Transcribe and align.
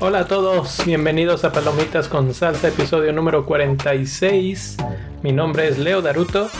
Hola 0.00 0.20
a 0.20 0.26
todos, 0.26 0.84
bienvenidos 0.84 1.44
a 1.44 1.52
Palomitas 1.52 2.08
con 2.08 2.34
Salsa, 2.34 2.68
episodio 2.68 3.12
número 3.12 3.46
46. 3.46 4.76
Mi 5.22 5.32
nombre 5.32 5.68
es 5.68 5.78
Leo 5.78 6.02
Daruto. 6.02 6.50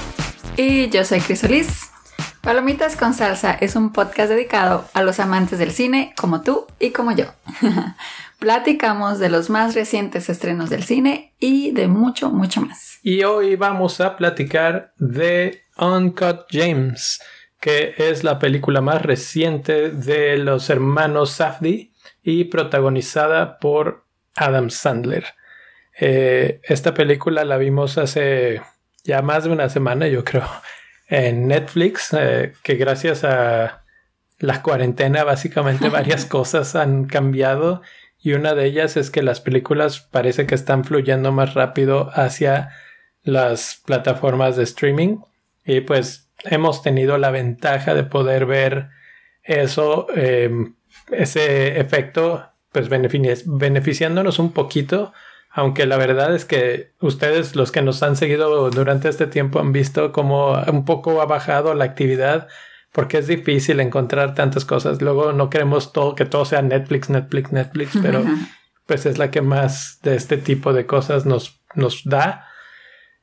Y 0.57 0.89
yo 0.91 1.05
soy 1.05 1.21
Crisolis. 1.21 1.92
Palomitas 2.43 2.97
con 2.97 3.15
Salsa 3.15 3.53
es 3.53 3.77
un 3.77 3.93
podcast 3.93 4.29
dedicado 4.29 4.85
a 4.95 5.05
los 5.05 5.21
amantes 5.21 5.61
del 5.61 5.71
cine 5.71 6.13
como 6.17 6.43
tú 6.43 6.67
y 6.81 6.91
como 6.91 7.13
yo. 7.13 7.27
Platicamos 8.41 9.21
de 9.21 9.29
los 9.29 9.49
más 9.49 9.77
recientes 9.77 10.29
estrenos 10.29 10.69
del 10.69 10.83
cine 10.83 11.35
y 11.39 11.71
de 11.71 11.87
mucho, 11.87 12.31
mucho 12.31 12.61
más. 12.61 12.99
Y 13.05 13.23
hoy 13.23 13.55
vamos 13.55 14.01
a 14.01 14.17
platicar 14.17 14.93
de 14.99 15.63
Uncut 15.79 16.47
James, 16.50 17.23
que 17.61 17.95
es 17.97 18.25
la 18.25 18.41
película 18.41 18.81
más 18.81 19.03
reciente 19.03 19.91
de 19.91 20.36
los 20.36 20.69
hermanos 20.69 21.31
Safdie 21.31 21.93
y 22.25 22.45
protagonizada 22.45 23.61
por 23.61 24.05
Adam 24.35 24.69
Sandler. 24.69 25.27
Eh, 26.00 26.61
esta 26.64 26.93
película 26.93 27.45
la 27.45 27.57
vimos 27.57 27.99
hace 27.99 28.63
ya 29.05 29.22
más 29.22 29.45
de 29.45 29.50
una 29.50 29.69
semana, 29.69 30.09
yo 30.09 30.25
creo, 30.25 30.49
en 31.12 31.46
Netflix, 31.46 32.14
eh, 32.19 32.55
que 32.62 32.77
gracias 32.77 33.22
a 33.22 33.84
la 34.39 34.62
cuarentena 34.62 35.25
básicamente 35.25 35.88
varias 35.91 36.25
cosas 36.25 36.75
han 36.75 37.05
cambiado. 37.05 37.83
Y 38.19 38.33
una 38.33 38.55
de 38.55 38.64
ellas 38.64 38.97
es 38.97 39.11
que 39.11 39.22
las 39.22 39.41
películas 39.41 40.00
parece 40.00 40.47
que 40.47 40.55
están 40.55 40.84
fluyendo 40.84 41.30
más 41.30 41.52
rápido 41.52 42.11
hacia 42.14 42.70
las 43.25 43.83
plataformas 43.84 44.56
de 44.56 44.62
streaming. 44.62 45.19
Y 45.66 45.83
pues 45.83 46.30
hemos 46.44 46.83
tenido 46.83 47.19
la 47.19 47.30
ventaja 47.30 47.94
de 47.94 48.04
poder 48.04 48.47
ver 48.47 48.88
eso 49.42 50.06
eh, 50.16 50.50
ese 51.10 51.78
efecto, 51.78 52.48
pues 52.70 52.88
beneficiándonos 52.88 54.38
un 54.38 54.52
poquito, 54.52 55.12
aunque 55.55 55.84
la 55.84 55.98
verdad 55.98 56.34
es 56.34 56.47
que 56.47 56.92
ustedes, 57.00 57.55
los 57.56 57.72
que 57.72 57.83
nos 57.83 58.03
han 58.03 58.17
seguido 58.17 58.70
durante 58.70 59.11
este 59.11 59.27
tiempo, 59.27 59.61
han 59.61 59.72
visto 59.72 60.11
como 60.11 60.53
un 60.53 60.86
poco 60.86 61.20
ha 61.20 61.27
bajado 61.27 61.75
la 61.75 61.84
actividad 61.84 62.48
porque 62.91 63.19
es 63.19 63.27
difícil 63.27 63.81
encontrar 63.81 64.34
tantas 64.34 64.64
cosas. 64.64 65.03
Luego 65.03 65.33
no 65.33 65.50
queremos 65.50 65.92
todo 65.92 66.14
que 66.14 66.25
todo 66.25 66.47
sea 66.47 66.62
Netflix, 66.62 67.11
Netflix, 67.11 67.53
Netflix, 67.53 67.92
pero 68.03 68.25
pues 68.86 69.05
es 69.05 69.19
la 69.19 69.31
que 69.31 69.42
más 69.42 70.00
de 70.03 70.17
este 70.17 70.39
tipo 70.39 70.72
de 70.72 70.86
cosas 70.86 71.27
nos, 71.27 71.61
nos 71.75 72.03
da. 72.05 72.47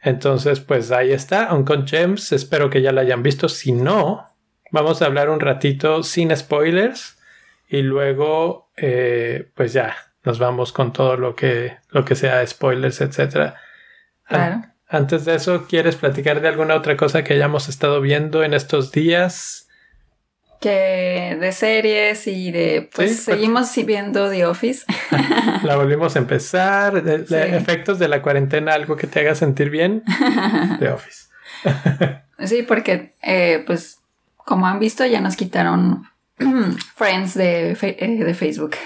Entonces, 0.01 0.59
pues 0.59 0.91
ahí 0.91 1.11
está, 1.11 1.49
con 1.65 1.87
Gems. 1.87 2.31
Espero 2.31 2.69
que 2.69 2.83
ya 2.83 2.91
la 2.91 3.01
hayan 3.01 3.23
visto. 3.23 3.49
Si 3.49 3.71
no, 3.71 4.27
vamos 4.71 5.01
a 5.01 5.07
hablar 5.07 5.29
un 5.29 5.39
ratito 5.39 6.03
sin 6.03 6.35
spoilers 6.35 7.17
y 7.67 7.81
luego 7.81 8.71
eh, 8.77 9.51
pues 9.55 9.73
ya 9.73 9.95
nos 10.23 10.39
vamos 10.39 10.71
con 10.71 10.93
todo 10.93 11.17
lo 11.17 11.35
que 11.35 11.77
lo 11.89 12.05
que 12.05 12.15
sea 12.15 12.45
spoilers 12.45 13.01
etcétera. 13.01 13.55
Claro. 14.25 14.61
antes 14.87 15.25
de 15.25 15.35
eso 15.35 15.65
quieres 15.67 15.95
platicar 15.95 16.41
de 16.41 16.47
alguna 16.47 16.75
otra 16.75 16.95
cosa 16.95 17.23
que 17.23 17.33
hayamos 17.33 17.67
estado 17.67 17.99
viendo 17.99 18.43
en 18.43 18.53
estos 18.53 18.91
días 18.91 19.69
que 20.59 21.37
de 21.39 21.51
series 21.51 22.27
y 22.27 22.51
de 22.51 22.89
pues 22.93 23.23
seguimos 23.23 23.73
viendo 23.85 24.29
The 24.29 24.45
Office. 24.45 24.85
La 25.63 25.75
volvimos 25.75 26.15
a 26.15 26.19
empezar. 26.19 27.01
De, 27.01 27.55
efectos 27.55 27.97
de 27.97 28.09
la 28.09 28.21
cuarentena 28.21 28.73
algo 28.73 28.97
que 28.97 29.07
te 29.07 29.21
haga 29.21 29.35
sentir 29.35 29.69
bien 29.69 30.03
The 30.79 30.89
Office. 30.89 31.27
Sí 32.45 32.63
porque 32.63 33.15
eh, 33.21 33.65
pues 33.67 33.99
como 34.37 34.65
han 34.65 34.79
visto 34.79 35.05
ya 35.05 35.19
nos 35.19 35.35
quitaron 35.35 36.05
Friends 36.95 37.33
de, 37.33 37.71
eh, 37.71 38.23
de 38.23 38.33
Facebook. 38.33 38.77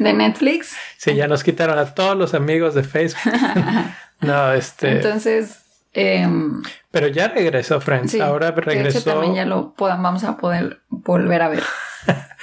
De 0.00 0.12
Netflix. 0.14 0.74
Sí, 0.96 1.14
ya 1.14 1.28
nos 1.28 1.44
quitaron 1.44 1.78
a 1.78 1.94
todos 1.94 2.16
los 2.16 2.34
amigos 2.34 2.74
de 2.74 2.82
Facebook. 2.82 3.32
no, 4.20 4.52
este. 4.52 4.92
Entonces. 4.92 5.58
Em, 5.92 6.62
pero 6.90 7.08
ya 7.08 7.28
regresó 7.28 7.80
Friends. 7.80 8.18
Ahora 8.20 8.52
regresó. 8.52 9.02
también 9.02 9.34
ya 9.34 9.44
lo 9.44 9.74
vamos 9.76 10.24
a 10.24 10.36
poder 10.36 10.80
volver 10.88 11.42
a 11.42 11.48
ver 11.48 11.62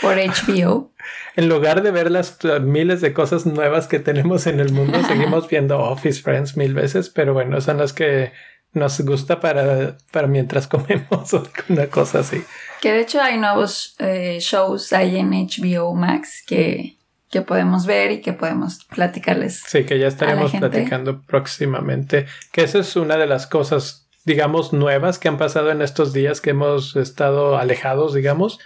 por 0.01 0.16
HBO. 0.18 0.91
en 1.35 1.50
lugar 1.50 1.81
de 1.81 1.91
ver 1.91 2.12
las 2.12 2.38
miles 2.62 3.00
de 3.00 3.13
cosas 3.13 3.45
nuevas 3.45 3.88
que 3.88 4.00
tenemos 4.00 4.47
en 4.47 4.59
el 4.59 4.72
mundo, 4.72 5.01
seguimos 5.07 5.47
viendo 5.47 5.79
Office 5.79 6.22
Friends 6.22 6.57
mil 6.57 6.74
veces, 6.74 7.09
pero 7.09 7.34
bueno, 7.34 7.62
son 7.62 7.78
las 7.78 7.94
que 7.94 8.34
nos 8.74 9.00
gusta 9.01 9.39
para, 9.39 9.97
para 10.12 10.28
mientras 10.28 10.68
comemos 10.68 11.34
o 11.34 11.44
alguna 11.45 11.88
cosa 11.88 12.19
así. 12.19 12.44
Que 12.81 12.91
de 12.91 13.01
hecho 13.01 13.22
hay 13.22 13.38
nuevos 13.38 13.95
eh, 14.00 14.38
shows 14.39 14.94
ahí 14.94 15.18
en 15.18 15.31
HBO 15.31 15.95
Max 15.95 16.44
que, 16.45 16.97
que 17.30 17.42
podemos 17.42 17.86
ver 17.86 18.12
y 18.12 18.22
que 18.22 18.34
podemos 18.34 18.86
platicarles. 18.86 19.62
Sí, 19.68 19.84
que 19.84 20.00
ya 20.00 20.08
estaremos 20.08 20.52
platicando 20.52 21.22
próximamente. 21.22 22.26
Que 22.52 22.64
esa 22.64 22.80
es 22.80 22.96
una 22.96 23.18
de 23.18 23.28
las 23.28 23.48
cosas, 23.48 24.08
digamos, 24.26 24.74
nuevas 24.74 25.20
que 25.20 25.28
han 25.28 25.38
pasado 25.38 25.72
en 25.72 25.82
estos 25.82 26.14
días 26.14 26.42
que 26.42 26.52
hemos 26.52 26.96
estado 26.96 27.58
alejados, 27.58 28.14
digamos. 28.14 28.60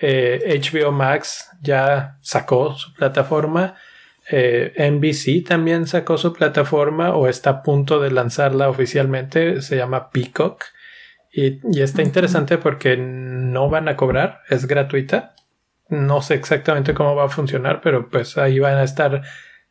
HBO 0.00 0.88
eh, 0.88 0.92
Max 0.92 1.50
ya 1.62 2.18
sacó 2.20 2.74
su 2.74 2.92
plataforma. 2.94 3.76
Eh, 4.32 4.90
NBC 4.90 5.46
también 5.46 5.86
sacó 5.86 6.16
su 6.16 6.32
plataforma 6.32 7.16
o 7.16 7.26
está 7.26 7.50
a 7.50 7.62
punto 7.62 8.00
de 8.00 8.10
lanzarla 8.10 8.68
oficialmente. 8.68 9.62
Se 9.62 9.76
llama 9.76 10.10
Peacock. 10.10 10.64
Y, 11.32 11.60
está 11.80 12.02
interesante 12.02 12.58
porque 12.58 12.96
no 12.96 13.68
van 13.68 13.88
a 13.88 13.96
cobrar, 13.96 14.40
es 14.48 14.66
gratuita. 14.66 15.34
No 15.90 16.22
sé 16.22 16.34
exactamente 16.34 16.94
cómo 16.94 17.14
va 17.14 17.24
a 17.24 17.28
funcionar, 17.28 17.80
pero 17.80 18.08
pues 18.08 18.38
ahí 18.38 18.58
van 18.58 18.78
a 18.78 18.84
estar 18.84 19.22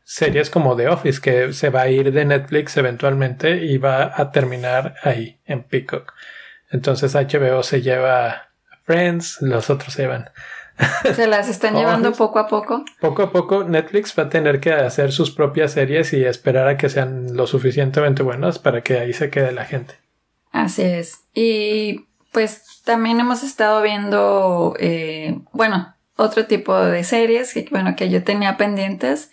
series 0.04 0.50
como 0.50 0.76
The 0.76 0.88
Office, 0.88 1.22
que 1.22 1.54
se 1.54 1.70
va 1.70 1.82
a 1.82 1.90
ir 1.90 2.12
de 2.12 2.26
Netflix 2.26 2.76
eventualmente 2.78 3.64
y 3.64 3.78
va 3.78 4.12
a 4.16 4.32
terminar 4.32 4.96
ahí, 5.04 5.40
en 5.46 5.64
Peacock. 5.64 6.14
Entonces 6.72 7.16
HBO 7.16 7.64
se 7.64 7.82
lleva 7.82 8.50
Friends, 8.84 9.42
los 9.42 9.70
otros 9.70 9.94
se 9.94 10.04
llevan. 10.04 10.30
Se 11.14 11.28
las 11.28 11.50
están 11.50 11.76
llevando 11.76 12.14
poco 12.14 12.40
a 12.40 12.48
poco. 12.48 12.86
Poco 13.02 13.24
a 13.24 13.32
poco 13.34 13.66
Netflix 13.66 14.18
va 14.18 14.24
a 14.24 14.30
tener 14.30 14.62
que 14.62 14.72
hacer 14.72 15.12
sus 15.12 15.30
propias 15.30 15.74
series 15.74 16.14
y 16.14 16.24
esperar 16.24 16.70
a 16.70 16.78
que 16.78 16.88
sean 16.88 17.36
lo 17.36 17.48
suficientemente 17.48 18.24
buenas 18.24 18.60
para 18.60 18.82
que 18.82 18.98
ahí 18.98 19.12
se 19.12 19.30
quede 19.30 19.52
la 19.52 19.66
gente. 19.66 19.96
Así 20.54 20.84
es. 20.84 21.26
Y 21.34 22.08
pues 22.32 22.82
también 22.86 23.20
hemos 23.20 23.44
estado 23.44 23.82
viendo, 23.82 24.74
eh, 24.80 25.38
bueno, 25.52 25.96
otro 26.20 26.46
tipo 26.46 26.78
de 26.78 27.04
series 27.04 27.54
que, 27.54 27.68
bueno, 27.72 27.96
que 27.96 28.10
yo 28.10 28.24
tenía 28.24 28.58
pendientes, 28.58 29.32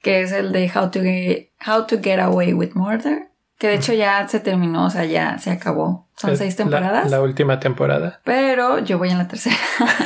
que 0.00 0.22
es 0.22 0.32
el 0.32 0.52
de 0.52 0.70
How 0.74 0.90
to 0.90 1.00
Get, 1.02 1.50
How 1.66 1.86
to 1.86 1.98
Get 2.02 2.18
Away 2.18 2.54
with 2.54 2.70
Murder, 2.74 3.28
que 3.58 3.68
de 3.68 3.74
hecho 3.74 3.92
ya 3.92 4.26
se 4.26 4.40
terminó, 4.40 4.86
o 4.86 4.90
sea, 4.90 5.04
ya 5.04 5.38
se 5.38 5.50
acabó. 5.50 6.08
Son 6.16 6.36
seis 6.36 6.56
temporadas. 6.56 7.10
La, 7.10 7.20
última 7.20 7.60
temporada. 7.60 8.20
Pero 8.24 8.78
yo 8.78 8.98
voy 8.98 9.10
en 9.10 9.18
la 9.18 9.28
tercera. 9.28 9.56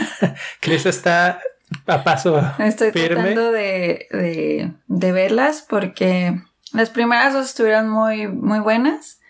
Chris 0.61 0.87
está 0.87 1.41
a 1.87 2.05
paso. 2.05 2.41
Estoy 2.59 2.91
tratando 2.93 3.53
de, 3.53 4.07
de, 4.11 4.73
de 4.87 5.13
verlas 5.13 5.65
porque 5.69 6.41
las 6.73 6.91
primeras 6.91 7.35
dos 7.35 7.47
estuvieron 7.47 7.89
muy, 7.89 8.29
muy 8.29 8.61
buenas. 8.61 9.21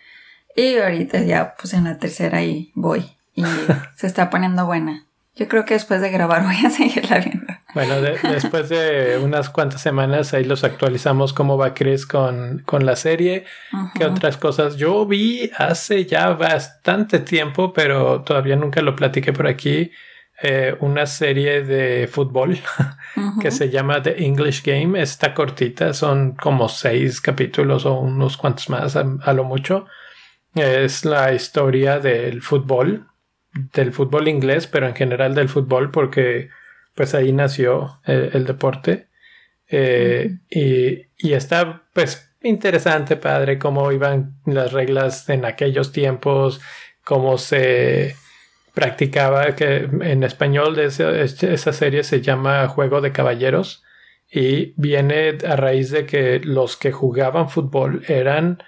Y 0.55 0.79
ahorita 0.79 1.21
ya 1.21 1.55
pues 1.61 1.75
en 1.75 1.85
la 1.85 1.99
tercera 1.99 2.39
ahí 2.39 2.73
voy 2.75 3.17
y 3.35 3.45
se 3.97 4.07
está 4.07 4.31
poniendo 4.31 4.67
buena. 4.67 5.06
Yo 5.37 5.49
creo 5.49 5.67
que 5.67 5.75
después 5.75 6.01
de 6.01 6.11
grabar 6.11 6.43
voy 6.45 6.57
a 6.65 6.71
seguirla 6.71 7.19
viendo. 7.19 7.47
Bueno, 7.75 8.01
después 8.01 8.71
de 8.71 9.19
unas 9.23 9.51
cuantas 9.51 9.83
semanas 9.83 10.33
ahí 10.33 10.45
los 10.45 10.65
actualizamos 10.65 11.35
cómo 11.35 11.59
va 11.59 11.75
Chris 11.75 12.07
con, 12.07 12.63
con 12.65 12.87
la 12.87 12.97
serie, 12.97 13.45
qué 13.95 14.07
otras 14.07 14.39
cosas. 14.39 14.77
Yo 14.77 15.05
vi 15.05 15.51
hace 15.59 16.07
ya 16.07 16.31
bastante 16.31 17.19
tiempo, 17.19 17.75
pero 17.75 18.23
todavía 18.23 18.57
nunca 18.57 18.81
lo 18.81 18.97
platiqué 18.97 19.35
por 19.35 19.47
aquí, 19.47 19.91
eh, 20.43 20.75
una 20.81 21.05
serie 21.05 21.63
de 21.63 22.09
fútbol 22.09 22.59
que 23.43 23.51
se 23.51 23.69
llama 23.69 24.03
The 24.03 24.25
English 24.25 24.63
Game. 24.65 24.99
Está 24.99 25.35
cortita, 25.35 25.93
son 25.93 26.33
como 26.33 26.71
seis 26.71 27.21
capítulos 27.21 27.85
o 27.85 28.01
unos 28.01 28.39
cuantos 28.39 28.71
más 28.71 28.97
a 28.97 29.33
lo 29.35 29.45
mucho 29.45 29.87
es 30.57 31.05
la 31.05 31.35
historia 31.35 31.99
del 31.99 32.41
fútbol, 32.43 33.07
del 33.73 33.93
fútbol 33.93 34.29
inglés, 34.29 34.67
pero 34.67 34.87
en 34.87 34.95
general 34.95 35.35
del 35.35 35.49
fútbol 35.49 35.91
porque 35.91 36.51
pues 36.95 37.15
ahí 37.15 37.33
nació 37.33 38.01
eh, 38.07 38.31
el, 38.33 38.45
deporte. 38.47 39.09
Eh, 39.69 40.39
y, 40.49 41.07
y, 41.19 41.33
está 41.33 41.83
pues 41.93 42.35
interesante, 42.43 43.17
padre, 43.17 43.59
cómo 43.59 43.91
iban 43.93 44.37
las 44.47 44.73
reglas 44.73 45.29
en 45.29 45.45
aquellos 45.45 45.93
tiempos, 45.93 46.61
cómo 47.05 47.39
se 47.39 48.17
practicaba, 48.75 49.55
que 49.55 49.89
en 50.03 50.23
español 50.23 50.77
de 50.77 50.85
esa 50.87 51.73
serie 51.73 52.05
se 52.05 52.21
llama 52.21 52.69
Juego 52.69 53.01
de 53.01 53.13
Caballeros 53.13 53.83
y 54.31 54.75
viene 54.77 55.39
a 55.49 55.57
raíz 55.57 55.91
de 55.91 56.05
que 56.05 56.41
los 56.41 56.77
que 56.77 56.93
jugaban 56.93 57.49
fútbol 57.49 58.03
eran 58.07 58.63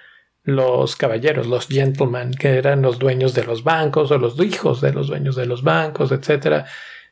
los 0.49 0.95
caballeros, 0.95 1.47
los 1.47 1.67
gentlemen, 1.67 2.31
que 2.31 2.57
eran 2.57 2.81
los 2.81 2.99
dueños 2.99 3.33
de 3.33 3.43
los 3.43 3.63
bancos 3.63 4.11
o 4.11 4.17
los 4.17 4.39
hijos 4.39 4.81
de 4.81 4.91
los 4.91 5.07
dueños 5.07 5.35
de 5.35 5.45
los 5.45 5.63
bancos, 5.63 6.11
etcétera. 6.11 6.65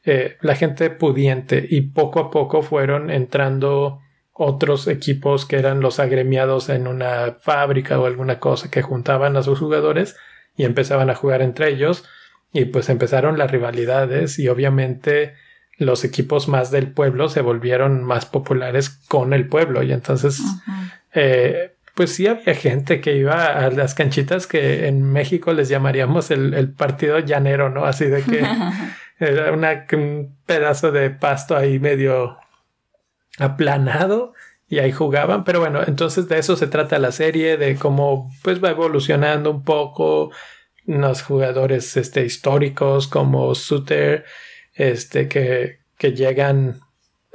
Eh, 0.04 0.38
la 0.42 0.56
gente 0.56 0.90
pudiente. 0.90 1.66
Y 1.70 1.82
poco 1.82 2.20
a 2.20 2.32
poco 2.32 2.62
fueron 2.62 3.10
entrando 3.10 4.00
otros 4.34 4.88
equipos 4.88 5.46
que 5.46 5.58
eran 5.58 5.82
los 5.82 6.00
agremiados 6.00 6.70
en 6.70 6.88
una 6.88 7.36
fábrica 7.40 8.00
o 8.00 8.06
alguna 8.06 8.40
cosa 8.40 8.70
que 8.70 8.82
juntaban 8.82 9.36
a 9.36 9.44
sus 9.44 9.60
jugadores 9.60 10.16
y 10.56 10.66
empezaban 10.66 11.10
a 11.10 11.16
jugar 11.16 11.42
entre 11.42 11.70
ellos. 11.70 12.06
Y 12.54 12.66
pues 12.66 12.90
empezaron 12.90 13.38
las 13.38 13.52
rivalidades 13.52 14.40
y 14.40 14.48
obviamente 14.48 15.34
los 15.78 16.04
equipos 16.04 16.48
más 16.48 16.72
del 16.72 16.92
pueblo 16.92 17.30
se 17.30 17.42
volvieron 17.42 18.04
más 18.04 18.26
populares 18.26 18.90
con 18.90 19.34
el 19.34 19.48
pueblo. 19.48 19.84
Y 19.84 19.92
entonces 19.92 20.42
eh, 21.14 21.77
pues 21.98 22.14
sí 22.14 22.28
había 22.28 22.54
gente 22.54 23.02
que 23.02 23.16
iba 23.16 23.48
a 23.48 23.72
las 23.72 23.96
canchitas 23.96 24.46
que 24.46 24.88
en 24.88 25.02
México 25.02 25.52
les 25.52 25.68
llamaríamos 25.68 26.30
el, 26.30 26.54
el 26.54 26.72
partido 26.72 27.18
llanero, 27.18 27.72
¿no? 27.72 27.86
Así 27.86 28.06
de 28.06 28.22
que 28.22 28.46
era 29.20 29.52
una, 29.52 29.88
un 29.94 30.38
pedazo 30.46 30.92
de 30.92 31.10
pasto 31.10 31.58
ahí 31.58 31.80
medio 31.80 32.38
aplanado 33.40 34.34
y 34.70 34.78
ahí 34.78 34.92
jugaban. 34.92 35.44
Pero 35.44 35.60
bueno, 35.60 35.82
entonces 35.88 36.30
de 36.30 36.38
eso 36.38 36.56
se 36.56 36.68
trata 36.68 37.00
la 37.00 37.12
serie, 37.12 37.58
de 37.58 37.76
cómo 37.78 38.30
pues 38.44 38.64
va 38.64 38.70
evolucionando 38.70 39.50
un 39.50 39.64
poco 39.64 40.30
los 40.86 41.24
jugadores 41.24 41.98
este, 41.98 42.24
históricos 42.24 43.08
como 43.08 43.56
Suter, 43.56 44.24
este, 44.76 45.28
que, 45.28 45.80
que 45.98 46.14
llegan 46.14 46.80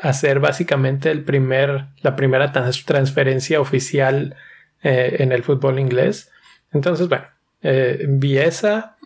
a 0.00 0.12
ser 0.12 0.38
básicamente 0.38 1.10
el 1.10 1.24
primer, 1.24 1.86
la 2.00 2.14
primera 2.14 2.52
transferencia 2.52 3.60
oficial 3.60 4.36
eh, 4.82 5.16
en 5.20 5.30
el 5.30 5.44
fútbol 5.44 5.78
inglés. 5.78 6.30
Entonces, 6.72 7.08
bueno, 7.08 7.26
eh, 7.62 8.04
vi 8.08 8.38
esa. 8.38 8.96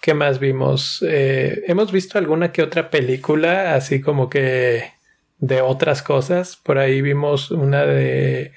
¿Qué 0.00 0.14
más 0.14 0.38
vimos? 0.38 1.04
Eh, 1.06 1.64
hemos 1.66 1.92
visto 1.92 2.18
alguna 2.18 2.50
que 2.50 2.62
otra 2.62 2.88
película, 2.90 3.74
así 3.74 4.00
como 4.00 4.30
que 4.30 4.92
de 5.38 5.60
otras 5.60 6.02
cosas. 6.02 6.56
Por 6.56 6.78
ahí 6.78 7.02
vimos 7.02 7.50
una 7.50 7.84
de, 7.84 8.52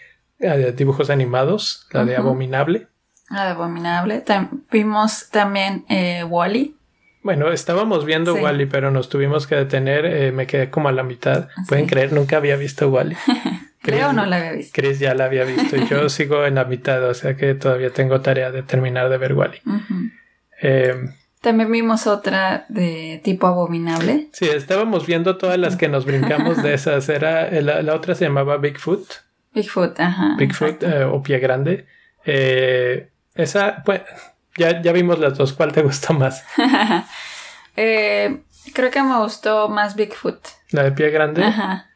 dibujos 0.78 1.10
animados, 1.10 1.88
la 1.92 2.06
de 2.06 2.16
Abominable. 2.16 2.88
La 3.30 3.46
de 3.46 3.52
Abominable. 3.52 4.24
vimos 4.72 5.30
también 5.30 5.86
Wally. 6.30 6.78
Bueno, 7.22 7.52
estábamos 7.52 8.06
viendo 8.06 8.36
Wally, 8.36 8.68
pero 8.68 8.92
nos 8.92 9.10
tuvimos 9.10 9.46
que 9.46 9.56
detener. 9.56 10.32
me 10.32 10.48
quedé 10.48 10.70
como 10.70 10.88
a 10.88 10.94
la 10.94 11.04
mitad. 11.04 11.50
Pueden 11.68 11.88
creer, 11.88 12.14
nunca 12.14 12.38
había 12.38 12.56
visto 12.56 12.88
Wally. 12.88 13.18
Creo 13.86 14.14
no 14.14 14.26
la 14.26 14.38
había 14.38 14.52
visto. 14.54 14.74
Chris 14.74 15.00
ya 15.00 15.14
la 15.14 15.26
había 15.26 15.44
visto 15.44 15.76
y 15.76 15.88
yo 15.88 16.10
sigo 16.10 16.46
en 16.46 16.56
la 16.56 16.66
mitad, 16.66 17.04
o 17.08 17.14
sea 17.14 17.38
que 17.38 17.54
todavía 17.54 17.92
tengo 17.92 18.22
tarea 18.22 18.52
de 18.52 18.64
terminar 18.64 19.10
de 19.10 19.18
ver 19.18 19.34
Wally. 19.34 19.62
Em, 20.60 21.14
También 21.42 21.72
vimos 21.72 22.08
otra 22.08 22.66
de 22.70 23.22
tipo 23.24 23.46
abominable. 23.46 24.30
Sí, 24.34 24.46
estábamos 24.46 25.06
viendo 25.06 25.38
todas 25.38 25.60
las 25.60 25.76
que 25.76 25.88
nos 25.88 26.06
brincamos 26.12 26.64
de 26.64 26.74
esas. 26.74 27.08
Era 27.10 27.52
la, 27.52 27.94
otra 27.94 28.16
se 28.16 28.26
llamaba 28.26 28.58
Bigfoot. 28.58 29.08
Bigfoot, 29.54 30.00
ajá. 30.00 30.36
Bigfoot 30.38 30.84
eh, 30.84 31.04
o 31.04 31.22
Pie 31.22 31.40
Grande. 31.40 31.86
Eh, 32.26 33.10
esa, 33.36 33.84
pues, 33.86 34.02
ya, 34.58 34.82
ya 34.82 34.92
vimos 34.92 35.20
las 35.20 35.38
dos. 35.38 35.54
¿Cuál 35.54 35.72
te 35.72 35.82
gustó 35.84 36.14
más? 36.14 36.44
Eh, 37.78 38.40
creo 38.74 38.90
que 38.90 39.04
me 39.04 39.18
gustó 39.18 39.68
más 39.68 39.98
Bigfoot. 39.98 40.40
¿La 40.72 40.84
de 40.84 40.94
Pie 40.94 41.10
Grande? 41.10 41.44
Ajá. 41.44 41.90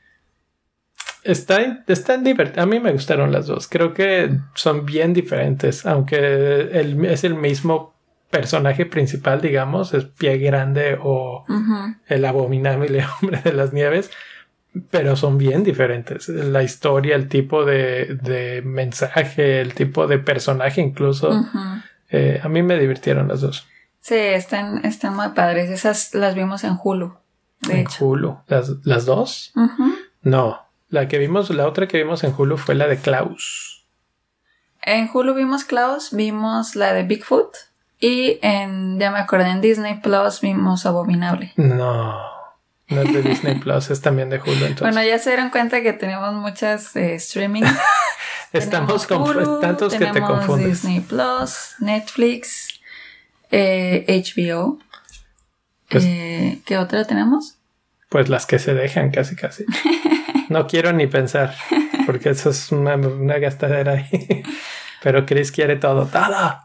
Está, 1.30 1.84
están 1.86 2.24
divertidas. 2.24 2.64
A 2.64 2.66
mí 2.66 2.80
me 2.80 2.92
gustaron 2.92 3.32
las 3.32 3.46
dos. 3.46 3.68
Creo 3.68 3.94
que 3.94 4.40
son 4.56 4.86
bien 4.86 5.14
diferentes, 5.14 5.86
aunque 5.86 6.70
es 7.04 7.24
el 7.24 7.36
mismo 7.36 7.94
personaje 8.32 8.86
principal, 8.86 9.40
digamos, 9.40 9.94
es 9.94 10.06
Pie 10.06 10.38
Grande 10.40 10.98
o 11.02 11.46
el 12.08 12.26
abominable 12.26 13.06
hombre 13.22 13.42
de 13.44 13.54
las 13.54 13.74
nieves, 13.74 14.10
pero 14.90 15.16
son 15.16 15.38
bien 15.38 15.64
diferentes. 15.64 16.30
La 16.30 16.64
historia, 16.64 17.16
el 17.16 17.28
tipo 17.28 17.64
de, 17.64 18.62
mensaje, 18.66 19.62
el 19.62 19.74
tipo 19.74 20.08
de 20.08 20.20
personaje 20.20 20.82
incluso. 20.82 21.46
Eh, 22.10 22.40
a 22.44 22.50
mí 22.50 22.64
me 22.64 22.80
divirtieron 22.80 23.28
las 23.28 23.42
dos. 23.42 23.68
Sí, 24.02 24.16
están, 24.16 24.84
están 24.84 25.16
muy 25.16 25.30
padres. 25.30 25.70
Esas 25.70 26.16
las 26.16 26.34
vimos 26.34 26.64
en 26.64 26.78
Hulu. 26.82 27.14
en 27.70 27.86
Hulu. 28.00 28.40
¿Las, 28.48 28.72
las 28.84 29.06
dos? 29.06 29.54
No. 30.24 30.69
La 30.90 31.08
que 31.08 31.20
vimos, 31.20 31.50
la 31.52 31.68
otra 31.68 31.88
que 31.88 31.98
vimos 31.98 32.24
en 32.24 32.34
Hulu 32.36 32.58
fue 32.58 32.74
la 32.74 32.88
de 32.88 32.98
Klaus. 32.98 33.86
En 34.82 35.10
Hulu 35.14 35.36
vimos 35.36 35.64
Klaus, 35.64 36.10
vimos 36.12 36.76
la 36.76 36.94
de 36.94 37.04
Bigfoot 37.04 37.56
y 38.00 38.40
en, 38.42 39.00
ya 39.00 39.12
me 39.12 39.20
acordé, 39.20 39.50
en 39.50 39.62
Disney 39.62 40.00
Plus 40.02 40.42
vimos 40.42 40.88
Abominable. 40.88 41.54
No, 41.58 42.18
no 42.88 43.02
es 43.02 43.14
de 43.14 43.22
Disney 43.22 43.60
Plus, 43.60 43.92
es 43.92 44.02
también 44.02 44.30
de 44.30 44.38
Hulu 44.38 44.52
entonces. 44.52 44.82
Bueno, 44.82 45.04
ya 45.04 45.20
se 45.20 45.30
dieron 45.30 45.52
cuenta 45.52 45.84
que 45.84 45.94
tenemos 45.94 46.34
muchas 46.34 46.96
eh, 46.96 47.16
streaming. 47.16 47.64
Estamos 48.54 49.06
con 49.06 49.62
tantos 49.62 49.94
que 49.94 50.08
te 50.08 50.22
confundes. 50.22 50.82
Disney 50.82 51.02
Plus, 51.02 51.76
Netflix, 51.80 52.80
eh, 53.52 54.06
HBO. 54.08 54.80
Pues 55.88 56.04
eh, 56.08 56.62
¿Qué 56.66 56.78
otra 56.78 57.06
tenemos? 57.06 57.58
Pues 58.10 58.28
las 58.28 58.48
que 58.48 58.58
se 58.58 58.74
dejan 58.74 59.12
casi 59.12 59.36
casi. 59.36 59.66
No 60.50 60.68
quiero 60.68 60.92
ni 60.92 61.08
pensar, 61.08 61.56
porque 62.06 62.30
eso 62.30 62.50
es 62.50 62.72
una, 62.72 62.98
gastadera 63.38 63.94
ahí. 63.94 64.44
Pero 65.04 65.26
Chris 65.26 65.52
quiere 65.52 65.78
todo, 65.78 66.08
todo. 66.08 66.60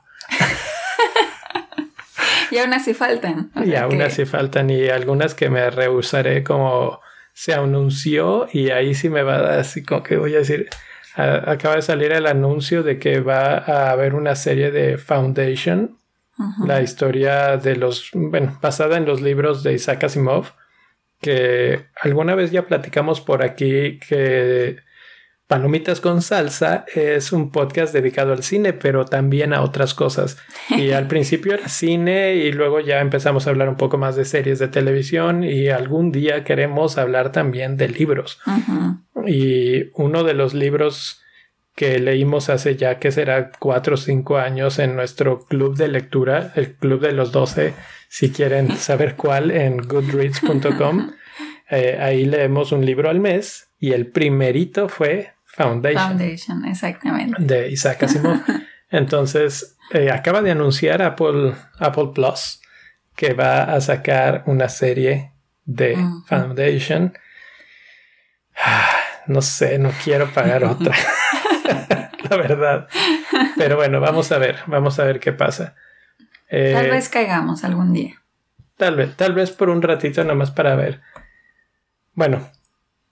y 2.51 2.59
aún 2.59 2.73
así 2.73 2.95
faltan. 2.95 3.53
y 3.65 3.75
aún 3.75 4.03
así 4.03 4.25
faltan 4.25 4.71
y 4.71 4.89
algunas 4.89 5.35
que 5.35 5.51
me 5.51 5.71
rehusaré 5.71 6.43
como 6.43 7.01
se 7.33 7.53
anunció 7.53 8.49
y 8.53 8.71
ahí 8.71 8.95
sí 8.95 9.09
me 9.09 9.23
va 9.23 9.37
a 9.37 9.43
dar 9.43 9.59
así 9.61 9.85
como 9.85 10.03
que 10.03 10.17
voy 10.17 10.35
a 10.35 10.39
decir, 10.39 10.69
acaba 11.15 11.77
de 11.77 11.83
salir 11.83 12.13
el 12.13 12.27
anuncio 12.27 12.83
de 12.83 12.99
que 12.99 13.21
va 13.21 13.59
a 13.59 13.91
haber 13.91 14.15
una 14.15 14.35
serie 14.35 14.71
de 14.71 14.99
Foundation, 14.99 15.99
la 16.65 16.83
historia 16.83 17.57
de 17.57 17.77
los, 17.77 18.11
bueno, 18.13 18.59
basada 18.61 18.97
en 18.97 19.05
los 19.05 19.21
libros 19.21 19.63
de 19.63 19.75
Isaac 19.75 20.05
Asimov 20.05 20.53
que 21.25 21.87
alguna 21.99 22.35
vez 22.35 22.51
ya 22.51 22.67
platicamos 22.67 23.23
por 23.23 23.43
aquí 23.43 23.99
que 23.99 24.77
Palomitas 25.47 26.03
con 26.03 26.21
Salsa 26.21 26.85
es 26.95 27.33
un 27.33 27.51
podcast 27.51 27.95
dedicado 27.95 28.35
al 28.35 28.43
cine, 28.43 28.75
pero 28.75 29.07
también 29.07 29.55
a 29.55 29.63
otras 29.63 29.95
cosas. 29.95 30.37
Y 30.69 30.91
al 30.93 31.09
principio 31.09 31.55
era 31.55 31.69
cine 31.69 32.35
y 32.35 32.53
luego 32.53 32.81
ya 32.81 33.01
empezamos 33.01 33.47
a 33.47 33.51
hablar 33.51 33.71
un 33.71 33.79
poco 33.79 33.97
más 33.97 34.17
de 34.17 34.27
series 34.27 34.59
de 34.59 34.69
televisión 34.69 35.45
y 35.45 35.69
algún 35.69 36.13
día 36.13 36.45
queremos 36.45 36.99
hablar 36.99 37.33
también 37.33 37.79
de 37.79 37.89
libros. 37.89 38.39
Y 39.27 39.91
uno 39.95 40.25
de 40.25 40.35
los 40.35 40.53
libros 40.53 41.24
que 41.75 41.99
leímos 41.99 42.51
hace 42.51 42.77
ya 42.77 42.99
que 42.99 43.11
será 43.11 43.51
cuatro 43.59 43.95
o 43.95 43.97
cinco 43.97 44.39
años 44.39 44.79
en 44.79 44.95
nuestro 44.95 45.41
club 45.45 45.77
de 45.77 45.89
lectura, 45.89 46.53
el 46.55 46.75
club 46.75 47.01
de 47.01 47.13
los 47.13 47.33
doce, 47.33 47.75
si 48.09 48.31
quieren 48.31 48.77
saber 48.77 49.17
cuál, 49.17 49.51
en 49.51 49.79
goodreads.com. 49.79 51.13
Eh, 51.71 51.99
ahí 51.99 52.27
leemos 52.27 52.73
un 52.73 52.85
libro 52.85 53.09
al 53.09 53.21
mes 53.21 53.71
y 53.81 53.93
el 53.93 54.09
primerito 54.09 54.91
fue 54.91 55.33
Foundation. 55.47 56.09
Foundation, 56.09 56.65
exactamente. 56.67 57.43
De 57.43 57.71
Isaac 57.71 58.03
Asimov. 58.03 58.39
Entonces, 58.91 59.75
eh, 59.91 60.11
acaba 60.11 60.43
de 60.43 60.51
anunciar 60.51 61.01
Apple, 61.01 61.55
Apple 61.79 62.11
Plus 62.15 62.61
que 63.17 63.33
va 63.33 63.63
a 63.63 63.81
sacar 63.81 64.43
una 64.47 64.69
serie 64.69 65.33
de 65.65 65.97
Foundation. 66.27 67.17
Ah, 68.63 68.91
no 69.27 69.41
sé, 69.41 69.79
no 69.79 69.91
quiero 70.05 70.31
pagar 70.31 70.65
otra. 70.65 70.95
la 72.31 72.37
verdad. 72.37 72.89
Pero 73.57 73.77
bueno, 73.77 74.01
vamos 74.01 74.33
a 74.33 74.39
ver, 74.39 74.59
vamos 74.67 74.99
a 74.99 75.05
ver 75.05 75.21
qué 75.21 75.33
pasa. 75.33 75.75
tal 76.49 76.87
eh, 76.87 76.91
vez 76.91 77.09
caigamos 77.09 77.65
algún 77.65 77.93
día. 77.93 78.21
Tal 78.77 78.97
vez, 78.97 79.17
tal 79.17 79.35
vez 79.35 79.51
por 79.53 79.71
un 79.71 79.83
ratito 79.83 80.25
nomás 80.25 80.51
para 80.51 80.75
ver. 80.75 81.01
Bueno, 82.15 82.49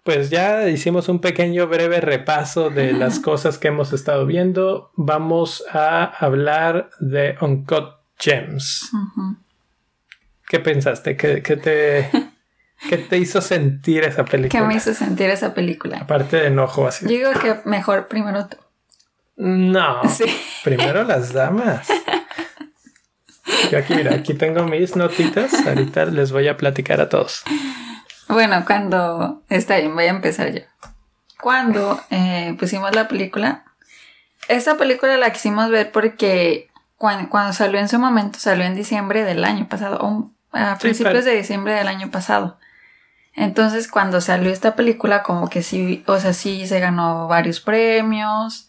pues 0.04 0.31
ya 0.31 0.69
hicimos 0.69 1.09
un 1.09 1.21
pequeño 1.21 1.69
breve 1.69 2.00
repaso 2.00 2.71
de 2.71 2.92
las 2.92 3.21
cosas 3.21 3.59
que 3.59 3.69
hemos 3.69 3.92
estado 3.92 4.26
viendo. 4.26 4.90
Vamos 4.97 5.64
a 5.73 6.04
hablar 6.04 6.90
de 6.99 7.37
Uncut 7.40 7.95
Gems. 8.19 8.90
¿Qué 10.49 10.59
pensaste? 10.59 11.16
¿Qué, 11.16 11.40
te, 11.40 12.11
¿Qué 12.88 12.99
te 12.99 13.19
hizo 13.19 13.40
sentir 13.40 14.02
esa 14.02 14.25
película? 14.25 14.61
¿Qué 14.61 14.66
me 14.66 14.75
hizo 14.75 14.92
sentir 14.92 15.31
esa 15.31 15.54
película? 15.54 15.99
Aparte 15.99 16.37
de 16.37 16.47
enojo 16.49 16.87
así. 16.88 17.04
Yo 17.04 17.11
digo 17.11 17.40
que 17.40 17.61
mejor 17.64 18.09
primero 18.09 18.49
No. 19.44 20.00
Primero 20.62 21.02
las 21.02 21.32
damas. 21.32 21.88
Yo 23.72 23.78
aquí, 23.78 23.92
mira, 23.92 24.14
aquí 24.14 24.34
tengo 24.34 24.62
mis 24.62 24.94
notitas. 24.94 25.52
Ahorita 25.66 26.04
les 26.04 26.30
voy 26.30 26.46
a 26.46 26.56
platicar 26.56 27.00
a 27.00 27.08
todos. 27.08 27.42
Bueno, 28.28 28.62
cuando. 28.64 29.42
Está 29.49 29.78
bien, 29.78 29.96
voy 29.96 30.04
a 30.04 30.11
empezar 30.11 30.52
yo. 30.52 30.61
Cuando 31.40 32.00
eh, 32.11 32.54
pusimos 32.56 32.94
la 32.94 33.08
película, 33.08 33.64
esta 34.46 34.76
película 34.76 35.16
la 35.16 35.32
quisimos 35.32 35.70
ver 35.70 35.90
porque 35.90 36.70
cuando, 36.96 37.52
salió 37.52 37.80
en 37.80 37.88
su 37.88 37.99
momento, 37.99 38.38
salió 38.38 38.64
en 38.64 38.76
diciembre 38.76 39.25
del 39.25 39.44
año 39.44 39.68
pasado, 39.68 39.99
o 40.02 40.30
a 40.52 40.78
principios 40.78 41.25
de 41.25 41.34
diciembre 41.34 41.75
del 41.75 41.88
año 41.88 42.12
pasado. 42.12 42.61
Entonces, 43.34 43.88
cuando 43.88 44.20
salió 44.20 44.52
esta 44.52 44.76
película, 44.76 45.25
como 45.25 45.49
que 45.49 45.64
sí, 45.64 46.04
o 46.06 46.20
sea, 46.20 46.32
sí 46.32 46.64
se 46.68 46.78
ganó 46.78 47.26
varios 47.26 47.58
premios, 47.58 48.68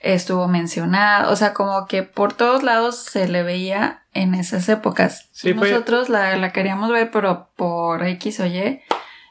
estuvo 0.00 0.48
mencionado, 0.48 1.30
o 1.30 1.36
sea, 1.36 1.52
como 1.52 1.86
que 1.86 2.02
por 2.02 2.32
todos 2.32 2.62
lados 2.62 2.96
se 2.96 3.28
le 3.28 3.42
veía 3.42 4.02
en 4.12 4.34
esas 4.34 4.68
épocas. 4.68 5.28
Sí, 5.32 5.54
Nosotros 5.54 6.08
la, 6.08 6.52
queríamos 6.52 6.90
ver, 6.90 7.10
pero 7.10 7.50
por 7.56 8.04
X 8.06 8.40
o 8.40 8.46
Y, 8.46 8.80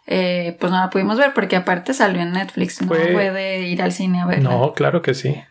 eh, 0.07 0.57
pues 0.59 0.71
no 0.71 0.79
la 0.79 0.89
pudimos 0.89 1.17
ver, 1.17 1.33
porque 1.33 1.55
aparte 1.55 1.93
salió 1.93 2.21
en 2.21 2.33
Netflix, 2.33 2.81
no 2.81 2.87
puede 2.87 3.61
ir 3.61 3.81
al 3.81 3.91
cine 3.91 4.21
a 4.21 4.25
verla. 4.25 4.49
No, 4.49 4.73
claro 4.73 5.01
que 5.01 5.13
sí. 5.13 5.41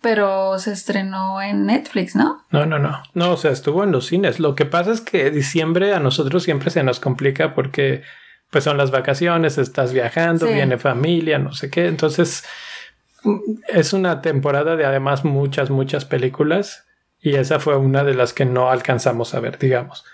Pero 0.00 0.58
se 0.60 0.72
estrenó 0.72 1.42
en 1.42 1.66
Netflix, 1.66 2.14
¿no? 2.14 2.44
No, 2.50 2.64
no, 2.64 2.78
no. 2.78 3.02
No, 3.14 3.32
o 3.32 3.36
sea, 3.36 3.50
estuvo 3.50 3.82
en 3.82 3.90
los 3.90 4.06
cines. 4.06 4.38
Lo 4.38 4.54
que 4.54 4.64
pasa 4.64 4.92
es 4.92 5.00
que 5.00 5.32
diciembre 5.32 5.92
a 5.92 5.98
nosotros 5.98 6.44
siempre 6.44 6.70
se 6.70 6.84
nos 6.84 7.00
complica 7.00 7.52
porque 7.52 8.02
pues 8.50 8.62
son 8.62 8.78
las 8.78 8.92
vacaciones, 8.92 9.58
estás 9.58 9.92
viajando, 9.92 10.46
viene 10.46 10.78
familia, 10.78 11.38
no 11.38 11.52
sé 11.52 11.68
qué. 11.68 11.88
Entonces, 11.88 12.44
es 13.68 13.92
una 13.92 14.20
temporada 14.22 14.76
de 14.76 14.84
además 14.84 15.24
muchas, 15.24 15.70
muchas 15.70 16.04
películas 16.04 16.86
y 17.20 17.34
esa 17.34 17.60
fue 17.60 17.76
una 17.76 18.04
de 18.04 18.14
las 18.14 18.32
que 18.32 18.44
no 18.44 18.70
alcanzamos 18.70 19.34
a 19.34 19.40
ver, 19.40 19.58
digamos. 19.58 20.04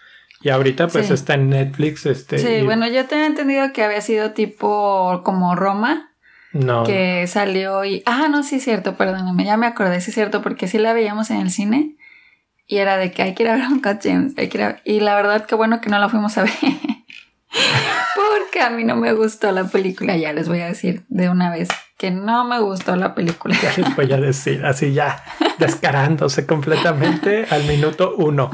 Y 0.40 0.50
ahorita 0.50 0.88
pues 0.88 1.11
está 1.11 1.35
en 1.35 1.50
Netflix. 1.50 2.04
Este, 2.06 2.38
sí, 2.38 2.62
bueno, 2.64 2.87
yo 2.87 3.06
tenía 3.06 3.26
entendido 3.26 3.73
que 3.73 3.83
había 3.83 4.00
sido 4.00 4.33
tipo 4.33 5.23
como 5.25 5.54
Roma. 5.54 6.11
No. 6.52 6.85
Que 6.85 7.26
salió 7.26 7.85
y... 7.85 8.02
Ah, 8.06 8.28
no, 8.30 8.42
sí 8.42 8.56
es 8.56 8.64
cierto, 8.64 8.97
perdóname, 8.97 9.44
ya 9.44 9.56
me 9.56 9.66
acordé, 9.66 10.00
sí 10.00 10.11
es 10.11 10.14
cierto, 10.14 10.40
porque 10.40 10.68
sí 10.68 10.78
la 10.78 10.92
veíamos 10.92 11.30
en 11.30 11.38
el 11.38 11.50
cine 11.50 11.97
y 12.66 12.78
era 12.78 12.97
de 12.97 13.11
que 13.11 13.23
hay 13.23 13.35
que 13.35 13.42
ir 13.42 13.49
a 13.49 13.54
ver 13.54 13.64
a 13.64 13.68
un 13.68 13.80
Cat 13.80 14.00
James, 14.02 14.35
hay 14.37 14.49
que 14.49 14.59
ir 14.59 14.64
a... 14.64 14.80
Y 14.85 15.00
la 15.00 15.16
verdad 15.16 15.47
que 15.47 15.54
bueno 15.54 15.80
que 15.80 15.90
no 15.90 15.99
la 15.99 16.09
fuimos 16.09 16.38
a 16.38 16.42
ver. 16.42 16.52
Porque 18.14 18.61
a 18.61 18.71
mí 18.71 18.85
no 18.85 18.97
me 18.97 19.12
gustó 19.12 19.50
la 19.52 19.64
película, 19.64 20.16
ya 20.16 20.33
les 20.33 20.49
voy 20.49 20.61
a 20.61 20.66
decir 20.66 21.04
de 21.09 21.28
una 21.28 21.50
vez 21.50 21.68
que 21.99 22.11
no 22.11 22.44
me 22.44 22.61
gustó 22.61 22.97
la 22.97 23.14
película. 23.14 23.56
Ya 23.61 23.73
les 23.76 23.97
voy 23.97 24.12
a 24.12 24.18
decir, 24.18 24.64
así 24.64 24.92
ya, 24.92 25.23
descarándose 25.59 26.47
completamente 26.47 27.47
al 27.50 27.64
minuto 27.64 28.14
uno. 28.16 28.50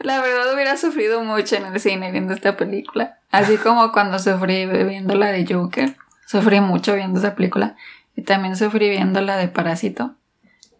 La 0.00 0.20
verdad 0.20 0.52
hubiera 0.52 0.76
sufrido 0.76 1.22
mucho 1.22 1.56
en 1.56 1.66
el 1.66 1.80
cine 1.80 2.10
viendo 2.10 2.34
esta 2.34 2.56
película. 2.56 3.18
Así 3.30 3.56
como 3.56 3.92
cuando 3.92 4.18
sufrí 4.18 4.66
viendo 4.66 5.14
la 5.14 5.30
de 5.30 5.46
Joker. 5.46 5.96
Sufrí 6.26 6.60
mucho 6.60 6.94
viendo 6.94 7.18
esa 7.18 7.34
película. 7.34 7.76
Y 8.16 8.22
también 8.22 8.56
sufrí 8.56 8.90
viendo 8.90 9.20
la 9.20 9.36
de 9.36 9.48
Parásito. 9.48 10.16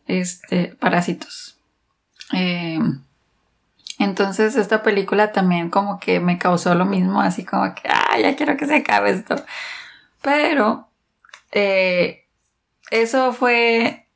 Este, 0.06 0.74
Parásitos. 0.78 1.56
Eh, 2.32 2.80
entonces 3.98 4.56
esta 4.56 4.82
película 4.82 5.32
también 5.32 5.70
como 5.70 6.00
que 6.00 6.20
me 6.20 6.38
causó 6.38 6.74
lo 6.74 6.84
mismo, 6.84 7.20
así 7.20 7.44
como 7.44 7.74
que, 7.74 7.88
ah, 7.88 8.18
ya 8.20 8.36
quiero 8.36 8.56
que 8.56 8.66
se 8.66 8.76
acabe 8.76 9.10
esto. 9.10 9.36
Pero 10.22 10.88
eh, 11.52 12.26
eso 12.90 13.32
fue, 13.32 14.08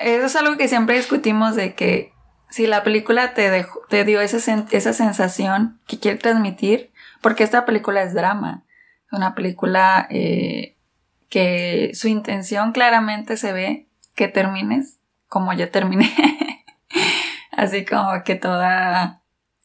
eso 0.00 0.26
es 0.26 0.36
algo 0.36 0.56
que 0.56 0.68
siempre 0.68 0.96
discutimos 0.96 1.56
de 1.56 1.74
que 1.74 2.12
si 2.50 2.66
la 2.66 2.82
película 2.82 3.34
te, 3.34 3.50
dejó, 3.50 3.80
te 3.88 4.04
dio 4.04 4.20
esa, 4.20 4.38
esa 4.70 4.92
sensación 4.92 5.80
que 5.86 5.98
quiere 5.98 6.18
transmitir, 6.18 6.92
porque 7.20 7.44
esta 7.44 7.66
película 7.66 8.02
es 8.02 8.14
drama, 8.14 8.64
es 9.06 9.12
una 9.12 9.34
película 9.34 10.06
eh, 10.10 10.76
que 11.28 11.90
su 11.94 12.08
intención 12.08 12.72
claramente 12.72 13.36
se 13.36 13.52
ve 13.52 13.86
que 14.14 14.28
termines 14.28 14.98
como 15.28 15.52
yo 15.52 15.70
terminé. 15.70 16.10
Así 17.58 17.84
como 17.84 18.22
que 18.22 18.36
toda 18.36 19.20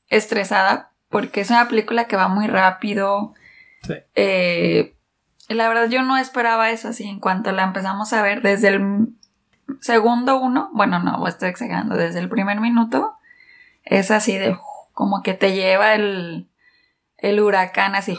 estresada 0.07 0.93
porque 1.09 1.41
es 1.41 1.51
una 1.51 1.67
película 1.67 2.05
que 2.05 2.15
va 2.15 2.27
muy 2.27 2.47
rápido. 2.47 3.35
Sí. 3.83 3.93
Eh, 4.15 4.95
la 5.47 5.67
verdad 5.67 5.89
yo 5.89 6.01
no 6.01 6.17
esperaba 6.17 6.71
eso 6.71 6.87
así 6.87 7.03
en 7.03 7.19
cuanto 7.19 7.51
la 7.51 7.61
empezamos 7.61 8.11
a 8.11 8.23
ver 8.23 8.41
desde 8.41 8.69
el 8.69 9.09
segundo 9.79 10.39
uno, 10.39 10.71
bueno 10.73 10.97
no, 10.97 11.27
estoy 11.27 11.49
exagerando, 11.49 11.95
desde 11.95 12.17
el 12.17 12.29
primer 12.29 12.59
minuto 12.59 13.13
es 13.83 14.09
así 14.09 14.39
de 14.39 14.57
como 14.93 15.21
que 15.21 15.35
te 15.35 15.53
lleva 15.53 15.93
el, 15.93 16.49
el 17.17 17.39
huracán 17.41 17.93
así, 17.93 18.17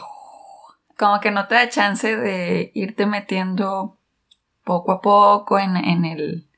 como 0.96 1.18
que 1.18 1.32
no 1.32 1.48
te 1.48 1.56
da 1.56 1.68
chance 1.68 2.16
de 2.16 2.70
irte 2.74 3.06
metiendo 3.06 3.98
poco 4.62 4.92
a 4.92 5.00
poco 5.00 5.58
en, 5.58 5.76
en 5.76 6.04
el, 6.04 6.48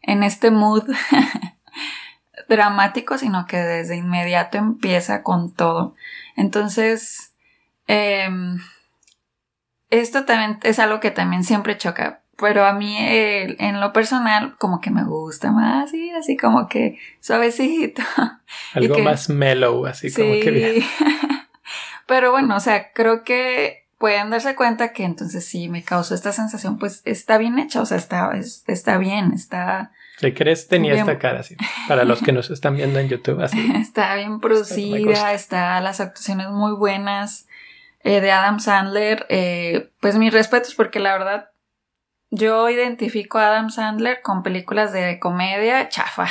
en 0.00 0.22
este 0.22 0.50
mood 0.50 0.84
dramático, 2.48 3.18
sino 3.18 3.46
que 3.46 3.58
desde 3.58 3.96
inmediato 3.96 4.58
empieza 4.58 5.22
con 5.22 5.52
todo. 5.52 5.94
Entonces, 6.36 7.34
em, 7.86 8.58
esto 9.90 10.24
también 10.24 10.58
es 10.62 10.78
algo 10.78 11.00
que 11.00 11.10
también 11.10 11.44
siempre 11.44 11.78
choca. 11.78 12.22
Pero 12.38 12.66
a 12.66 12.74
mí, 12.74 12.96
en 12.98 13.80
lo 13.80 13.94
personal, 13.94 14.56
como 14.58 14.80
que 14.82 14.90
me 14.90 15.04
gusta 15.04 15.52
más, 15.52 15.94
y 15.94 16.10
así 16.10 16.36
como 16.36 16.68
que 16.68 16.98
suavecito. 17.20 18.02
Algo 18.74 18.98
más 18.98 19.30
mellow, 19.30 19.86
así 19.86 20.12
como 20.12 20.32
que 20.32 20.50
bien. 20.50 20.84
pero 22.06 22.32
bueno, 22.32 22.56
o 22.56 22.60
sea, 22.60 22.92
creo 22.92 23.24
que 23.24 23.86
pueden 23.98 24.28
darse 24.28 24.54
cuenta 24.54 24.92
que 24.92 25.04
entonces 25.04 25.46
sí 25.46 25.70
me 25.70 25.82
causó 25.82 26.14
esta 26.14 26.32
sensación, 26.32 26.78
pues 26.78 27.00
está 27.06 27.38
bien 27.38 27.58
hecha, 27.58 27.80
o 27.80 27.86
sea, 27.86 27.96
está, 27.96 28.30
está 28.66 28.98
bien, 28.98 29.32
está 29.32 29.92
si 30.18 30.32
crees, 30.32 30.66
tenía 30.68 30.94
esta 30.94 31.18
cara 31.18 31.40
así. 31.40 31.56
Para 31.88 32.04
los 32.04 32.22
que 32.22 32.32
nos 32.32 32.50
están 32.50 32.76
viendo 32.76 32.98
en 32.98 33.08
YouTube, 33.08 33.42
así. 33.42 33.72
Está 33.80 34.14
bien 34.14 34.40
producida, 34.40 35.32
está, 35.32 35.80
las 35.80 36.00
actuaciones 36.00 36.48
muy 36.48 36.72
buenas 36.72 37.46
eh, 38.02 38.20
de 38.20 38.32
Adam 38.32 38.58
Sandler. 38.60 39.26
Eh, 39.28 39.90
pues 40.00 40.16
mis 40.16 40.32
respetos, 40.32 40.74
porque 40.74 41.00
la 41.00 41.12
verdad, 41.12 41.50
yo 42.30 42.68
identifico 42.70 43.38
a 43.38 43.48
Adam 43.48 43.70
Sandler 43.70 44.22
con 44.22 44.42
películas 44.42 44.92
de 44.92 45.18
comedia 45.18 45.88
chafa. 45.88 46.26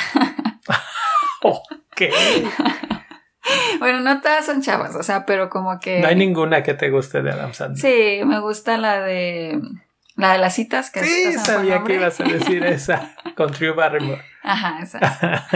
ok. 1.42 2.02
bueno, 3.78 4.00
no 4.00 4.20
todas 4.20 4.46
son 4.46 4.62
chavas, 4.62 4.96
o 4.96 5.02
sea, 5.04 5.26
pero 5.26 5.48
como 5.48 5.78
que. 5.78 6.00
No 6.00 6.08
hay 6.08 6.16
ninguna 6.16 6.62
que 6.64 6.74
te 6.74 6.90
guste 6.90 7.22
de 7.22 7.30
Adam 7.30 7.54
Sandler. 7.54 7.80
Sí, 7.80 8.24
me 8.24 8.40
gusta 8.40 8.78
la 8.78 9.00
de. 9.00 9.60
La 10.16 10.32
de 10.32 10.38
las 10.38 10.54
citas 10.54 10.90
que 10.90 11.04
Sí, 11.04 11.32
sabía 11.34 11.84
que 11.84 11.94
ibas 11.94 12.18
a 12.20 12.24
decir 12.24 12.64
esa 12.66 13.14
con 13.36 13.52
Drew 13.52 13.74
Barrymore. 13.74 14.22
Ajá, 14.42 14.78
esa. 14.82 15.46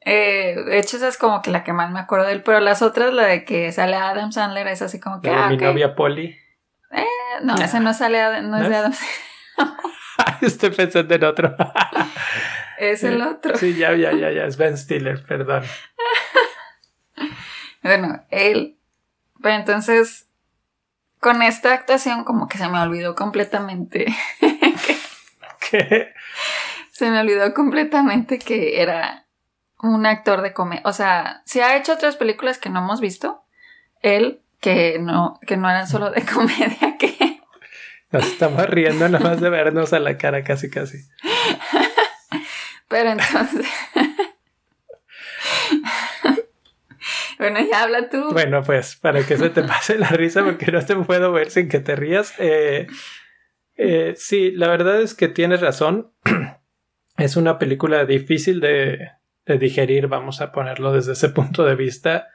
eh, 0.00 0.56
de 0.66 0.78
hecho, 0.78 0.96
esa 0.96 1.08
es 1.08 1.16
como 1.16 1.40
que 1.42 1.50
la 1.50 1.62
que 1.62 1.72
más 1.72 1.90
me 1.92 2.00
acuerdo 2.00 2.26
de 2.26 2.32
él, 2.32 2.42
pero 2.42 2.58
las 2.60 2.82
otras, 2.82 3.12
la 3.14 3.24
de 3.26 3.44
que 3.44 3.70
sale 3.70 3.94
Adam 3.96 4.32
Sandler, 4.32 4.66
es 4.66 4.82
así 4.82 4.98
como 4.98 5.20
que. 5.20 5.30
La 5.30 5.42
de 5.48 5.56
mi 5.56 5.56
novia 5.58 5.94
Polly. 5.94 6.36
Eh, 6.90 7.04
no, 7.42 7.54
ese 7.56 7.78
no 7.80 7.94
sale, 7.94 8.42
no, 8.42 8.60
es 8.60 8.68
de 8.68 8.76
Adam 8.76 8.92
Sandler. 9.56 9.80
Estoy 10.42 10.70
pensando 10.70 11.14
en 11.14 11.24
otro. 11.24 11.54
es 12.78 13.04
el 13.04 13.22
otro. 13.22 13.56
Sí, 13.56 13.74
ya, 13.76 13.94
ya, 13.94 14.12
ya, 14.12 14.30
ya, 14.32 14.44
es 14.44 14.56
Ben 14.56 14.76
Stiller, 14.76 15.22
perdón. 15.24 15.62
bueno, 17.82 18.24
él. 18.30 18.76
Pero 19.42 19.54
entonces, 19.54 20.26
con 21.20 21.42
esta 21.42 21.72
actuación 21.72 22.24
como 22.24 22.48
que 22.48 22.58
se 22.58 22.68
me 22.68 22.80
olvidó 22.80 23.14
completamente. 23.14 24.06
¿Qué? 25.70 26.14
Se 26.90 27.10
me 27.10 27.20
olvidó 27.20 27.54
completamente 27.54 28.38
que 28.38 28.82
era 28.82 29.26
un 29.82 30.06
actor 30.06 30.42
de 30.42 30.52
comedia. 30.52 30.82
O 30.84 30.92
sea, 30.92 31.42
se 31.44 31.62
ha 31.62 31.76
hecho 31.76 31.92
otras 31.92 32.16
películas 32.16 32.58
que 32.58 32.70
no 32.70 32.80
hemos 32.80 33.00
visto. 33.00 33.44
Él, 34.02 34.42
que 34.60 34.98
no, 34.98 35.38
que 35.46 35.56
no 35.56 35.70
eran 35.70 35.86
solo 35.86 36.10
de 36.10 36.24
comedia, 36.34 36.96
que... 36.98 37.40
Nos 38.10 38.26
estamos 38.26 38.66
riendo 38.66 39.08
nada 39.08 39.24
más 39.24 39.40
de 39.40 39.50
vernos 39.50 39.92
a 39.92 40.00
la 40.00 40.18
cara 40.18 40.42
casi 40.42 40.68
casi. 40.68 40.98
Pero 42.88 43.10
entonces... 43.10 43.66
Bueno, 47.40 47.58
ya 47.58 47.84
habla 47.84 48.10
tú. 48.10 48.32
Bueno, 48.32 48.62
pues 48.62 48.96
para 48.96 49.24
que 49.24 49.38
se 49.38 49.48
te 49.48 49.62
pase 49.62 49.96
la 49.96 50.08
risa, 50.08 50.44
porque 50.44 50.70
no 50.70 50.84
te 50.84 50.94
puedo 50.94 51.32
ver 51.32 51.50
sin 51.50 51.70
que 51.70 51.80
te 51.80 51.96
rías. 51.96 52.34
Eh, 52.38 52.86
eh, 53.76 54.12
sí, 54.14 54.50
la 54.50 54.68
verdad 54.68 55.00
es 55.00 55.14
que 55.14 55.28
tienes 55.28 55.62
razón. 55.62 56.12
es 57.16 57.36
una 57.36 57.58
película 57.58 58.04
difícil 58.04 58.60
de, 58.60 59.12
de 59.46 59.56
digerir, 59.58 60.06
vamos 60.06 60.42
a 60.42 60.52
ponerlo 60.52 60.92
desde 60.92 61.12
ese 61.12 61.30
punto 61.30 61.64
de 61.64 61.76
vista, 61.76 62.28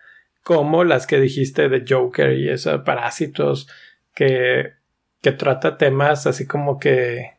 como 0.43 0.83
las 0.83 1.05
que 1.05 1.19
dijiste 1.19 1.69
de 1.69 1.85
Joker 1.87 2.33
y 2.33 2.49
esos 2.49 2.81
parásitos 2.81 3.69
que, 4.15 4.73
que 5.21 5.31
trata 5.33 5.77
temas 5.77 6.25
así 6.25 6.47
como 6.47 6.79
que 6.79 7.33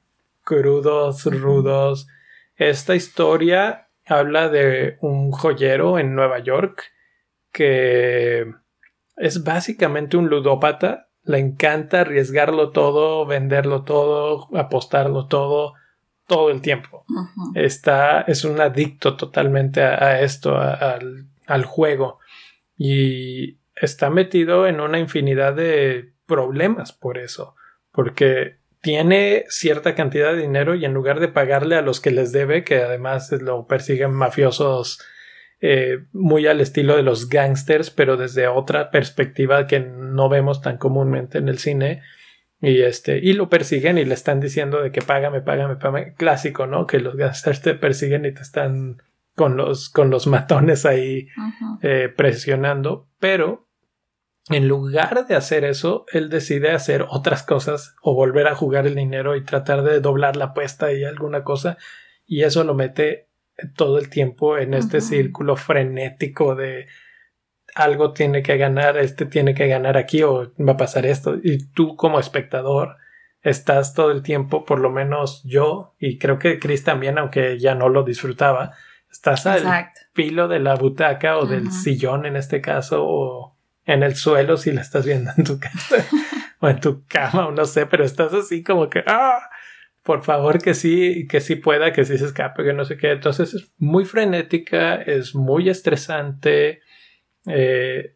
crudos, 0.44 1.24
rudos. 1.24 2.06
Esta 2.54 2.94
historia 2.94 3.88
habla 4.06 4.50
de 4.50 4.98
un 5.00 5.32
joyero 5.32 5.98
en 5.98 6.14
Nueva 6.14 6.38
York 6.38 6.92
que 7.56 8.52
es 9.16 9.42
básicamente 9.42 10.18
un 10.18 10.28
ludópata 10.28 11.08
Le 11.24 11.38
encanta 11.38 12.02
arriesgarlo 12.02 12.70
todo, 12.70 13.24
venderlo 13.24 13.82
todo, 13.82 14.54
apostarlo 14.54 15.26
todo, 15.26 15.72
todo 16.26 16.50
el 16.50 16.60
tiempo. 16.60 17.06
Está, 17.54 18.20
es 18.20 18.44
un 18.44 18.60
adicto 18.60 19.16
totalmente 19.16 19.80
a, 19.80 20.20
esto, 20.20 20.56
al, 20.58 21.28
al 21.46 21.64
juego. 21.64 22.20
Y 22.76 23.58
está 23.74 24.10
metido 24.10 24.66
en 24.66 24.80
una 24.80 24.98
infinidad 24.98 25.54
de 25.54 26.12
problemas 26.26 26.92
por 26.92 27.16
eso. 27.16 27.56
Porque 27.90 28.58
tiene 28.82 29.46
cierta 29.48 29.94
cantidad 29.94 30.32
de 30.32 30.42
dinero 30.42 30.74
y 30.74 30.84
en 30.84 30.92
lugar 30.92 31.20
de 31.20 31.28
pagarle 31.28 31.76
a 31.76 31.82
los 31.82 32.00
que 32.02 32.10
les 32.10 32.32
debe, 32.32 32.64
que 32.64 32.82
además 32.82 33.32
lo 33.32 33.66
persiguen 33.66 34.12
mafiosos 34.12 35.00
eh, 35.60 36.04
muy 36.12 36.46
al 36.46 36.60
estilo 36.60 36.96
de 36.96 37.02
los 37.02 37.28
gangsters, 37.28 37.90
pero 37.90 38.16
desde 38.16 38.46
otra 38.48 38.90
perspectiva 38.90 39.66
que 39.66 39.80
no 39.80 40.28
vemos 40.28 40.60
tan 40.60 40.76
comúnmente 40.76 41.38
en 41.38 41.48
el 41.48 41.58
cine. 41.58 42.02
Y 42.60 42.82
este, 42.82 43.18
y 43.18 43.32
lo 43.32 43.48
persiguen 43.48 43.98
y 43.98 44.04
le 44.04 44.14
están 44.14 44.40
diciendo 44.40 44.82
de 44.82 44.90
que 44.90 45.02
págame, 45.02 45.40
págame, 45.40 45.76
págame. 45.76 46.14
Clásico, 46.14 46.66
¿no? 46.66 46.86
Que 46.86 47.00
los 47.00 47.16
gangsters 47.16 47.60
te 47.62 47.74
persiguen 47.74 48.24
y 48.24 48.32
te 48.32 48.42
están 48.42 49.02
con 49.34 49.56
los, 49.56 49.88
con 49.90 50.10
los 50.10 50.26
matones 50.26 50.86
ahí 50.86 51.28
eh, 51.82 52.12
presionando. 52.14 53.08
Pero 53.18 53.68
en 54.48 54.68
lugar 54.68 55.26
de 55.26 55.34
hacer 55.34 55.64
eso, 55.64 56.06
él 56.12 56.30
decide 56.30 56.70
hacer 56.70 57.04
otras 57.08 57.42
cosas 57.42 57.96
o 58.00 58.14
volver 58.14 58.46
a 58.46 58.54
jugar 58.54 58.86
el 58.86 58.94
dinero 58.94 59.36
y 59.36 59.44
tratar 59.44 59.82
de 59.82 60.00
doblar 60.00 60.36
la 60.36 60.46
apuesta 60.46 60.92
y 60.92 61.04
alguna 61.04 61.44
cosa. 61.44 61.76
Y 62.26 62.42
eso 62.42 62.64
lo 62.64 62.74
mete 62.74 63.25
todo 63.74 63.98
el 63.98 64.10
tiempo 64.10 64.58
en 64.58 64.74
este 64.74 65.00
círculo 65.00 65.56
frenético 65.56 66.54
de 66.54 66.86
algo 67.74 68.12
tiene 68.12 68.42
que 68.42 68.56
ganar, 68.56 68.96
este 68.96 69.26
tiene 69.26 69.54
que 69.54 69.68
ganar 69.68 69.96
aquí 69.96 70.22
o 70.22 70.52
va 70.58 70.72
a 70.72 70.76
pasar 70.76 71.06
esto. 71.06 71.36
Y 71.42 71.68
tú 71.72 71.96
como 71.96 72.18
espectador 72.18 72.96
estás 73.42 73.94
todo 73.94 74.10
el 74.10 74.22
tiempo, 74.22 74.64
por 74.64 74.80
lo 74.80 74.90
menos 74.90 75.42
yo, 75.44 75.94
y 75.98 76.18
creo 76.18 76.38
que 76.38 76.58
Chris 76.58 76.84
también, 76.84 77.18
aunque 77.18 77.58
ya 77.58 77.74
no 77.74 77.88
lo 77.88 78.02
disfrutaba, 78.02 78.72
estás 79.10 79.46
al 79.46 79.90
filo 80.14 80.48
de 80.48 80.58
la 80.58 80.74
butaca 80.74 81.38
o 81.38 81.46
del 81.46 81.70
sillón 81.70 82.26
en 82.26 82.36
este 82.36 82.60
caso, 82.60 83.04
o 83.06 83.56
en 83.84 84.02
el 84.02 84.16
suelo 84.16 84.56
si 84.56 84.72
la 84.72 84.80
estás 84.80 85.06
viendo 85.06 85.30
en 85.36 85.44
tu 85.44 85.60
casa 85.60 86.04
o 86.60 86.68
en 86.68 86.80
tu 86.80 87.04
cama 87.06 87.46
o 87.46 87.52
no 87.52 87.66
sé, 87.66 87.86
pero 87.86 88.04
estás 88.04 88.32
así 88.34 88.62
como 88.62 88.90
que, 88.90 89.04
ah, 89.06 89.38
por 90.06 90.22
favor 90.22 90.62
que 90.62 90.72
sí, 90.72 91.26
que 91.28 91.40
sí 91.40 91.56
pueda, 91.56 91.92
que 91.92 92.04
sí 92.04 92.16
se 92.16 92.26
escape, 92.26 92.62
que 92.62 92.72
no 92.72 92.84
sé 92.84 92.96
qué. 92.96 93.10
Entonces 93.10 93.52
es 93.54 93.72
muy 93.76 94.04
frenética, 94.04 94.94
es 94.94 95.34
muy 95.34 95.68
estresante. 95.68 96.80
Eh, 97.46 98.14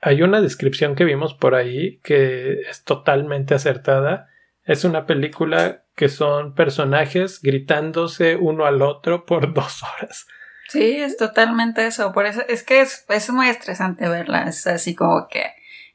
hay 0.00 0.22
una 0.22 0.40
descripción 0.40 0.94
que 0.94 1.04
vimos 1.04 1.34
por 1.34 1.56
ahí 1.56 1.98
que 2.04 2.60
es 2.60 2.84
totalmente 2.84 3.54
acertada. 3.54 4.28
Es 4.64 4.84
una 4.84 5.04
película 5.04 5.84
que 5.96 6.08
son 6.08 6.54
personajes 6.54 7.42
gritándose 7.42 8.36
uno 8.36 8.64
al 8.64 8.80
otro 8.80 9.26
por 9.26 9.52
dos 9.52 9.82
horas. 9.82 10.26
Sí, 10.68 11.02
es 11.02 11.16
totalmente 11.16 11.84
eso. 11.84 12.12
Por 12.12 12.26
eso 12.26 12.42
es 12.48 12.62
que 12.62 12.80
es, 12.80 13.04
es 13.08 13.30
muy 13.30 13.48
estresante 13.48 14.08
verla. 14.08 14.44
Es 14.44 14.66
así 14.68 14.94
como 14.94 15.26
que 15.28 15.42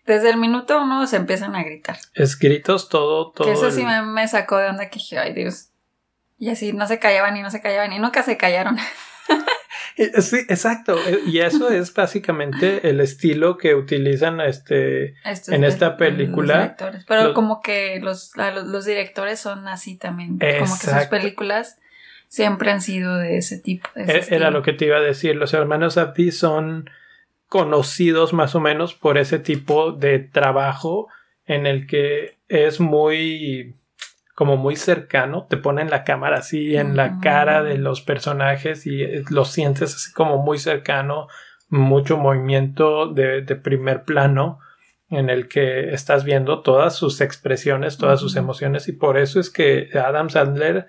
desde 0.08 0.30
el 0.30 0.38
minuto 0.38 0.82
uno 0.82 1.06
se 1.06 1.18
empiezan 1.18 1.56
a 1.56 1.64
gritar. 1.64 1.98
Es 2.14 2.40
gritos 2.40 2.90
todo, 2.90 3.32
todo. 3.32 3.48
Que 3.48 3.54
eso 3.54 3.70
sí 3.70 3.84
me, 3.86 4.28
sacó 4.28 4.58
de 4.58 4.70
onda 4.70 4.90
que 4.90 5.00
dije, 5.00 5.20
ay 5.20 5.34
Dios. 5.34 5.70
Y 6.40 6.50
así 6.50 6.72
no 6.74 6.88
se 6.88 6.98
callaban 6.98 7.36
y 7.36 7.42
no 7.42 7.52
se 7.52 7.62
callaban 7.62 7.92
y 7.94 8.00
nunca 8.00 8.24
se 8.24 8.38
callaron. 8.38 8.78
Sí, 10.20 10.38
exacto. 10.48 10.96
Y 11.26 11.40
eso 11.40 11.70
es 11.72 11.92
básicamente 11.92 12.88
el 12.88 13.00
estilo 13.00 13.58
que 13.58 13.74
utilizan 13.74 14.40
este, 14.42 15.16
en 15.48 15.64
esta 15.64 15.98
película. 15.98 16.76
Pero 17.08 17.34
como 17.34 17.62
que 17.62 18.00
los, 18.00 18.32
los, 18.36 18.86
directores 18.86 19.40
son 19.40 19.68
así 19.68 19.98
también. 19.98 20.38
Como 20.38 20.78
que 20.80 20.88
sus 20.88 21.06
películas 21.10 21.80
siempre 22.28 22.70
han 22.70 22.82
sido 22.82 23.18
de 23.18 23.38
ese 23.38 23.58
tipo. 23.58 23.90
E, 23.96 24.28
era 24.30 24.52
lo 24.52 24.62
que 24.62 24.74
te 24.74 24.86
iba 24.86 24.98
a 24.98 25.02
decir. 25.02 25.36
Los 25.36 25.56
hermanos 25.56 25.98
Abdi 25.98 26.32
son 26.32 26.92
conocidos 27.48 28.34
más 28.34 28.56
o 28.56 28.60
menos 28.60 28.94
por 28.94 29.18
ese 29.18 29.40
tipo 29.40 29.92
de 29.92 30.20
trabajo 30.20 31.08
en 31.46 31.66
el 31.66 31.88
que 31.88 32.38
es 32.48 32.80
muy 32.80 33.76
como 34.38 34.56
muy 34.56 34.76
cercano, 34.76 35.48
te 35.50 35.58
ponen 35.58 35.90
la 35.90 36.04
cámara 36.04 36.38
así 36.38 36.76
en 36.76 36.96
la 36.96 37.20
cara 37.22 37.64
de 37.64 37.80
los 37.80 38.02
personajes 38.02 38.86
y 38.86 39.02
eh, 39.02 39.24
lo 39.32 39.46
sientes 39.46 39.96
así 39.96 40.14
como 40.14 40.38
muy 40.38 40.60
cercano, 40.60 41.28
mucho 41.70 42.18
movimiento 42.18 43.12
de, 43.12 43.42
primer 43.56 44.04
plano 44.04 44.60
en 45.10 45.32
el 45.32 45.48
que 45.48 45.92
estás 45.92 46.24
viendo 46.24 46.62
todas 46.62 46.96
sus 46.96 47.20
expresiones, 47.20 47.98
todas 47.98 48.20
sus 48.20 48.36
emociones 48.36 48.88
y 48.88 48.92
por 48.92 49.18
eso 49.18 49.40
es 49.40 49.50
que 49.50 49.90
Adam 49.96 50.30
Sandler 50.30 50.86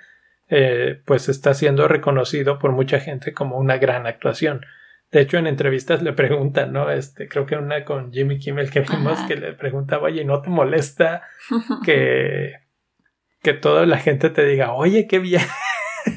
eh, 0.50 1.00
pues 1.06 1.30
está 1.30 1.54
siendo 1.54 1.88
reconocido 1.88 2.58
por 2.58 2.72
mucha 2.72 3.00
gente 3.00 3.32
como 3.32 3.56
una 3.56 3.78
gran 3.78 4.06
actuación. 4.06 4.66
De 5.10 5.22
hecho, 5.22 5.38
en 5.38 5.46
entrevistas 5.46 6.02
le 6.02 6.12
preguntan, 6.12 6.72
¿no? 6.72 6.90
Este, 6.90 7.28
creo 7.28 7.46
que 7.46 7.56
una 7.56 7.84
con 7.84 8.12
Jimmy 8.12 8.38
Kimmel 8.38 8.70
que 8.70 8.80
vimos 8.80 9.18
que 9.20 9.36
le 9.36 9.54
preguntaba, 9.54 10.04
oye, 10.04 10.24
¿no 10.24 10.42
te 10.42 10.50
molesta 10.50 11.22
que, 11.84 12.56
que 13.42 13.54
toda 13.54 13.86
la 13.86 13.98
gente 13.98 14.28
te 14.28 14.44
diga, 14.44 14.72
oye, 14.72 15.06
qué 15.06 15.18
bien? 15.18 15.42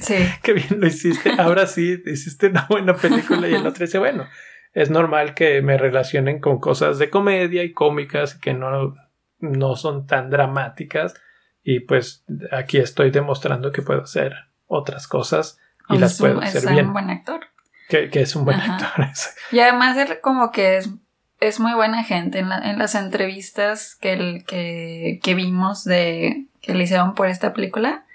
Sí. 0.02 0.16
qué 0.44 0.54
bien 0.54 0.80
lo 0.80 0.88
hiciste. 0.88 1.32
Ahora 1.38 1.68
sí, 1.68 2.02
hiciste 2.06 2.48
una 2.48 2.68
buena 2.70 2.94
película. 2.96 3.48
Y 3.48 3.54
el 3.54 3.66
otro 3.66 3.86
dice, 3.86 3.98
bueno, 3.98 4.28
es 4.74 4.90
normal 4.90 5.36
que 5.36 5.62
me 5.62 5.78
relacionen 5.78 6.40
con 6.40 6.60
cosas 6.60 7.00
de 7.00 7.10
comedia 7.10 7.64
y 7.64 7.74
cómicas 7.74 8.36
que 8.36 8.54
no, 8.54 8.96
no 9.40 9.76
son 9.78 10.06
tan 10.06 10.30
dramáticas. 10.30 11.14
Y 11.64 11.82
pues 11.82 12.26
aquí 12.52 12.78
estoy 12.78 13.12
demostrando 13.12 13.72
que 13.72 13.82
puedo 13.82 14.02
hacer 14.02 14.34
otras 14.66 15.08
cosas 15.08 15.60
y 15.90 15.98
las 15.98 16.18
puedo 16.18 16.40
hacer 16.42 16.64
bien. 16.64 16.80
Es 16.80 16.86
un 16.86 16.94
buen 16.94 17.10
actor. 17.10 17.51
Que, 17.92 18.22
es 18.22 18.36
un 18.36 18.46
buen 18.46 18.60
actor. 18.60 19.08
Y 19.52 19.60
además 19.60 19.98
él 19.98 20.20
como 20.22 20.52
que 20.52 20.78
es, 20.78 20.90
es 21.42 21.60
muy 21.60 21.74
buena 21.74 22.04
gente. 22.04 22.40
En, 22.40 22.52
en 22.52 22.80
las 22.80 22.96
entrevistas 22.96 23.96
que, 23.96 24.14
el, 24.14 24.46
que, 24.46 25.20
que, 25.22 25.36
vimos 25.36 25.84
de 25.84 26.46
que 26.62 26.74
le 26.74 26.86
hicieron 26.86 27.16
por 27.16 27.28
esta 27.28 27.54
película 27.54 28.06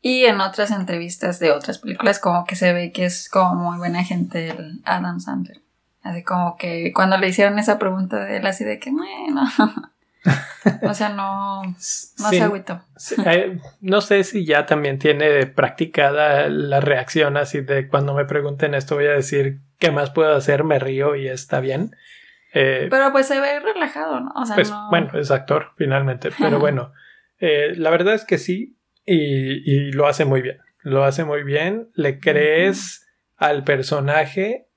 y 0.00 0.26
en 0.26 0.40
otras 0.40 0.70
entrevistas 0.70 1.40
de 1.40 1.50
otras 1.50 1.78
películas 1.78 2.20
como 2.20 2.44
que 2.44 2.54
se 2.54 2.72
ve 2.72 2.92
que 2.92 3.04
es 3.04 3.28
como 3.28 3.54
muy 3.54 3.78
buena 3.78 4.04
gente 4.04 4.50
el 4.50 4.80
Adam 4.84 5.18
Sandler. 5.18 5.60
Así 6.02 6.22
como 6.22 6.56
que 6.56 6.92
cuando 6.94 7.18
le 7.18 7.28
hicieron 7.28 7.58
esa 7.58 7.78
pregunta 7.78 8.24
de 8.24 8.36
él 8.36 8.46
así 8.46 8.64
de 8.64 8.78
que 8.78 8.90
bueno... 8.90 9.42
O 10.82 10.94
sea, 10.94 11.08
no, 11.10 11.62
no 11.62 11.74
se 11.78 12.42
agüitó. 12.42 12.82
no 13.80 14.00
sé 14.00 14.24
si 14.24 14.44
ya 14.44 14.66
también 14.66 14.98
tiene 14.98 15.46
practicada 15.46 16.48
la 16.48 16.80
reacción 16.80 17.36
así 17.36 17.60
de 17.62 17.88
cuando 17.88 18.14
me 18.14 18.26
pregunten 18.26 18.74
esto 18.74 18.96
voy 18.96 19.06
a 19.06 19.12
decir 19.12 19.60
qué 19.78 19.90
más 19.90 20.10
puedo 20.10 20.34
hacer, 20.34 20.64
me 20.64 20.78
río 20.78 21.16
y 21.16 21.28
está 21.28 21.60
bien. 21.60 21.96
Eh, 22.52 22.88
pero 22.90 23.12
pues 23.12 23.26
se 23.26 23.40
ve 23.40 23.60
relajado, 23.60 24.20
¿no? 24.20 24.32
O 24.34 24.44
sea, 24.44 24.56
pues, 24.56 24.72
Bueno, 24.90 25.18
es 25.18 25.30
actor 25.30 25.72
finalmente, 25.76 26.30
pero 26.38 26.58
bueno, 26.60 26.92
eh, 27.38 27.74
la 27.76 27.90
verdad 27.90 28.14
es 28.14 28.24
que 28.24 28.38
sí 28.38 28.76
y, 29.06 29.92
lo 29.92 30.06
hace 30.06 30.24
muy 30.24 30.42
bien. 30.42 30.58
Lo 30.82 31.04
hace 31.04 31.24
muy 31.24 31.42
bien, 31.42 31.90
le 31.94 32.20
crees 32.20 33.08
al 33.36 33.64
personaje 33.64 34.68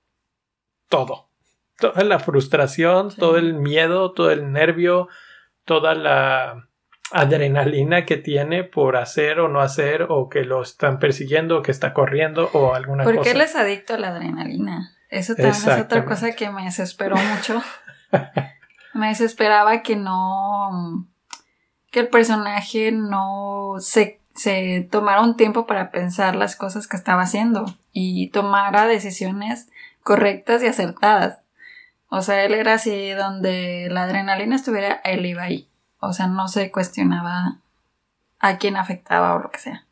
todo. 0.89 1.29
Toda 1.77 2.03
la 2.03 2.19
frustración, 2.19 3.13
todo 3.15 3.37
el 3.37 3.53
miedo, 3.53 4.13
todo 4.13 4.31
el 4.31 4.51
nervio, 4.51 5.07
toda 5.65 5.95
la 5.95 6.69
adrenalina 7.11 8.05
que 8.05 8.17
tiene 8.17 8.63
por 8.63 8.97
hacer 8.97 9.39
o 9.39 9.47
no 9.47 9.61
hacer 9.61 10.07
o 10.09 10.29
que 10.29 10.43
lo 10.43 10.61
están 10.61 10.99
persiguiendo 10.99 11.59
o 11.59 11.61
que 11.61 11.71
está 11.71 11.93
corriendo 11.93 12.49
o 12.53 12.73
alguna 12.73 13.03
cosa. 13.03 13.15
¿Por 13.15 13.23
qué 13.23 13.31
él 13.31 13.41
es 13.41 13.55
adicto 13.55 13.93
a 13.93 13.97
la 13.97 14.09
adrenalina? 14.09 14.91
Eso 15.09 15.35
también 15.35 15.53
es 15.53 15.79
otra 15.79 16.05
cosa 16.05 16.31
que 16.31 16.49
me 16.49 16.65
desesperó 16.65 17.15
mucho. 17.15 17.61
me 18.93 19.09
desesperaba 19.09 19.83
que 19.83 19.95
no 19.95 21.07
que 21.93 21.99
el 21.99 22.07
personaje 22.07 22.91
no 22.91 23.75
se, 23.77 24.19
se 24.33 24.87
tomara 24.89 25.21
un 25.21 25.37
tiempo 25.37 25.67
para 25.67 25.91
pensar 25.91 26.35
las 26.35 26.55
cosas 26.55 26.87
que 26.87 26.97
estaba 26.97 27.21
haciendo 27.21 27.65
y 27.91 28.31
tomara 28.31 28.87
decisiones 28.87 29.69
correctas 30.01 30.63
y 30.63 30.65
acertadas. 30.65 31.42
O 32.15 32.21
sea, 32.21 32.45
él 32.45 32.53
era 32.53 32.75
así 32.75 33.09
donde 33.09 33.87
la 33.89 34.03
adrenalina 34.03 34.55
estuviera, 34.55 35.01
él 35.03 35.25
iba 35.25 35.41
ahí. 35.41 35.67
O 35.99 36.13
sea, 36.13 36.27
no 36.27 36.47
se 36.47 36.69
cuestionaba 36.71 37.57
a 38.39 38.57
quién 38.59 38.77
afectaba 38.77 39.33
o 39.33 39.39
lo 39.39 39.49
que 39.49 39.57
sea. 39.57 39.87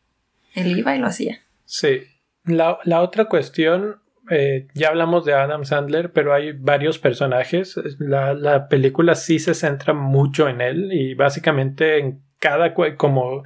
Él 0.53 0.77
iba 0.77 0.95
y 0.95 0.99
lo 0.99 1.07
hacía. 1.07 1.39
Sí. 1.65 2.03
La, 2.43 2.77
otra 3.01 3.25
cuestión, 3.25 4.01
eh, 4.29 4.67
ya 4.75 4.89
hablamos 4.89 5.25
de 5.25 5.33
Adam 5.33 5.65
Sandler, 5.65 6.13
pero 6.13 6.35
hay 6.35 6.51
varios 6.51 6.99
personajes. 6.99 7.79
La, 7.97 8.35
la, 8.35 8.67
película 8.67 9.15
sí 9.15 9.39
se 9.39 9.55
centra 9.55 9.95
mucho 9.95 10.47
en 10.47 10.61
él 10.61 10.93
y 10.93 11.15
básicamente 11.15 11.97
en 11.97 12.21
cada, 12.37 12.75
como 12.97 13.45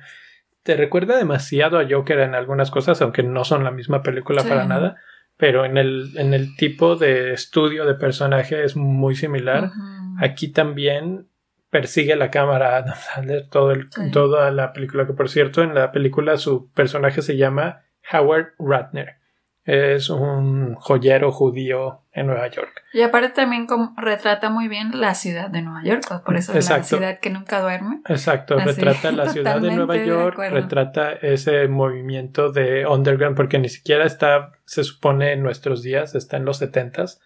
te 0.63 0.75
recuerda 0.75 1.15
demasiado 1.15 1.79
a 1.79 1.87
Joker 1.89 2.19
en 2.19 2.35
algunas 2.35 2.71
cosas, 2.71 3.01
aunque 3.01 3.23
no 3.23 3.45
son 3.45 3.63
la 3.63 3.71
misma 3.71 4.03
película 4.03 4.43
para 4.43 4.65
nada 4.65 4.97
pero 5.37 5.65
en 5.65 5.77
el, 5.77 6.11
en 6.15 6.33
el 6.33 6.55
tipo 6.55 6.95
de 6.95 7.33
estudio 7.33 7.85
de 7.85 7.95
personaje 7.95 8.63
es 8.63 8.75
muy 8.75 9.15
similar. 9.15 9.71
Aquí 10.19 10.49
también 10.49 11.27
persigue 11.69 12.15
la 12.15 12.31
cámara 12.31 12.77
a 12.77 12.95
Sandler 12.95 13.49
todo 13.49 13.71
el, 13.71 13.89
toda 14.11 14.49
la 14.51 14.71
película, 14.71 15.05
que 15.05 15.13
por 15.13 15.29
cierto 15.29 15.61
en 15.61 15.75
la 15.75 15.91
película 15.91 16.37
su 16.37 16.71
personaje 16.71 17.21
se 17.21 17.35
llama 17.35 17.81
Howard 18.11 18.53
Ratner. 18.59 19.17
Es 19.65 20.09
un 20.11 20.75
joyero 20.75 21.31
judío 21.31 22.03
en 22.11 22.27
Nueva 22.27 22.47
York. 22.47 22.83
Y 22.93 23.01
aparte 23.01 23.29
también 23.29 23.67
retrata 23.97 24.51
muy 24.51 24.67
bien 24.67 24.91
la 24.99 25.15
ciudad 25.15 25.49
de 25.49 25.63
Nueva 25.63 25.83
York, 25.83 26.23
por 26.23 26.37
eso 26.37 26.53
es 26.53 26.69
la 26.69 26.83
ciudad 26.83 27.19
que 27.19 27.31
nunca 27.31 27.61
duerme. 27.61 28.01
Exacto, 28.07 28.57
retrata 28.59 29.11
la 29.11 29.29
ciudad 29.33 29.59
de 29.59 29.75
Nueva 29.75 29.97
York, 29.97 30.37
retrata 30.37 31.13
ese 31.13 31.67
movimiento 31.67 32.51
de 32.51 32.85
underground, 32.85 33.35
porque 33.35 33.57
ni 33.57 33.69
siquiera 33.69 34.05
está, 34.05 34.51
se 34.65 34.83
supone 34.83 35.33
en 35.33 35.41
nuestros 35.41 35.81
días, 35.81 36.13
está 36.13 36.37
en 36.37 36.45
los 36.45 36.57
setentas. 36.57 37.19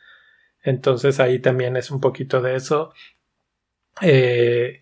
Entonces 0.63 1.19
ahí 1.19 1.39
también 1.39 1.75
es 1.75 1.91
un 1.91 1.99
poquito 1.99 2.41
de 2.41 2.55
eso. 2.55 2.93
Eh, 4.01 4.81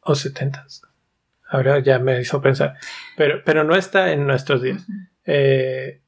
o 0.00 0.14
setentas. 0.14 0.82
Ahora 1.48 1.78
ya 1.78 1.98
me 1.98 2.20
hizo 2.20 2.40
pensar. 2.40 2.76
Pero, 3.16 3.42
pero 3.44 3.64
no 3.64 3.74
está 3.74 4.12
en 4.12 4.26
nuestros 4.26 4.62
días. 4.62 4.86
eh, 5.24 6.00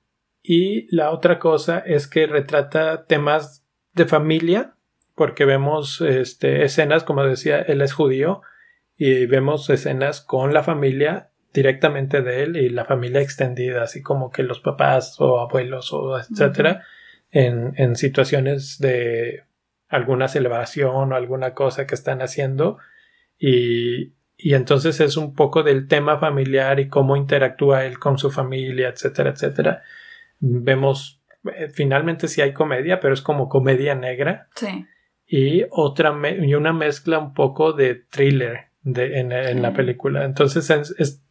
y 0.43 0.95
la 0.95 1.11
otra 1.11 1.39
cosa 1.39 1.79
es 1.79 2.09
que 2.09 2.27
retrata 2.27 3.07
temas 3.07 3.65
de 3.93 4.07
familia, 4.07 4.75
porque 5.15 5.45
vemos 5.45 6.01
este, 6.01 6.65
escenas, 6.65 7.05
como 7.05 7.25
decía, 7.25 7.61
él 7.61 7.81
es 7.81 7.93
judío, 7.93 8.43
y 8.97 9.27
vemos 9.27 9.71
escenas 9.71 10.21
con 10.21 10.53
la 10.53 10.63
familia 10.63 11.31
directamente 11.53 12.23
de 12.23 12.43
él 12.43 12.57
y 12.57 12.71
la 12.71 12.85
familia 12.85 13.21
extendida, 13.21 13.83
así 13.83 14.03
como 14.03 14.31
que 14.31 14.43
los 14.43 14.61
papás 14.61 15.17
o 15.21 15.39
abuelos 15.39 15.93
o 15.93 16.19
etcétera, 16.19 16.85
en, 17.31 17.75
en 17.77 17.95
situaciones 17.95 18.79
de 18.79 19.45
alguna 19.89 20.29
celebración 20.29 21.13
o 21.13 21.17
alguna 21.17 21.55
cosa 21.55 21.87
que 21.87 21.95
están 21.95 22.23
haciendo. 22.23 22.79
Y, 23.39 24.15
y 24.37 24.55
entonces 24.55 25.01
es 25.01 25.17
un 25.17 25.35
poco 25.35 25.63
del 25.63 25.89
tema 25.89 26.19
familiar 26.19 26.81
y 26.81 26.89
cómo 26.89 27.17
interactúa 27.17 27.85
él 27.85 27.99
con 27.99 28.19
su 28.19 28.31
familia, 28.31 28.89
etcétera, 28.89 29.31
etcétera 29.31 29.83
vemos 30.43 31.23
eh, 31.45 31.71
finalmente 31.73 32.29
sí 32.29 32.41
hay 32.41 32.53
comedia, 32.53 33.01
pero 33.01 33.15
es 33.15 33.23
como 33.23 33.49
comedia 33.49 33.95
negra. 33.95 34.49
Sí. 34.55 34.87
Y 35.27 35.65
otra 35.71 36.15
y 36.39 36.55
una 36.55 36.73
mezcla 36.73 37.19
un 37.19 37.33
poco 37.33 37.73
de 37.73 37.95
thriller 37.95 38.69
de, 38.83 39.21
en, 39.21 39.63
la 39.63 39.73
película. 39.73 40.25
Entonces 40.25 40.71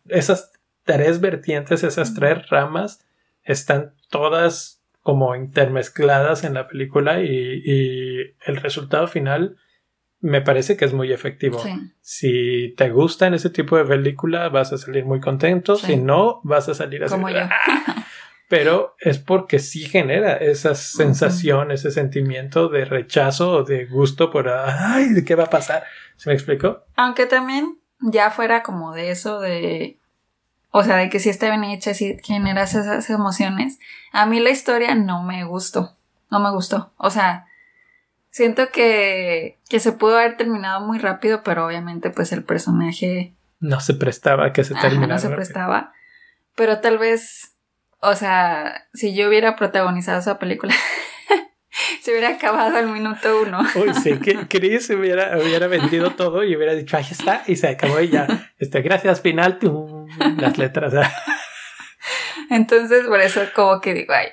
esas 0.08 0.52
tres 0.84 1.21
vertientes, 1.21 1.84
esas 1.84 2.13
tres 2.13 2.50
ramas 2.50 3.06
están 3.43 3.93
todas 4.10 4.82
como 5.02 5.36
intermezcladas 5.36 6.43
en 6.43 6.54
la 6.54 6.67
película 6.67 7.21
y, 7.21 8.36
el 8.45 8.58
resultado 8.58 9.08
final 9.08 9.58
me 10.19 10.41
parece 10.41 10.78
que 10.78 10.86
es 10.86 10.93
muy 10.93 11.12
efectivo. 11.12 11.60
Sí. 11.60 11.71
Si 12.02 12.74
te 12.78 12.89
gusta 12.89 13.28
en 13.28 13.34
ese 13.34 13.50
tipo 13.50 13.78
de 13.78 13.86
película 13.86 14.50
vas 14.50 14.71
a 14.74 14.78
salir 14.78 15.06
muy 15.06 15.19
contento, 15.19 15.76
si 15.76 15.97
no 15.97 16.41
vas 16.43 16.69
a 16.69 16.74
salir 16.74 17.04
así. 17.04 17.13
Como 17.13 17.30
yo. 17.30 17.39
Pero 18.51 18.97
es 18.99 19.17
porque 19.17 19.59
sí 19.59 19.85
genera 19.85 20.33
esa 20.33 20.75
sensación, 20.75 21.71
ese 21.71 21.89
sentimiento 21.89 22.67
de 22.67 22.83
rechazo 22.83 23.49
o 23.49 23.63
de 23.63 23.85
gusto 23.85 24.29
por, 24.29 24.49
ay, 24.49 25.13
¿de 25.13 25.23
qué 25.23 25.35
va 25.35 25.45
a 25.45 25.49
pasar? 25.49 25.85
¿Se 26.17 26.29
me 26.29 26.33
explicó? 26.33 26.83
Aunque 26.97 27.27
también 27.27 27.77
ya 28.01 28.29
fuera 28.29 28.61
como 28.61 28.91
de 28.91 29.09
eso 29.09 29.39
de, 29.39 29.99
o 30.69 30.83
sea, 30.83 30.97
de 30.97 31.09
que 31.09 31.21
si 31.21 31.29
está 31.29 31.47
bien 31.47 31.63
hecha, 31.63 31.93
si 31.93 32.17
genera 32.23 32.63
esas 32.63 33.09
emociones, 33.09 33.79
a 34.11 34.25
mí 34.25 34.41
la 34.41 34.49
historia 34.49 34.95
no 34.95 35.23
me 35.23 35.45
gustó, 35.45 35.95
no 36.29 36.41
me 36.41 36.51
gustó, 36.51 36.91
o 36.97 37.09
sea, 37.09 37.47
siento 38.31 38.67
que, 38.73 39.59
que 39.69 39.79
se 39.79 39.93
pudo 39.93 40.17
haber 40.17 40.35
terminado 40.35 40.85
muy 40.85 40.99
rápido, 40.99 41.41
pero 41.41 41.65
obviamente 41.65 42.09
pues 42.09 42.33
el 42.33 42.43
personaje... 42.43 43.33
No 43.61 43.79
se 43.79 43.93
prestaba 43.93 44.51
que 44.51 44.65
se 44.65 44.75
terminara. 44.75 45.13
no 45.13 45.19
se 45.21 45.29
prestaba, 45.29 45.93
pero 46.53 46.81
tal 46.81 46.97
vez 46.97 47.51
o 48.01 48.15
sea, 48.15 48.87
si 48.93 49.15
yo 49.15 49.29
hubiera 49.29 49.55
protagonizado 49.55 50.19
esa 50.19 50.39
película, 50.39 50.73
se 52.01 52.11
hubiera 52.11 52.29
acabado 52.29 52.75
al 52.77 52.87
minuto 52.87 53.43
uno. 53.43 53.61
Uy, 53.75 53.93
sí, 53.93 54.19
que 54.23 54.47
Chris 54.47 54.89
hubiera, 54.89 55.37
hubiera 55.37 55.67
vendido 55.67 56.11
todo 56.11 56.43
y 56.43 56.55
hubiera 56.55 56.73
dicho, 56.73 56.97
ahí 56.97 57.05
está, 57.09 57.43
y 57.47 57.55
se 57.55 57.69
acabó 57.69 57.99
y 57.99 58.09
ya. 58.09 58.27
Este, 58.57 58.81
gracias, 58.81 59.21
final, 59.21 59.59
las 60.37 60.57
letras. 60.57 60.93
Entonces, 62.49 63.05
por 63.05 63.21
eso 63.21 63.41
como 63.55 63.79
que 63.79 63.93
digo, 63.93 64.13
ay, 64.13 64.27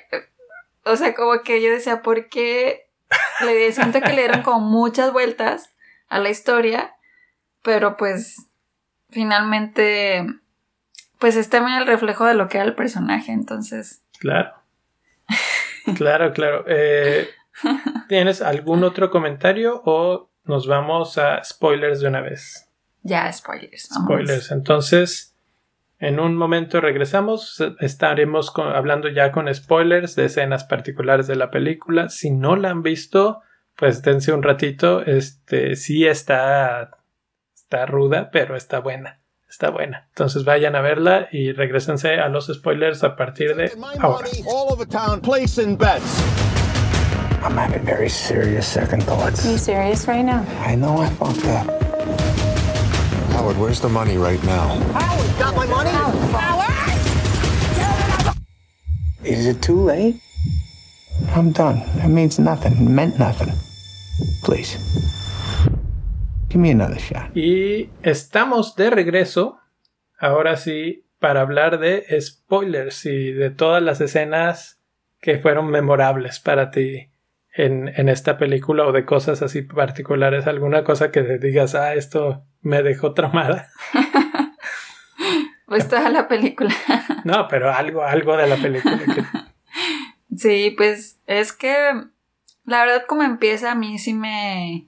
o 0.83 0.95
sea, 0.95 1.13
como 1.13 1.41
que 1.43 1.61
yo 1.61 1.69
decía, 1.69 2.01
¿por 2.01 2.27
qué? 2.27 2.89
Le 3.41 3.71
siento 3.71 4.01
que 4.01 4.13
le 4.13 4.21
dieron 4.21 4.41
como 4.41 4.59
muchas 4.59 5.13
vueltas 5.13 5.75
a 6.09 6.19
la 6.19 6.29
historia, 6.29 6.95
pero 7.63 7.97
pues 7.97 8.47
finalmente 9.09 10.25
pues 11.19 11.35
es 11.35 11.49
también 11.49 11.77
el 11.77 11.87
reflejo 11.87 12.25
de 12.25 12.33
lo 12.33 12.47
que 12.47 12.57
era 12.57 12.65
el 12.65 12.75
personaje, 12.75 13.31
entonces. 13.31 14.03
Claro. 14.19 14.53
claro, 15.95 16.33
claro. 16.33 16.63
Eh, 16.67 17.29
¿Tienes 18.07 18.41
algún 18.41 18.83
otro 18.83 19.11
comentario 19.11 19.81
o 19.85 20.29
nos 20.45 20.65
vamos 20.65 21.17
a 21.17 21.43
spoilers 21.43 21.99
de 21.99 22.07
una 22.07 22.21
vez? 22.21 22.69
Ya, 23.03 23.31
spoilers. 23.31 23.89
Spoilers. 23.93 24.51
Entonces, 24.51 25.35
en 25.99 26.19
un 26.19 26.35
momento 26.35 26.79
regresamos. 26.79 27.61
Estaremos 27.79 28.53
hablando 28.55 29.09
ya 29.09 29.31
con 29.31 29.53
spoilers 29.53 30.15
de 30.15 30.25
escenas 30.25 30.63
particulares 30.63 31.27
de 31.27 31.35
la 31.35 31.51
película. 31.51 32.09
Si 32.09 32.31
no 32.31 32.55
la 32.55 32.69
han 32.69 32.81
visto, 32.81 33.41
pues 33.75 34.01
dense 34.01 34.31
un 34.31 34.43
ratito. 34.43 35.01
Este 35.05 35.75
sí 35.75 36.07
está. 36.07 36.91
Está 37.53 37.85
ruda, 37.85 38.31
pero 38.31 38.55
está 38.55 38.79
buena. 38.79 39.18
Está 39.49 39.71
buena. 39.71 40.05
Entonces 40.09 40.45
vayan 40.45 40.75
a 40.75 40.81
verla 40.81 41.27
y 41.31 41.51
regresense 41.51 42.19
a 42.19 42.29
los 42.29 42.47
spoilers 42.53 43.03
a 43.03 43.15
partir 43.15 43.55
de 43.55 43.71
ahora. 43.99 44.27
I'm 47.41 47.57
having 47.57 47.83
very 47.85 48.09
serious 48.09 48.67
second 48.67 49.01
thoughts. 49.03 49.45
Are 49.45 49.51
you 49.51 49.57
serious 49.57 50.07
right 50.07 50.23
now? 50.23 50.45
I 50.65 50.75
know 50.75 50.99
I 50.99 51.09
fucked 51.09 51.45
up. 51.45 51.67
Howard, 53.31 53.57
where's 53.57 53.79
the 53.79 53.89
money 53.89 54.17
right 54.17 54.43
now? 54.43 54.77
Howard, 54.93 55.39
got 55.39 55.55
my 55.55 55.65
money? 55.65 55.89
Howard! 55.89 56.67
Is 59.23 59.47
it 59.47 59.61
too 59.61 59.79
late? 59.81 60.19
I'm 61.35 61.51
done. 61.51 61.81
It 62.03 62.09
means 62.09 62.39
nothing. 62.39 62.73
It 62.73 62.89
meant 62.89 63.17
nothing. 63.17 63.53
Please. 64.43 64.77
Give 66.49 66.59
me 66.59 66.71
another 66.71 66.97
shot. 66.97 67.35
Y 67.35 67.89
estamos 68.01 68.75
de 68.75 68.89
regreso, 68.89 69.59
ahora 70.17 70.57
sí, 70.57 71.05
para 71.19 71.41
hablar 71.41 71.79
de 71.79 72.05
spoilers 72.19 73.05
y 73.05 73.31
de 73.31 73.51
todas 73.51 73.83
las 73.83 74.01
escenas 74.01 74.81
que 75.21 75.37
fueron 75.37 75.69
memorables 75.69 76.39
para 76.39 76.71
ti 76.71 77.09
en, 77.53 77.91
en 77.95 78.09
esta 78.09 78.37
película 78.37 78.85
o 78.85 78.91
de 78.91 79.05
cosas 79.05 79.41
así 79.41 79.61
particulares, 79.61 80.47
alguna 80.47 80.83
cosa 80.83 81.11
que 81.11 81.23
te 81.23 81.37
digas, 81.37 81.75
ah, 81.75 81.93
esto 81.93 82.45
me 82.61 82.81
dejó 82.83 83.13
traumada. 83.13 83.69
pues 85.67 85.87
toda 85.87 86.09
la 86.09 86.27
película. 86.27 86.73
no, 87.25 87.47
pero 87.47 87.71
algo, 87.71 88.03
algo 88.03 88.37
de 88.37 88.47
la 88.47 88.57
película. 88.57 88.99
Sí, 90.35 90.73
pues 90.77 91.19
es 91.25 91.51
que 91.51 91.75
la 92.63 92.85
verdad 92.85 93.03
como 93.07 93.23
empieza 93.23 93.71
a 93.71 93.75
mí 93.75 93.97
sí 93.99 94.13
me 94.13 94.87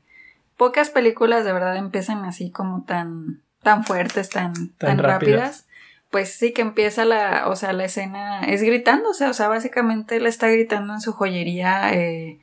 pocas 0.62 0.92
películas 0.92 1.44
de 1.44 1.54
verdad 1.54 1.76
empiezan 1.76 2.24
así 2.24 2.52
como 2.52 2.84
tan, 2.84 3.42
tan 3.64 3.84
fuertes, 3.84 4.30
tan, 4.30 4.54
tan, 4.78 5.00
rápidas. 5.00 5.66
Pues 6.12 6.34
sí 6.34 6.54
que 6.54 6.62
empieza 6.62 7.04
la, 7.04 7.48
o 7.48 7.56
sea, 7.56 7.74
la 7.74 7.86
escena 7.86 8.44
es 8.44 8.62
gritándose, 8.62 9.26
o 9.26 9.34
sea, 9.34 9.48
básicamente 9.48 10.20
le 10.20 10.30
está 10.30 10.50
gritando 10.50 10.94
en 10.94 11.02
su 11.02 11.14
joyería, 11.14 11.92
eh, 11.96 12.42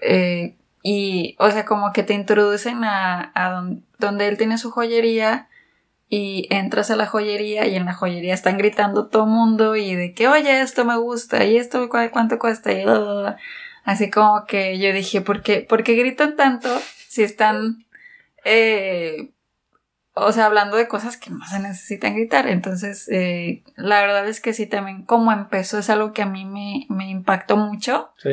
eh, 0.00 0.56
y, 0.82 1.36
o 1.38 1.50
sea, 1.50 1.66
como 1.66 1.92
que 1.92 2.02
te 2.02 2.14
introducen 2.14 2.82
a, 2.82 3.30
a 3.34 3.62
donde 3.98 4.28
él 4.28 4.38
tiene 4.38 4.56
su 4.56 4.70
joyería 4.70 5.50
y 6.08 6.48
entras 6.48 6.90
a 6.90 6.96
la 6.96 7.04
joyería 7.04 7.66
y 7.66 7.76
en 7.76 7.84
la 7.84 7.92
joyería 7.92 8.32
están 8.32 8.56
gritando 8.56 9.08
todo 9.08 9.26
mundo 9.26 9.76
y 9.76 9.94
de 9.94 10.14
que, 10.14 10.28
oye, 10.28 10.62
esto 10.62 10.86
me 10.86 10.96
gusta 10.96 11.44
y 11.44 11.58
esto 11.58 11.90
cuánto 11.90 12.38
cuesta 12.38 12.72
y 12.72 12.86
así 13.84 14.10
como 14.10 14.46
que 14.46 14.78
yo 14.78 14.94
dije, 14.94 15.20
¿por 15.20 15.42
qué, 15.42 15.60
¿por 15.60 15.84
qué 15.84 15.92
gritan 15.92 16.36
tanto 16.36 16.70
si 17.14 17.22
están, 17.22 17.86
eh, 18.44 19.30
o 20.14 20.32
sea, 20.32 20.46
hablando 20.46 20.76
de 20.76 20.88
cosas 20.88 21.16
que 21.16 21.30
no 21.30 21.46
se 21.46 21.60
necesitan 21.60 22.16
gritar. 22.16 22.48
Entonces, 22.48 23.08
eh, 23.08 23.62
la 23.76 24.00
verdad 24.00 24.28
es 24.28 24.40
que 24.40 24.52
sí, 24.52 24.66
también 24.66 25.04
como 25.04 25.30
empezó 25.30 25.78
es 25.78 25.90
algo 25.90 26.12
que 26.12 26.22
a 26.22 26.26
mí 26.26 26.44
me, 26.44 27.08
impactó 27.08 27.56
mucho. 27.56 28.12
Sí. 28.16 28.30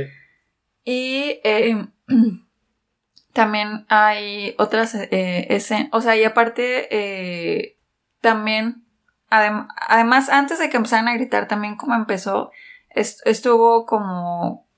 Y 0.83 1.39
eh, 1.43 1.85
también 3.33 3.85
hay 3.87 4.55
otras 4.57 4.95
escenas, 4.95 5.89
o 5.91 6.01
sea, 6.01 6.15
y 6.15 6.23
aparte, 6.23 7.77
también, 8.19 8.83
además, 9.29 10.29
antes 10.29 10.57
de 10.57 10.71
que 10.71 10.77
empezaran 10.77 11.07
a 11.07 11.13
gritar, 11.13 11.47
también 11.47 11.75
como 11.75 11.93
empezó, 11.93 12.51
estuvo 12.89 13.85
como 13.85 14.70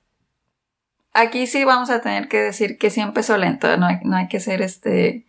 Aquí 1.14 1.46
sí 1.46 1.64
vamos 1.64 1.90
a 1.90 2.00
tener 2.00 2.28
que 2.28 2.40
decir 2.40 2.76
que 2.76 2.90
sí 2.90 3.00
empezó 3.00 3.38
lento, 3.38 3.76
no 3.76 3.86
hay, 3.86 4.00
no 4.02 4.16
hay 4.16 4.28
que 4.28 4.40
ser 4.40 4.60
este 4.62 5.24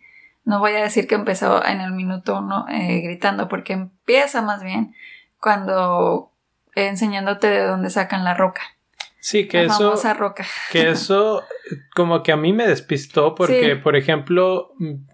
no 0.46 0.60
voy 0.60 0.72
a 0.72 0.82
decir 0.82 1.08
que 1.08 1.16
empezó 1.16 1.62
en 1.64 1.80
el 1.80 1.90
minuto 1.90 2.38
uno 2.38 2.66
eh, 2.68 3.00
gritando, 3.00 3.48
porque 3.48 3.72
empieza 3.72 4.42
más 4.42 4.62
bien 4.62 4.94
cuando 5.40 6.30
enseñándote 6.76 7.48
de 7.48 7.66
dónde 7.66 7.90
sacan 7.90 8.22
la 8.22 8.34
roca. 8.34 8.62
Sí, 9.28 9.48
que 9.48 9.58
la 9.58 9.64
eso. 9.74 9.78
famosa 9.90 10.14
roca. 10.14 10.44
Que 10.70 10.88
eso 10.90 11.42
como 11.96 12.22
que 12.22 12.30
a 12.30 12.36
mí 12.36 12.52
me 12.52 12.64
despistó 12.68 13.34
porque, 13.34 13.70
Sí. 13.74 13.80
por 13.82 13.96
ejemplo, 13.96 14.68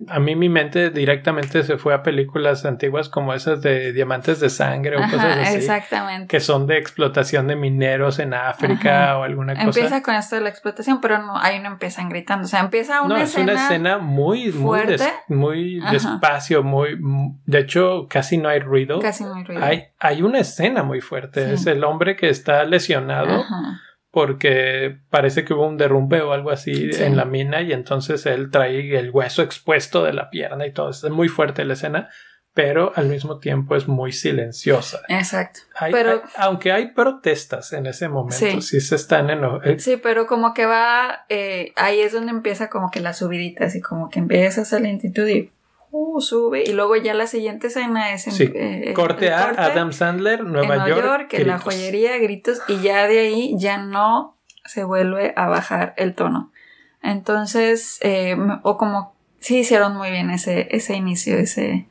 a 0.07 0.20
mí 0.20 0.37
mi 0.37 0.51
mente 0.51 0.90
directamente 0.90 1.62
se 1.62 1.79
fue 1.79 1.94
a 1.94 2.03
películas 2.03 2.66
antiguas 2.66 3.09
como 3.09 3.33
esas 3.33 3.62
de 3.62 3.94
Diamantes 3.94 4.38
de 4.38 4.51
Sangre 4.51 4.96
o 4.96 5.01
cosas 5.01 5.14
Ajá, 5.18 5.40
así. 5.44 5.57
exactamente. 5.57 6.27
Que 6.27 6.40
son 6.40 6.66
de 6.66 6.77
explotación 6.77 7.46
de 7.46 7.57
mineros 7.57 8.18
en 8.18 8.35
África 8.35 9.05
Ajá. 9.05 9.18
o 9.18 9.22
alguna 9.22 9.55
cosa. 9.55 9.64
Empieza 9.64 10.03
con 10.03 10.14
esto 10.14 10.37
de 10.37 10.42
la 10.42 10.51
explotación, 10.51 11.01
pero 11.01 11.16
no, 11.16 11.38
ahí 11.38 11.59
no 11.61 11.68
empiezan 11.68 12.11
gritando. 12.11 12.44
O 12.44 12.48
sea, 12.48 12.61
empieza 12.61 13.01
una 13.01 13.14
no, 13.16 13.22
es 13.22 13.31
escena. 13.31 13.53
una 13.55 13.62
escena 13.64 13.96
muy, 13.98 14.53
muy, 14.53 14.81
des- 14.87 15.01
fuerte. 15.01 15.12
muy 15.29 15.81
despacio, 15.90 16.62
muy, 16.62 16.98
de 17.46 17.59
hecho, 17.61 18.09
casi 18.11 18.37
no 18.37 18.51
hay 18.51 18.61
ruido. 18.61 18.98
Casi 19.01 19.25
no 19.25 19.37
hay 19.37 19.44
ruido. 19.44 19.64
Hay, 19.64 19.85
hay 19.98 20.20
una 20.20 20.38
escena 20.40 20.83
muy 20.83 21.01
fuerte. 21.01 21.46
Sí. 21.46 21.55
Es 21.55 21.66
el 21.66 21.83
hombre 21.83 22.14
que 22.14 22.29
está 22.29 22.62
lesionado 22.64 23.40
Ajá. 23.40 23.81
Porque 24.12 24.98
parece 25.11 25.44
que 25.44 25.55
hubo 25.55 25.66
un 25.66 25.79
derrumbe 25.79 26.20
o 26.20 26.33
algo 26.33 26.51
así 26.51 26.92
Sí. 26.92 27.03
en 27.03 27.16
la 27.16 27.25
mina 27.25 27.62
y 27.62 27.72
entonces 27.72 28.25
él 28.27 28.51
trae 28.51 28.96
el 28.98 29.11
hueso 29.11 29.42
expuesto 29.42 30.05
de 30.05 30.12
la 30.12 30.29
pierna 30.31 30.66
y 30.66 30.72
todo. 30.72 30.90
Es 30.90 31.03
muy 31.05 31.29
fuerte 31.29 31.64
la 31.64 31.72
escena, 31.72 32.11
pero 32.55 32.92
al 32.94 33.07
mismo 33.07 33.38
tiempo 33.38 33.75
es 33.75 33.88
muy 33.88 34.12
silenciosa. 34.12 35.01
Exacto. 35.09 35.61
Hay- 35.75 35.92
Pero- 35.92 36.11
hay- 36.12 36.20
aunque 36.37 36.70
hay 36.72 36.88
protestas 36.92 37.72
en 37.72 37.87
ese 37.87 38.11
momento, 38.11 38.37
Sí. 38.37 38.61
sí, 38.61 38.81
se 38.83 38.96
están 38.96 39.31
en... 39.31 39.42
eh, 39.64 39.79
Sí, 39.79 39.96
pero 39.96 40.27
como 40.27 40.53
que 40.53 40.66
va, 40.66 41.25
eh, 41.31 41.72
ahí 41.77 42.01
es 42.01 42.12
donde 42.12 42.33
empieza 42.33 42.68
como 42.68 42.90
que 42.90 43.01
la 43.01 43.14
subidita, 43.14 43.64
así 43.64 43.81
como 43.81 44.11
que 44.11 44.18
empieza 44.18 44.61
esa 44.61 44.79
lentitud 44.79 45.27
y 45.27 45.51
uh, 45.93 46.21
sube 46.21 46.65
y 46.67 46.73
luego 46.73 46.97
ya 46.97 47.15
la 47.15 47.27
siguiente 47.29 47.69
escena 47.69 48.13
es 48.13 48.27
en, 48.27 48.33
Sí. 48.33 48.51
eh, 48.55 48.93
corte 48.95 49.33
a 49.33 49.47
corte 49.47 49.61
Adam 49.61 49.93
Sandler, 49.93 50.41
en 50.41 50.53
Nueva, 50.53 50.89
York, 50.89 51.33
en 51.35 51.47
la 51.47 51.59
joyería, 51.59 52.19
gritos 52.19 52.61
y 52.67 52.81
ya 52.81 53.07
de 53.07 53.21
ahí 53.21 53.55
ya 53.59 53.79
no 53.79 54.37
se 54.65 54.83
vuelve 54.85 55.33
a 55.37 55.47
bajar 55.47 55.95
el 55.97 56.15
tono. 56.15 56.51
Entonces, 57.03 57.99
eh, 58.03 58.37
o 58.63 58.77
como 58.77 59.15
sí 59.39 59.59
hicieron 59.59 59.97
muy 59.97 60.11
bien 60.11 60.31
ese, 60.31 60.69
ese 60.71 60.95
inicio, 60.95 61.37
ese 61.37 61.87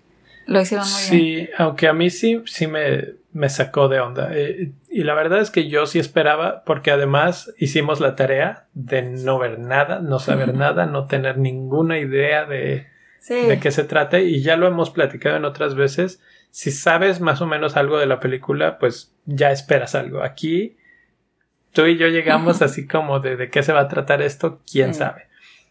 lo 0.47 0.61
hicieron 0.61 0.87
muy 0.89 1.01
bien. 1.17 1.47
Sí, 1.47 1.49
aunque 1.57 1.87
a 1.87 1.93
mí 1.93 2.09
sí, 2.09 2.41
sí 2.45 2.67
me, 2.67 3.15
me 3.33 3.49
sacó 3.49 3.87
de 3.87 3.99
onda. 3.99 4.29
Eh, 4.33 4.71
y 4.89 5.03
la 5.03 5.13
verdad 5.13 5.39
es 5.39 5.51
que 5.51 5.67
yo 5.69 5.85
sí 5.85 5.99
esperaba, 5.99 6.63
porque 6.65 6.91
además 6.91 7.53
hicimos 7.57 7.99
la 7.99 8.15
tarea 8.15 8.67
de 8.73 9.03
no 9.03 9.37
ver 9.37 9.59
nada, 9.59 9.99
no 9.99 10.19
saber 10.19 10.55
nada, 10.55 10.85
no 10.85 11.07
tener 11.07 11.37
ninguna 11.37 11.99
idea 11.99 12.45
de, 12.45 12.87
Sí. 13.21 13.35
de 13.45 13.59
qué 13.59 13.71
se 13.71 13.83
trata. 13.85 14.19
Y 14.19 14.41
ya 14.41 14.57
lo 14.57 14.67
hemos 14.67 14.89
platicado 14.89 15.37
en 15.37 15.45
otras 15.45 15.75
veces. 15.75 16.21
Si 16.49 16.71
sabes 16.71 17.21
más 17.21 17.39
o 17.41 17.45
menos 17.47 17.77
algo 17.77 17.97
de 17.97 18.07
la 18.07 18.19
película, 18.19 18.77
pues 18.79 19.15
ya 19.25 19.51
esperas 19.51 19.95
algo. 19.95 20.21
Aquí 20.23 20.75
tú 21.71 21.85
y 21.85 21.97
yo 21.97 22.07
llegamos 22.07 22.61
así 22.63 22.87
como 22.87 23.19
de, 23.21 23.37
de 23.37 23.49
qué 23.49 23.63
se 23.63 23.73
va 23.73 23.81
a 23.81 23.87
tratar 23.87 24.21
esto, 24.21 24.59
quién 24.69 24.93
Sí. 24.93 24.99
sabe. 24.99 25.27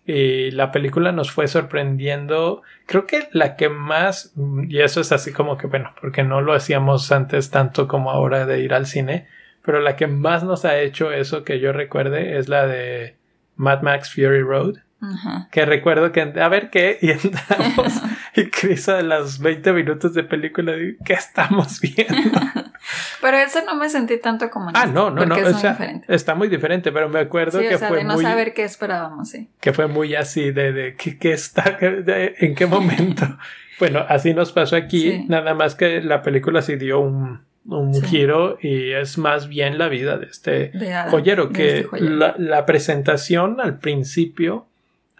Y 0.06 0.50
la 0.52 0.72
película 0.72 1.12
nos 1.12 1.30
fue 1.30 1.46
sorprendiendo. 1.48 2.62
Creo 2.86 3.06
que 3.06 3.28
la 3.32 3.56
que 3.56 3.68
más, 3.68 4.32
y 4.68 4.80
eso 4.80 5.00
es 5.00 5.12
así 5.12 5.32
como 5.32 5.56
que, 5.58 5.66
bueno, 5.66 5.94
porque 6.00 6.22
no 6.24 6.40
lo 6.40 6.52
hacíamos 6.54 7.12
antes 7.12 7.50
tanto 7.50 7.86
como 7.86 8.10
ahora 8.10 8.46
de 8.46 8.60
ir 8.60 8.72
al 8.74 8.86
cine, 8.86 9.28
pero 9.62 9.80
la 9.80 9.96
que 9.96 10.06
más 10.06 10.42
nos 10.42 10.64
ha 10.64 10.78
hecho 10.80 11.12
eso 11.12 11.44
que 11.44 11.60
yo 11.60 11.72
recuerde 11.72 12.38
es 12.38 12.48
la 12.48 12.66
de 12.66 13.16
Mad 13.56 13.82
Max 13.82 14.12
Fury 14.14 14.40
Road. 14.42 14.76
Ajá. 15.02 15.48
Que 15.50 15.64
recuerdo 15.64 16.12
que, 16.12 16.20
a 16.20 16.48
ver 16.48 16.68
qué, 16.70 16.98
y 17.00 17.10
entramos, 17.10 18.02
y 18.36 18.44
Chris 18.50 18.88
a 18.88 19.00
las 19.02 19.38
20 19.38 19.72
minutos 19.72 20.12
de 20.14 20.22
película, 20.24 20.72
¿qué 21.04 21.12
estamos 21.14 21.80
viendo? 21.80 22.38
Pero 23.20 23.36
eso 23.38 23.60
no 23.64 23.74
me 23.76 23.88
sentí 23.88 24.18
tanto 24.18 24.50
como 24.50 24.70
en 24.70 24.76
ah, 24.76 24.80
este, 24.84 24.94
no, 24.94 25.10
no, 25.10 25.24
no, 25.26 25.34
o 25.34 25.38
es 25.38 25.52
muy 25.52 25.60
sea, 25.60 25.70
diferente. 25.72 26.14
está 26.14 26.34
muy 26.34 26.48
diferente, 26.48 26.90
pero 26.92 27.08
me 27.08 27.20
acuerdo 27.20 27.60
Sí, 27.60 27.68
que 27.68 27.74
o 27.74 27.78
sea, 27.78 27.88
fue 27.88 27.98
de 27.98 28.04
no 28.04 28.14
muy, 28.14 28.24
saber 28.24 28.54
qué 28.54 28.64
esperábamos, 28.64 29.28
sí. 29.28 29.48
que 29.60 29.72
fue 29.72 29.86
muy 29.86 30.14
así 30.14 30.50
de, 30.50 30.72
de 30.72 30.96
¿qué, 30.96 31.18
qué 31.18 31.32
está, 31.32 31.78
de- 31.80 32.34
en 32.38 32.54
qué 32.54 32.66
momento. 32.66 33.26
bueno, 33.78 34.04
así 34.08 34.32
nos 34.34 34.52
pasó 34.52 34.76
aquí, 34.76 35.10
Sí. 35.12 35.26
nada 35.28 35.52
más 35.54 35.74
que 35.74 36.00
la 36.02 36.22
película 36.22 36.62
sí 36.62 36.76
dio 36.76 37.00
un, 37.00 37.42
un 37.66 37.94
Sí. 37.94 38.06
giro 38.06 38.56
y 38.62 38.92
es 38.92 39.18
más 39.18 39.48
bien 39.48 39.76
la 39.78 39.88
vida 39.88 40.16
de 40.16 40.26
este 40.26 40.68
De 40.70 40.92
Adam, 40.94 41.10
joyero, 41.10 41.50
que 41.50 41.68
este 41.80 41.84
joyero. 41.84 42.16
La, 42.16 42.34
la 42.38 42.64
presentación 42.66 43.60
al 43.60 43.78
principio 43.78 44.66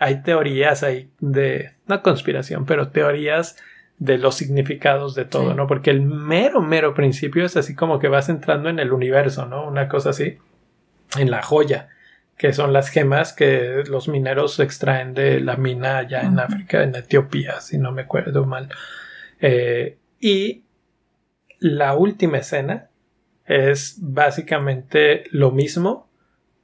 hay 0.00 0.22
teorías 0.22 0.82
ahí 0.82 1.10
de, 1.20 1.74
no 1.86 2.02
conspiración, 2.02 2.64
pero 2.64 2.88
teorías 2.88 3.56
de 3.98 4.16
los 4.16 4.34
significados 4.34 5.14
de 5.14 5.26
todo, 5.26 5.50
Sí. 5.50 5.56
¿no? 5.56 5.66
Porque 5.66 5.90
el 5.90 6.00
mero, 6.00 6.62
mero 6.62 6.94
principio 6.94 7.44
es 7.44 7.56
así 7.56 7.74
como 7.74 7.98
que 7.98 8.08
vas 8.08 8.30
entrando 8.30 8.70
en 8.70 8.78
el 8.78 8.92
universo, 8.92 9.44
¿no? 9.44 9.68
Una 9.68 9.88
cosa 9.88 10.10
así, 10.10 10.38
en 11.18 11.30
la 11.30 11.42
joya, 11.42 11.90
que 12.38 12.54
son 12.54 12.72
las 12.72 12.88
gemas 12.88 13.34
que 13.34 13.84
los 13.86 14.08
mineros 14.08 14.58
extraen 14.58 15.12
de 15.12 15.40
la 15.40 15.56
mina 15.56 15.98
allá 15.98 16.22
en. 16.22 16.38
África, 16.38 16.82
en 16.82 16.94
Etiopía, 16.94 17.60
si 17.60 17.76
no 17.76 17.92
me 17.92 18.02
acuerdo 18.02 18.46
mal. 18.46 18.70
Eh, 19.38 19.98
y 20.18 20.64
la 21.58 21.94
última 21.94 22.38
escena 22.38 22.88
es 23.44 23.98
básicamente 24.00 25.24
lo 25.30 25.50
mismo, 25.50 26.08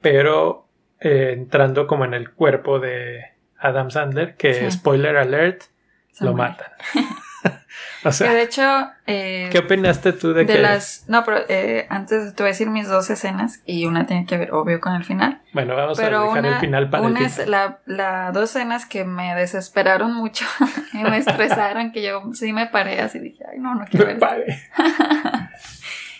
pero 0.01 0.66
eh, 0.99 1.31
entrando 1.33 1.87
como 1.87 2.05
en 2.05 2.13
el 2.13 2.31
cuerpo 2.31 2.79
de 2.79 3.25
Adam 3.59 3.89
Sandler, 3.91 4.35
que 4.35 4.53
Sí. 4.53 4.71
spoiler 4.71 5.17
alert, 5.17 5.63
Se 6.11 6.25
lo 6.25 6.33
muere. 6.33 6.51
matan. 6.53 6.71
o 8.03 8.09
Que 8.09 8.11
sea, 8.11 8.33
de 8.33 8.41
hecho, 8.41 8.89
eh, 9.05 9.49
¿qué 9.51 9.59
opinaste 9.59 10.11
tú 10.13 10.33
de, 10.33 10.45
de 10.45 10.53
que... 10.55 10.59
las... 10.59 11.05
No, 11.07 11.23
pero 11.23 11.37
eh, 11.49 11.85
antes 11.89 12.33
te 12.33 12.41
voy 12.43 12.47
a 12.49 12.51
decir 12.53 12.67
mis 12.69 12.87
dos 12.87 13.09
escenas 13.11 13.61
y 13.65 13.85
una 13.85 14.05
tiene 14.07 14.25
que 14.25 14.37
ver, 14.37 14.51
obvio, 14.53 14.79
con 14.79 14.93
el 14.95 15.03
final. 15.03 15.41
Bueno, 15.53 15.75
vamos 15.75 15.99
a 15.99 16.03
dejar 16.09 16.39
una, 16.39 16.49
el 16.55 16.59
final 16.59 16.89
para 16.89 17.03
una 17.03 17.19
el 17.19 17.25
es 17.27 17.47
la, 17.47 17.79
la 17.85 18.31
dos 18.31 18.49
escenas 18.55 18.85
que 18.87 19.05
me 19.05 19.35
desesperaron 19.35 20.13
mucho 20.15 20.45
y 20.93 20.97
me 21.03 21.17
estresaron, 21.17 21.91
que 21.91 22.01
yo 22.03 22.23
sí 22.33 22.53
me 22.53 22.65
paré 22.65 22.99
así, 23.01 23.19
dije, 23.19 23.43
ay, 23.51 23.59
no, 23.59 23.75
no 23.75 23.85
quiero 23.85 24.07
Me 24.07 24.13
ver. 24.13 24.19
pare. 24.19 24.45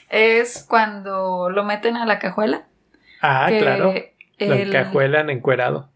Es 0.09 0.63
cuando 0.67 1.49
lo 1.49 1.63
meten 1.63 1.97
a 1.97 2.05
la 2.05 2.19
cajuela. 2.19 2.63
Ah, 3.21 3.47
que 3.49 3.59
claro. 3.59 3.93
Lo 4.39 4.53
el- 4.53 4.69
encajuelan 4.75 5.29
encuerado. 5.29 5.89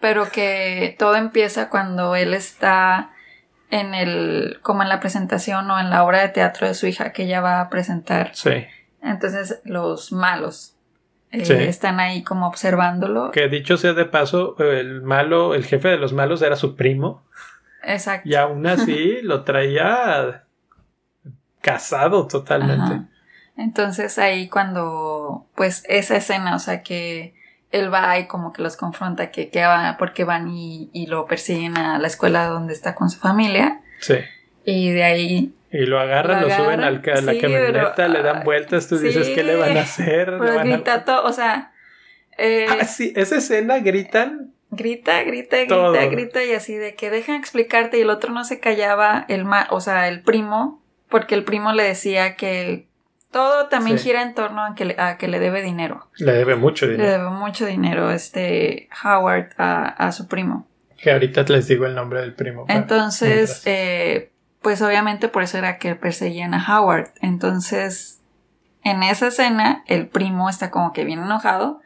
pero 0.00 0.30
que 0.30 0.94
todo 0.98 1.16
empieza 1.16 1.68
cuando 1.70 2.14
él 2.16 2.34
está 2.34 3.10
en 3.70 3.94
el, 3.94 4.58
como 4.62 4.82
en 4.82 4.88
la 4.88 5.00
presentación 5.00 5.70
o 5.70 5.78
en 5.78 5.90
la 5.90 6.04
obra 6.04 6.20
de 6.20 6.28
teatro 6.28 6.66
de 6.66 6.74
su 6.74 6.86
hija 6.86 7.12
que 7.12 7.24
ella 7.24 7.40
va 7.40 7.60
a 7.60 7.68
presentar. 7.68 8.30
Sí. 8.34 8.66
Entonces 9.02 9.60
los 9.64 10.10
malos 10.12 10.74
eh, 11.30 11.44
Sí. 11.44 11.52
están 11.52 12.00
ahí 12.00 12.22
como 12.24 12.46
observándolo. 12.46 13.30
Que 13.32 13.48
dicho 13.48 13.76
sea 13.76 13.92
de 13.92 14.06
paso, 14.06 14.56
el 14.58 15.02
malo, 15.02 15.54
el 15.54 15.64
jefe 15.64 15.88
de 15.88 15.98
los 15.98 16.12
malos 16.14 16.40
era 16.42 16.56
su 16.56 16.74
primo. 16.76 17.22
Exacto. 17.84 18.28
Y 18.28 18.34
aún 18.34 18.66
así 18.66 19.18
lo 19.22 19.44
traía 19.44 20.44
casado 21.60 22.26
totalmente. 22.26 22.82
Ajá. 22.94 23.08
Entonces 23.56 24.18
ahí 24.18 24.48
cuando, 24.48 25.46
pues 25.56 25.84
esa 25.88 26.16
escena, 26.16 26.54
o 26.54 26.58
sea 26.60 26.82
que 26.82 27.34
él 27.70 27.92
va 27.92 28.18
y 28.18 28.26
como 28.26 28.52
que 28.52 28.62
los 28.62 28.76
confronta, 28.76 29.30
que, 29.30 29.50
que 29.50 29.60
va, 29.64 29.96
porque 29.98 30.24
van 30.24 30.48
y, 30.48 30.90
y 30.92 31.06
lo 31.06 31.26
persiguen 31.26 31.76
a 31.76 31.98
la 31.98 32.06
escuela 32.06 32.46
donde 32.46 32.72
está 32.72 32.94
con 32.94 33.10
su 33.10 33.18
familia. 33.20 33.80
Sí. 34.00 34.14
Y 34.64 34.90
de 34.90 35.04
ahí 35.04 35.54
Y 35.70 35.86
lo 35.86 35.98
agarran, 36.00 36.40
Lo 36.42 36.48
lo, 36.48 36.54
suben 36.56 36.80
al 36.82 37.00
ca- 37.02 37.20
la 37.20 37.38
camioneta, 37.38 37.94
pero, 37.96 38.08
le 38.08 38.22
dan 38.22 38.36
ay, 38.38 38.44
vueltas, 38.44 38.88
tú 38.88 38.98
dices. 38.98 39.28
¿qué 39.30 39.42
le 39.42 39.56
van 39.56 39.76
a 39.76 39.80
hacer? 39.82 40.36
Pero 40.38 40.60
a- 40.60 40.64
grita 40.64 41.04
todo, 41.04 41.24
o 41.24 41.32
sea, 41.32 41.72
eh, 42.38 42.66
Ah, 42.68 42.84
sí, 42.84 43.12
esa 43.16 43.36
escena 43.36 43.78
gritan. 43.80 44.52
grita, 44.70 45.22
grita, 45.22 45.56
grita, 45.58 45.68
Todo. 45.74 46.10
grita 46.10 46.44
y 46.44 46.52
así 46.52 46.74
de 46.74 46.94
que 46.94 47.10
dejan 47.10 47.36
explicarte 47.36 47.98
y 47.98 48.02
el 48.02 48.10
otro 48.10 48.32
no 48.32 48.44
se 48.44 48.60
callaba, 48.60 49.24
el 49.28 49.44
ma 49.44 49.66
o 49.70 49.80
sea, 49.80 50.08
el 50.08 50.22
primo, 50.22 50.82
porque 51.08 51.34
el 51.34 51.44
primo 51.44 51.72
le 51.72 51.82
decía 51.84 52.34
que 52.36 52.87
todo 53.30 53.68
también 53.68 53.98
Sí. 53.98 54.04
gira 54.08 54.22
en 54.22 54.34
torno 54.34 54.64
a 54.64 54.74
que 54.74 54.84
le, 54.86 54.96
a 55.00 55.18
que 55.18 55.28
le 55.28 55.38
debe 55.38 55.62
dinero. 55.62 56.08
Le 56.16 56.32
debe 56.32 56.56
mucho 56.56 56.86
Le 56.86 56.92
dinero. 56.92 57.10
debe 57.10 57.30
mucho 57.30 57.66
dinero 57.66 58.10
este 58.10 58.88
Howard 59.04 59.50
a, 59.58 59.84
a 59.88 60.12
su 60.12 60.28
primo. 60.28 60.66
Que 60.96 61.12
ahorita 61.12 61.42
les 61.48 61.68
digo 61.68 61.86
el 61.86 61.94
nombre 61.94 62.20
del 62.20 62.34
primo. 62.34 62.64
Entonces, 62.68 63.62
eh, 63.66 64.32
pues 64.62 64.82
obviamente 64.82 65.28
por 65.28 65.42
eso 65.42 65.58
era 65.58 65.78
que 65.78 65.94
perseguían 65.94 66.54
a 66.54 66.78
Howard. 66.80 67.10
Entonces, 67.20 68.20
en 68.82 69.02
esa 69.02 69.28
escena, 69.28 69.84
el 69.86 70.08
primo 70.08 70.48
está 70.48 70.70
como 70.70 70.92
que 70.92 71.04
bien 71.04 71.20
enojado 71.22 71.80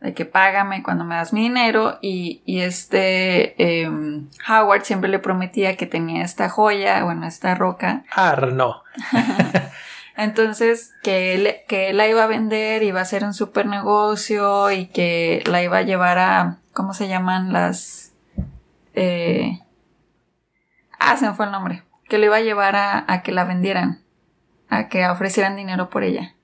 de 0.00 0.12
que 0.14 0.24
págame 0.26 0.82
cuando 0.82 1.04
me 1.04 1.14
das 1.14 1.32
mi 1.32 1.40
dinero 1.42 1.98
y, 2.02 2.42
y 2.44 2.60
este 2.60 3.80
em, 3.82 4.28
Howard 4.48 4.82
siempre 4.84 5.08
le 5.08 5.18
prometía 5.18 5.76
que 5.76 5.86
tenía 5.86 6.22
esta 6.24 6.48
joya, 6.50 7.02
bueno, 7.04 7.26
esta 7.26 7.54
roca. 7.54 8.04
Arno. 8.10 8.82
Entonces, 10.16 10.94
que 11.02 11.34
él, 11.34 11.56
que 11.68 11.90
él 11.90 11.98
la 11.98 12.08
iba 12.08 12.24
a 12.24 12.26
vender, 12.26 12.82
iba 12.82 13.00
a 13.00 13.02
hacer 13.02 13.24
un 13.24 13.34
super 13.34 13.66
negocio 13.66 14.70
y 14.70 14.86
que 14.86 15.42
la 15.46 15.62
iba 15.62 15.78
a 15.78 15.82
llevar 15.82 16.18
a, 16.18 16.58
¿cómo 16.72 16.94
se 16.94 17.08
llaman 17.08 17.52
las? 17.52 18.12
Eh, 18.94 19.60
Ah, 20.98 21.16
se 21.16 21.26
me 21.26 21.34
fue 21.34 21.46
el 21.46 21.52
nombre. 21.52 21.82
Que 22.08 22.18
lo 22.18 22.24
iba 22.26 22.36
a 22.36 22.40
llevar 22.40 22.76
a, 22.76 23.04
a 23.06 23.22
que 23.22 23.32
la 23.32 23.44
vendieran. 23.44 24.00
A 24.68 24.88
que 24.88 25.06
ofrecieran 25.06 25.56
dinero 25.56 25.90
por 25.90 26.02
ella. 26.02 26.34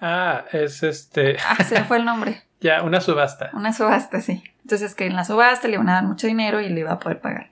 Ah, 0.00 0.44
es 0.52 0.82
este. 0.82 1.36
Ah, 1.46 1.62
se 1.64 1.74
me 1.74 1.84
fue 1.84 1.96
el 1.98 2.04
nombre. 2.04 2.42
ya, 2.60 2.82
una 2.82 3.00
subasta. 3.00 3.50
Una 3.52 3.72
subasta, 3.72 4.20
sí. 4.20 4.44
Entonces 4.62 4.94
que 4.94 5.06
en 5.06 5.16
la 5.16 5.24
subasta 5.24 5.66
le 5.66 5.74
iban 5.74 5.88
a 5.88 5.94
dar 5.94 6.04
mucho 6.04 6.26
dinero 6.26 6.60
y 6.60 6.68
le 6.68 6.80
iba 6.80 6.92
a 6.92 6.98
poder 7.00 7.20
pagar. 7.20 7.50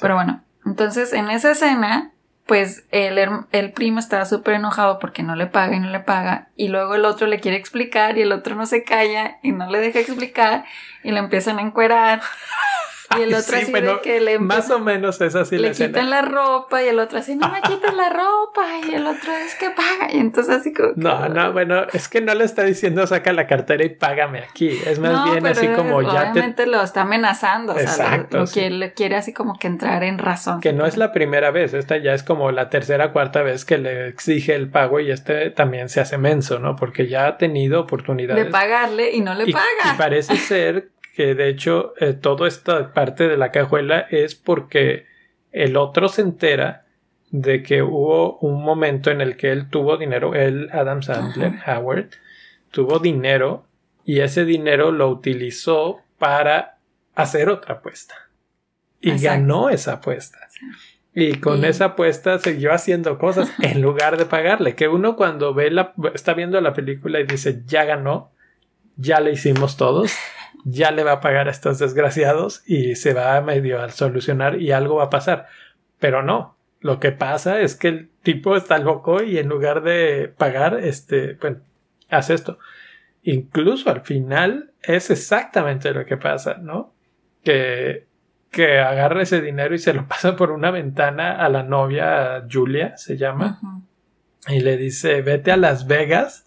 Pero 0.00 0.14
bueno, 0.14 0.42
entonces 0.64 1.12
en 1.12 1.30
esa 1.30 1.52
escena, 1.52 2.12
pues 2.46 2.84
el, 2.90 3.18
el 3.52 3.72
primo 3.72 3.98
estaba 3.98 4.26
súper 4.26 4.54
enojado 4.54 4.98
porque 4.98 5.22
no 5.22 5.34
le 5.34 5.46
paga 5.46 5.76
y 5.76 5.80
no 5.80 5.90
le 5.90 6.00
paga. 6.00 6.48
Y 6.56 6.68
luego 6.68 6.94
el 6.94 7.06
otro 7.06 7.26
le 7.26 7.40
quiere 7.40 7.56
explicar 7.56 8.18
y 8.18 8.22
el 8.22 8.32
otro 8.32 8.54
no 8.54 8.66
se 8.66 8.84
calla 8.84 9.38
y 9.42 9.52
no 9.52 9.70
le 9.70 9.78
deja 9.78 10.00
explicar 10.00 10.64
y 11.02 11.12
le 11.12 11.20
empiezan 11.20 11.58
a 11.58 11.62
encuerar. 11.62 12.20
Y 13.18 13.22
el 13.22 13.34
otro 13.34 13.56
sí, 13.56 13.62
así 13.62 13.72
de 13.72 14.00
que 14.02 14.20
le 14.20 14.38
Más 14.38 14.70
o 14.70 14.78
menos 14.78 15.20
es 15.20 15.34
así 15.34 15.56
la 15.56 15.68
le 15.68 15.72
quitan 15.72 15.90
escena. 15.90 16.04
la 16.10 16.22
ropa 16.22 16.82
y 16.82 16.88
el 16.88 16.98
otro 16.98 17.18
así, 17.18 17.36
no 17.36 17.48
me 17.50 17.60
quites 17.62 17.94
la 17.94 18.10
ropa 18.10 18.64
y 18.88 18.94
el 18.94 19.06
otro 19.06 19.32
es 19.32 19.54
que 19.54 19.70
paga 19.70 20.12
y 20.12 20.18
entonces 20.18 20.56
así 20.56 20.72
como 20.72 20.94
que- 20.94 21.00
No, 21.00 21.28
no, 21.28 21.52
bueno, 21.52 21.82
es 21.92 22.08
que 22.08 22.20
no 22.20 22.34
le 22.34 22.44
está 22.44 22.62
diciendo 22.64 23.06
saca 23.06 23.32
la 23.32 23.46
cartera 23.46 23.84
y 23.84 23.90
págame 23.90 24.40
aquí. 24.40 24.68
Es 24.86 24.98
más 24.98 25.12
No, 25.12 25.24
bien 25.30 25.42
pero 25.42 25.58
así 25.58 25.68
como 25.68 26.00
es- 26.00 26.06
ya 26.08 26.24
te. 26.24 26.30
obviamente 26.30 26.66
lo 26.66 26.82
está 26.82 27.02
amenazando, 27.02 27.72
o 27.72 27.78
sea, 27.78 27.84
lo- 27.84 27.90
Exacto, 27.90 28.36
lo, 28.38 28.46
sí. 28.46 28.60
quiere 28.96 29.16
así 29.16 29.32
como 29.32 29.58
que 29.58 29.66
entrar 29.66 30.02
en 30.04 30.18
razón. 30.18 30.60
Que 30.60 30.72
no 30.72 30.86
es 30.86 30.96
la 30.96 31.12
primera 31.12 31.50
vez, 31.50 31.74
esta 31.74 31.96
ya 31.96 32.14
es 32.14 32.22
como 32.22 32.50
la 32.52 32.70
tercera 32.70 33.12
cuarta 33.12 33.42
vez 33.42 33.64
que 33.64 33.78
le 33.78 34.08
exige 34.08 34.54
el 34.54 34.68
pago 34.68 35.00
y 35.00 35.10
este 35.10 35.50
también 35.50 35.88
se 35.88 36.00
hace 36.00 36.18
menso, 36.18 36.58
¿no? 36.58 36.76
Porque 36.76 37.06
ya 37.08 37.26
ha 37.26 37.38
tenido 37.38 37.80
oportunidades. 37.80 38.44
de 38.44 38.50
pagarle 38.50 39.12
y 39.12 39.20
no 39.20 39.34
le 39.34 39.44
y, 39.48 39.52
paga. 39.52 39.64
y 39.94 39.98
parece 39.98 40.36
ser 40.36 40.90
que 41.14 41.34
de 41.34 41.48
hecho 41.48 41.94
eh, 42.00 42.12
toda 42.12 42.48
esta 42.48 42.92
parte 42.92 43.28
de 43.28 43.36
la 43.36 43.52
cajuela 43.52 44.00
es 44.10 44.34
porque 44.34 45.06
el 45.52 45.76
otro 45.76 46.08
se 46.08 46.22
entera 46.22 46.86
de 47.30 47.62
que 47.62 47.82
hubo 47.82 48.38
un 48.38 48.62
momento 48.62 49.10
en 49.10 49.20
el 49.20 49.36
que 49.36 49.50
él 49.50 49.68
tuvo 49.68 49.96
dinero, 49.96 50.34
él, 50.34 50.68
Adam 50.72 51.02
Sandler, 51.02 51.54
Howard, 51.66 52.10
tuvo 52.70 52.98
dinero 52.98 53.66
y 54.04 54.20
ese 54.20 54.44
dinero 54.44 54.92
lo 54.92 55.08
utilizó 55.08 56.00
para 56.18 56.78
hacer 57.14 57.48
otra 57.48 57.76
apuesta. 57.76 58.14
Y 59.00 59.10
Exacto. 59.10 59.28
ganó 59.28 59.70
esa 59.70 59.94
apuesta. 59.94 60.38
Y 61.14 61.34
con 61.34 61.64
esa 61.64 61.86
apuesta 61.86 62.38
siguió 62.38 62.72
haciendo 62.72 63.18
cosas 63.18 63.50
en 63.60 63.80
lugar 63.80 64.16
de 64.16 64.26
pagarle. 64.26 64.74
Que 64.74 64.88
uno 64.88 65.16
cuando 65.16 65.54
ve 65.54 65.70
la, 65.70 65.94
está 66.14 66.34
viendo 66.34 66.60
la 66.60 66.74
película 66.74 67.20
y 67.20 67.24
dice, 67.24 67.62
ya 67.66 67.84
ganó, 67.84 68.32
ya 68.96 69.20
le 69.20 69.32
hicimos 69.32 69.76
todos, 69.76 70.12
ya 70.64 70.90
le 70.90 71.04
va 71.04 71.12
a 71.12 71.20
pagar 71.20 71.48
a 71.48 71.50
estos 71.50 71.78
desgraciados 71.78 72.62
y 72.66 72.96
se 72.96 73.12
va 73.12 73.36
a 73.36 73.40
medio 73.42 73.80
a 73.80 73.90
solucionar 73.90 74.60
y 74.60 74.72
algo 74.72 74.96
va 74.96 75.04
a 75.04 75.10
pasar. 75.10 75.46
Pero 75.98 76.22
no, 76.22 76.56
lo 76.80 77.00
que 77.00 77.12
pasa 77.12 77.60
es 77.60 77.76
que 77.76 77.88
el 77.88 78.10
tipo 78.22 78.56
está 78.56 78.78
loco 78.78 79.22
y 79.22 79.38
en 79.38 79.48
lugar 79.48 79.82
de 79.82 80.32
pagar, 80.36 80.80
este, 80.80 81.34
bueno, 81.34 81.58
hace 82.10 82.34
esto. 82.34 82.58
Incluso 83.22 83.90
al 83.90 84.02
final 84.02 84.72
es 84.82 85.10
exactamente 85.10 85.92
lo 85.92 86.04
que 86.04 86.16
pasa, 86.16 86.58
¿no? 86.60 86.92
Que, 87.42 88.06
que 88.50 88.80
agarra 88.80 89.22
ese 89.22 89.40
dinero 89.40 89.74
y 89.74 89.78
se 89.78 89.94
lo 89.94 90.06
pasa 90.08 90.36
por 90.36 90.50
una 90.50 90.70
ventana 90.70 91.36
a 91.36 91.48
la 91.48 91.62
novia, 91.62 92.46
Julia 92.50 92.96
se 92.96 93.16
llama, 93.16 93.60
y 94.48 94.60
le 94.60 94.76
dice, 94.76 95.22
vete 95.22 95.52
a 95.52 95.56
Las 95.56 95.86
Vegas 95.86 96.43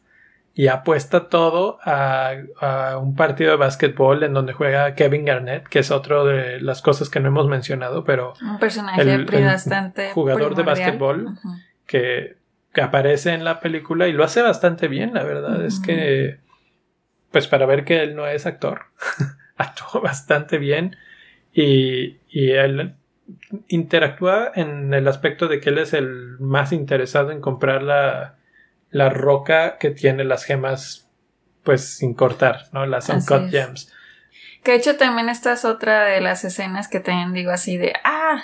y 0.60 0.68
apuesta 0.70 1.30
todo 1.30 1.78
a, 1.84 2.32
a 2.60 2.98
un 2.98 3.16
partido 3.16 3.52
de 3.52 3.58
básquetbol 3.58 4.24
en 4.24 4.34
donde 4.34 4.54
juega 4.54 4.96
Kevin 4.96 5.24
Garnett, 5.24 5.68
que 5.68 5.80
es 5.80 5.92
otro 5.92 6.26
de 6.26 6.60
las 6.60 6.82
cosas 6.82 7.10
que 7.12 7.20
no 7.20 7.28
hemos 7.28 7.48
mencionado, 7.48 8.04
pero 8.04 8.34
Un 8.42 8.58
personaje 8.58 9.02
El- 9.02 9.26
pri- 9.28 9.38
el 9.38 9.46
bastante 9.46 10.12
jugador 10.14 10.56
de 10.56 10.64
básquetbol. 10.64 11.38
Que, 11.86 12.38
que 12.74 12.82
aparece 12.82 13.34
en 13.34 13.44
la 13.44 13.60
película 13.60 14.08
y 14.08 14.14
lo 14.14 14.24
hace 14.24 14.42
bastante 14.42 14.88
bien, 14.88 15.14
la 15.14 15.24
verdad. 15.24 15.64
Es 15.64 15.80
que, 15.80 16.40
pues 17.32 17.48
para 17.48 17.66
ver 17.68 17.86
que 17.86 18.02
él 18.02 18.16
no 18.16 18.26
es 18.26 18.46
actor, 18.48 18.86
actuó 19.58 20.02
bastante 20.02 20.58
bien 20.58 20.96
y, 21.54 22.18
y 22.30 22.52
él 22.54 22.96
interactúa 23.68 24.52
en 24.56 24.94
el 24.94 25.08
aspecto 25.08 25.48
de 25.48 25.60
que 25.60 25.70
él 25.70 25.78
es 25.78 25.94
el 25.94 26.38
más 26.40 26.72
interesado 26.72 27.32
en 27.32 27.42
comprar 27.42 27.84
la, 27.84 28.37
la 28.90 29.10
roca 29.10 29.78
que 29.78 29.92
tiene 29.92 30.24
las 30.24 30.44
gemas 30.44 31.08
pues 31.64 31.98
sin 31.98 32.14
cortar, 32.14 32.68
¿no? 32.72 32.86
Las 32.86 33.10
Así 33.10 33.34
uncut 33.34 33.48
es. 33.48 33.52
gems. 33.52 33.94
Que 34.64 34.72
de 34.72 34.78
hecho 34.78 34.98
también 34.98 35.30
esta 35.30 35.54
es 35.54 35.66
otra 35.66 36.06
de 36.06 36.22
las 36.22 36.44
escenas 36.44 36.88
que 36.88 37.00
también 37.00 37.34
digo 37.34 37.52
así 37.52 37.78
de, 37.78 37.94
ah, 38.04 38.44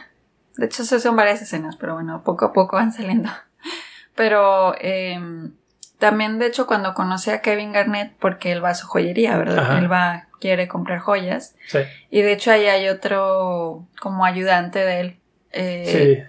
de 0.57 0.65
hecho 0.65 0.83
sí 0.83 0.99
son 0.99 1.15
varias 1.15 1.41
escenas, 1.41 1.75
pero 1.77 1.95
bueno, 1.95 2.23
poco 2.23 2.45
a 2.45 2.53
poco 2.53 2.75
van 2.75 2.91
saliendo. 2.91 3.29
Pero 4.15 4.75
em, 4.79 5.53
también 5.97 6.37
de 6.37 6.45
hecho 6.45 6.67
cuando 6.67 6.93
conoce 6.93 7.31
a 7.31 7.41
Kevin 7.41 7.71
Garnett, 7.71 8.13
porque 8.19 8.51
él 8.51 8.63
va 8.63 8.69
a 8.69 8.75
su 8.75 8.85
joyería, 8.85 9.37
¿verdad? 9.37 9.59
Ajá. 9.59 9.79
Él 9.79 9.91
va, 9.91 10.27
quiere 10.39 10.67
comprar 10.67 10.99
joyas. 10.99 11.55
Sí. 11.67 11.79
Y 12.11 12.21
de 12.21 12.33
hecho 12.33 12.51
ahí 12.51 12.67
hay 12.67 12.89
otro 12.89 13.87
como 13.99 14.23
ayudante 14.23 14.79
de 14.79 14.99
él. 14.99 15.19
Eh, 15.51 16.27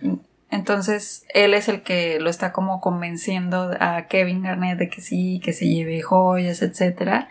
Entonces 0.55 1.27
él 1.35 1.53
es 1.55 1.69
el 1.69 1.83
que 1.83 2.19
lo 2.21 2.31
está 2.31 2.53
como 2.53 2.81
convenciendo 2.81 3.73
a 3.81 4.07
Kevin 4.07 4.43
Garnett 4.43 4.79
de 4.79 4.88
que 4.88 5.01
sí, 5.01 5.40
que 5.45 5.53
se 5.53 5.67
lleve 5.69 6.01
joyas, 6.03 6.62
etcétera. 6.62 7.29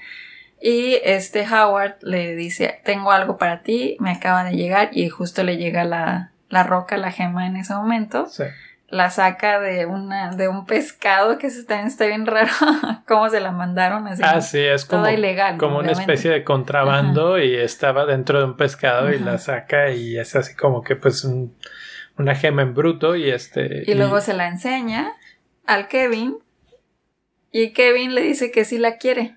Y 0.61 0.99
este 1.03 1.45
Howard 1.47 1.95
le 2.01 2.35
dice, 2.35 2.79
tengo 2.85 3.11
algo 3.11 3.37
para 3.37 3.63
ti, 3.63 3.97
me 3.99 4.11
acaba 4.11 4.43
de 4.43 4.55
llegar 4.55 4.89
y 4.93 5.09
justo 5.09 5.43
le 5.43 5.57
llega 5.57 5.83
la, 5.83 6.31
la 6.49 6.63
roca, 6.63 6.97
la 6.97 7.11
gema 7.11 7.47
en 7.47 7.57
ese 7.57 7.73
momento. 7.73 8.27
Sí. 8.27 8.43
La 8.87 9.09
saca 9.09 9.59
de, 9.59 9.87
una, 9.87 10.35
de 10.35 10.47
un 10.47 10.65
pescado 10.65 11.37
que 11.39 11.47
eso 11.47 11.65
también 11.65 11.87
está 11.87 12.05
bien 12.05 12.25
raro, 12.27 12.51
cómo 13.07 13.27
se 13.29 13.39
la 13.39 13.51
mandaron 13.51 14.07
así. 14.07 14.21
Ah, 14.23 14.39
sí, 14.39 14.59
es 14.59 14.85
como, 14.85 15.09
ilegal, 15.09 15.57
como 15.57 15.79
una 15.79 15.93
especie 15.93 16.29
de 16.29 16.43
contrabando 16.43 17.39
y 17.39 17.55
estaba 17.55 18.05
dentro 18.05 18.37
de 18.39 18.45
un 18.45 18.55
pescado 18.55 19.11
y 19.11 19.17
la 19.19 19.39
saca 19.39 19.89
y 19.91 20.17
es 20.17 20.35
así 20.35 20.55
como 20.55 20.81
que 20.83 20.95
pues 20.95 21.23
un- 21.23 21.55
una 22.17 22.35
gema 22.35 22.61
en 22.61 22.73
bruto 22.73 23.15
y 23.15 23.29
este... 23.29 23.83
Y 23.85 23.93
luego 23.95 24.21
se 24.21 24.33
la 24.33 24.47
enseña 24.47 25.11
al 25.65 25.87
Kevin 25.87 26.37
y 27.51 27.73
Kevin 27.73 28.15
le 28.15 28.21
dice 28.21 28.51
que 28.51 28.65
sí 28.65 28.77
la 28.77 28.97
quiere. 28.97 29.35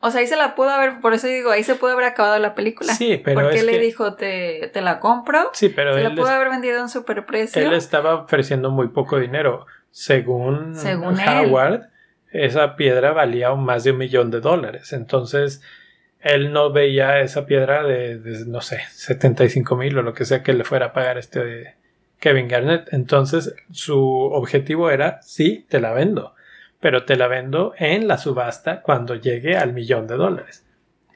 O 0.00 0.10
sea, 0.10 0.20
ahí 0.20 0.26
se 0.26 0.36
la 0.36 0.54
pudo 0.54 0.68
haber, 0.70 1.00
por 1.00 1.14
eso 1.14 1.26
digo, 1.28 1.50
ahí 1.50 1.64
se 1.64 1.76
pudo 1.76 1.92
haber 1.92 2.04
acabado 2.04 2.38
la 2.38 2.54
película. 2.54 2.92
Sí, 2.94 3.20
pero 3.24 3.40
Porque 3.40 3.56
es 3.56 3.64
le 3.64 3.72
que- 3.72 3.78
dijo, 3.78 4.14
te, 4.14 4.70
te 4.72 4.82
la 4.82 5.00
compro. 5.00 5.50
Sí, 5.54 5.70
pero 5.70 5.94
se 5.94 6.02
la 6.02 6.10
él, 6.10 6.14
pudo 6.14 6.26
es- 6.26 6.32
haber 6.32 6.50
vendido 6.50 6.78
a 6.78 6.82
un 6.82 6.88
superprecio. 6.90 7.62
él 7.62 7.72
estaba 7.72 8.14
ofreciendo 8.16 8.70
muy 8.70 8.88
poco 8.88 9.18
dinero. 9.18 9.66
Según, 9.90 10.74
Según 10.76 11.18
él. 11.20 11.28
Howard, 11.50 11.84
esa 12.32 12.76
piedra 12.76 13.12
valía 13.12 13.54
más 13.54 13.84
de 13.84 13.92
un 13.92 13.98
millón 13.98 14.30
de 14.30 14.40
dólares. 14.40 14.92
Entonces, 14.92 15.62
él 16.20 16.52
no 16.52 16.70
veía 16.72 17.20
esa 17.20 17.46
piedra 17.46 17.82
de, 17.84 18.18
de, 18.18 18.44
no 18.46 18.60
sé, 18.60 18.80
75 18.90 19.74
mil 19.76 19.96
o 19.96 20.02
lo 20.02 20.12
que 20.12 20.24
sea 20.26 20.42
que 20.42 20.52
le 20.52 20.64
fuera 20.64 20.86
a 20.86 20.92
pagar 20.92 21.16
este 21.16 21.76
Kevin 22.24 22.48
Garnett. 22.48 22.90
Entonces, 22.90 23.54
su 23.70 24.00
objetivo 24.00 24.88
era, 24.90 25.20
sí, 25.22 25.66
te 25.68 25.78
la 25.78 25.92
vendo, 25.92 26.34
pero 26.80 27.04
te 27.04 27.16
la 27.16 27.28
vendo 27.28 27.74
en 27.78 28.08
la 28.08 28.16
subasta 28.16 28.80
cuando 28.80 29.14
llegue 29.14 29.58
al 29.58 29.74
millón 29.74 30.06
de 30.06 30.14
dólares. 30.16 30.64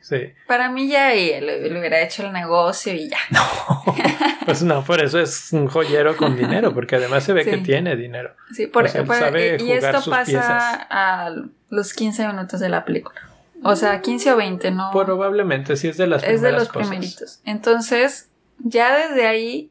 Sí. 0.02 0.34
Para 0.46 0.70
mí 0.70 0.86
ya 0.88 1.08
le, 1.14 1.70
hubiera 1.78 2.00
hecho 2.02 2.26
el 2.26 2.32
negocio 2.34 2.92
y 2.92 3.08
ya. 3.08 3.16
Pues 4.44 4.62
no, 4.62 4.82
por 4.82 5.02
eso 5.02 5.18
es 5.20 5.52
un 5.52 5.66
joyero 5.68 6.16
con 6.16 6.34
dinero, 6.36 6.72
porque 6.72 6.96
además 6.96 7.22
se 7.24 7.32
ve 7.34 7.44
Sí. 7.44 7.50
que 7.50 7.58
tiene 7.58 7.96
dinero. 7.96 8.34
Sí, 8.54 8.66
por, 8.66 8.84
O 8.84 8.88
sea, 8.88 9.00
él 9.02 9.06
por- 9.06 9.16
sabe 9.16 9.56
y, 9.56 9.60
jugar 9.60 9.76
esto 9.78 10.00
sus 10.02 10.10
pasa 10.10 10.24
piezas. 10.24 10.78
a 10.90 11.30
los 11.70 11.92
15 11.94 12.26
minutos 12.28 12.60
de 12.60 12.68
la 12.70 12.84
película. 12.86 13.20
O 13.62 13.76
sea, 13.76 14.00
15 14.02 14.32
o 14.32 14.36
20, 14.36 14.70
¿no? 14.70 14.90
Probablemente 14.92 15.76
sí 15.76 15.88
es 15.88 15.96
de 15.98 16.06
las 16.06 16.22
es 16.22 16.28
de 16.28 16.34
primeras 16.48 16.60
los 16.60 16.68
cosas. 16.68 16.88
primeritos. 16.88 17.40
Entonces, 17.44 18.28
ya 18.58 18.96
desde 19.08 19.26
ahí 19.26 19.70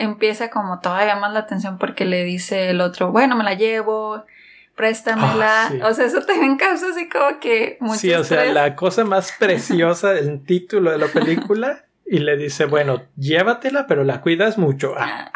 empieza 0.00 0.50
como 0.50 0.80
todavía 0.80 1.14
más 1.16 1.32
la 1.32 1.40
atención 1.40 1.78
porque 1.78 2.04
le 2.04 2.24
dice 2.24 2.70
el 2.70 2.80
otro, 2.80 3.12
bueno, 3.12 3.36
me 3.36 3.44
la 3.44 3.54
llevo, 3.54 4.24
préstamela. 4.74 5.66
Ah, 5.66 5.68
sí. 5.70 5.80
O 5.82 5.94
sea, 5.94 6.06
eso 6.06 6.22
también 6.22 6.56
causa 6.56 6.86
así 6.90 7.08
como 7.08 7.38
que 7.38 7.76
mucho 7.80 8.00
Sí, 8.00 8.12
o 8.14 8.24
sea, 8.24 8.44
la 8.46 8.74
cosa 8.74 9.04
más 9.04 9.32
preciosa 9.38 10.12
del 10.12 10.44
título 10.44 10.90
de 10.90 10.98
la 10.98 11.06
película 11.06 11.84
y 12.06 12.18
le 12.18 12.36
dice, 12.36 12.64
bueno, 12.64 13.02
llévatela, 13.16 13.86
pero 13.86 14.02
la 14.04 14.20
cuidas 14.20 14.58
mucho. 14.58 14.94
Ah. 14.98 15.30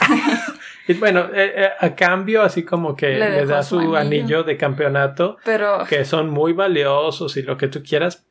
Y 0.86 0.92
bueno, 0.94 1.30
eh, 1.32 1.52
eh, 1.56 1.70
a 1.80 1.94
cambio, 1.94 2.42
así 2.42 2.62
como 2.62 2.94
que 2.94 3.14
Le 3.18 3.46
da 3.46 3.62
su 3.62 3.76
su 3.80 3.96
anillo. 3.96 3.96
anillo 3.96 4.42
de 4.42 4.58
campeonato, 4.58 5.38
Pero 5.42 5.84
que 5.88 6.04
son 6.04 6.28
muy 6.28 6.52
valiosos 6.52 7.38
y 7.38 7.42
lo 7.42 7.56
que 7.56 7.68
tú 7.68 7.82
quieras, 7.82 8.26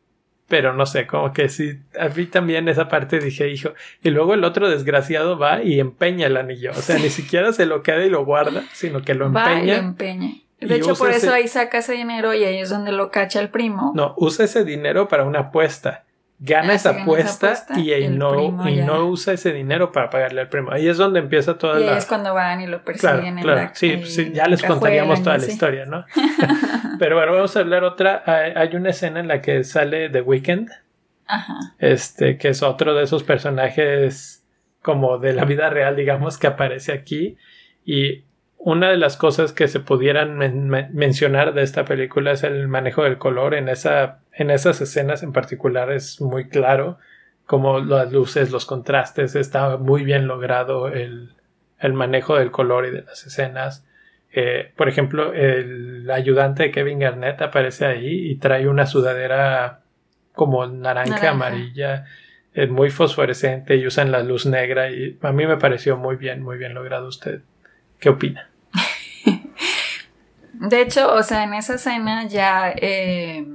pero 0.54 0.72
no 0.72 0.86
sé, 0.86 1.08
como 1.08 1.34
que 1.34 1.50
sí, 1.50 1.80
a 2.00 2.10
mí 2.10 2.28
también 2.28 2.68
esa 2.70 2.88
parte 2.88 3.18
dije, 3.18 3.50
hijo, 3.50 3.74
y 4.04 4.12
luego 4.12 4.36
el 4.36 4.44
otro 4.44 4.70
desgraciado 4.70 5.40
va 5.40 5.64
y 5.64 5.80
empeña 5.80 6.28
el 6.28 6.38
anillo, 6.38 6.70
o 6.70 6.76
sea, 6.76 7.00
ni 7.00 7.10
siquiera 7.10 7.52
se 7.54 7.66
lo 7.66 7.82
queda 7.82 8.06
y 8.06 8.10
lo 8.12 8.24
guarda, 8.24 8.64
sino 8.72 9.02
que 9.02 9.16
lo 9.16 9.32
va 9.32 9.54
y 9.54 9.66
lo 9.66 9.74
empeña. 9.74 9.78
empeña. 10.28 10.34
De 10.60 10.76
hecho, 10.76 10.94
por 10.94 11.10
eso 11.10 11.26
ese- 11.26 11.36
ahí 11.36 11.48
saca 11.48 11.80
ese 11.80 11.94
dinero 11.94 12.36
y 12.36 12.44
ahí 12.44 12.60
es 12.60 12.70
donde 12.70 12.92
lo 12.92 13.10
cacha 13.10 13.40
el 13.42 13.50
primo. 13.50 13.94
No, 13.96 14.14
usa 14.18 14.46
ese 14.46 14.64
dinero 14.64 15.08
para 15.08 15.24
una 15.24 15.40
apuesta. 15.40 16.04
Gana 16.46 16.74
Ah, 16.74 16.76
esa 16.76 16.92
gana 16.92 17.02
esa 17.04 17.04
apuesta, 17.04 17.80
y, 17.80 18.08
no, 18.10 18.68
y 18.70 18.76
ya. 18.76 18.86
no 18.86 19.06
usa 19.06 19.34
ese 19.34 19.54
dinero 19.54 19.92
para 19.94 20.10
pagarle 20.10 20.42
al 20.42 20.50
primo. 20.50 20.72
Ahí 20.72 20.88
es 20.90 20.98
donde 20.98 21.20
empieza 21.20 21.58
toda 21.58 21.80
Y 21.80 21.84
ahí 21.84 21.90
la... 21.92 21.98
es 21.98 22.06
cuando 22.06 22.34
van 22.34 22.60
y 22.60 22.68
lo 22.68 22.84
Claro, 22.84 23.00
persiguen 23.00 23.38
en 23.38 23.44
claro. 23.44 23.62
la 23.62 23.76
Sí, 23.76 24.04
sí, 24.06 24.32
ya 24.34 24.46
les 24.48 24.62
contaríamos 24.62 25.24
toda 25.24 25.38
la 25.38 25.46
historia, 25.46 25.86
¿no? 25.86 26.06
Pero 27.00 27.16
bueno, 27.16 27.32
vamos 27.34 27.56
a 27.56 27.60
hablar 27.62 27.84
otra. 27.86 28.24
Hay, 28.26 28.52
hay 28.56 28.76
una 28.76 28.90
escena 28.90 29.20
en 29.22 29.28
la 29.30 29.42
que 29.42 29.64
sale 29.64 30.10
The 30.10 30.22
Weeknd, 30.22 30.70
Ajá. 31.28 31.54
este, 31.80 32.38
que 32.38 32.50
es 32.50 32.62
otro 32.62 32.94
de 32.94 33.04
esos 33.06 33.24
personajes 33.24 34.46
como 34.82 35.18
de 35.20 35.32
la 35.34 35.46
vida 35.46 35.70
real, 35.70 35.96
digamos, 35.96 36.38
que 36.38 36.48
aparece 36.48 36.92
aquí. 36.92 37.38
Y 37.86 38.26
una 38.66 38.90
de 38.90 38.98
las 38.98 39.18
cosas 39.18 39.52
que 39.52 39.68
se 39.68 39.82
pudieran 39.82 40.38
men- 40.38 40.70
men- 40.70 40.90
mencionar 40.94 41.54
de 41.54 41.64
esta 41.64 41.84
película 41.84 42.32
es 42.32 42.44
el 42.44 42.68
manejo 42.70 43.04
del 43.04 43.18
color. 43.18 43.56
En, 43.56 43.68
esa, 43.68 44.20
en 44.32 44.52
esas 44.52 44.80
escenas 44.80 45.22
en 45.22 45.34
particular 45.34 45.92
es 45.92 46.22
muy 46.22 46.48
claro 46.48 46.98
como 47.46 47.80
las 47.80 48.12
luces, 48.14 48.52
los 48.52 48.66
contrastes, 48.66 49.36
está 49.36 49.76
muy 49.78 50.06
bien 50.06 50.28
logrado 50.28 50.88
el, 50.88 51.34
el 51.80 51.92
manejo 51.92 52.38
del 52.38 52.52
color 52.52 52.86
y 52.86 52.92
de 52.92 53.02
las 53.02 53.26
escenas. 53.28 53.86
Eh, 54.32 54.72
por 54.78 54.88
ejemplo, 54.88 55.34
el 55.34 56.10
ayudante 56.10 56.64
de 56.64 56.72
Kevin 56.72 57.00
Garnett 57.00 57.42
aparece 57.42 57.86
ahí 57.86 58.30
y 58.32 58.36
trae 58.38 58.70
una 58.70 58.86
sudadera 58.86 59.82
como 60.32 60.66
naranja, 60.68 61.10
Naranja. 61.10 61.30
amarilla, 61.32 62.06
eh, 62.54 62.68
muy 62.68 62.90
fosforescente 62.90 63.76
y 63.76 63.86
usan 63.86 64.10
la 64.12 64.24
luz 64.24 64.46
negra 64.46 64.90
y 64.90 65.18
a 65.22 65.32
mí 65.34 65.46
me 65.46 65.58
pareció 65.58 65.98
muy 65.98 66.16
bien, 66.16 66.42
muy 66.42 66.58
bien 66.58 66.74
logrado 66.74 67.10
usted. 67.10 67.42
¿Qué 68.00 68.08
opina? 68.10 68.50
De 70.70 70.82
hecho, 70.82 71.14
o 71.14 71.24
sea, 71.24 71.44
en 71.44 71.54
esa 71.54 71.76
escena 71.76 72.26
ya. 72.28 72.72
eh, 72.76 73.46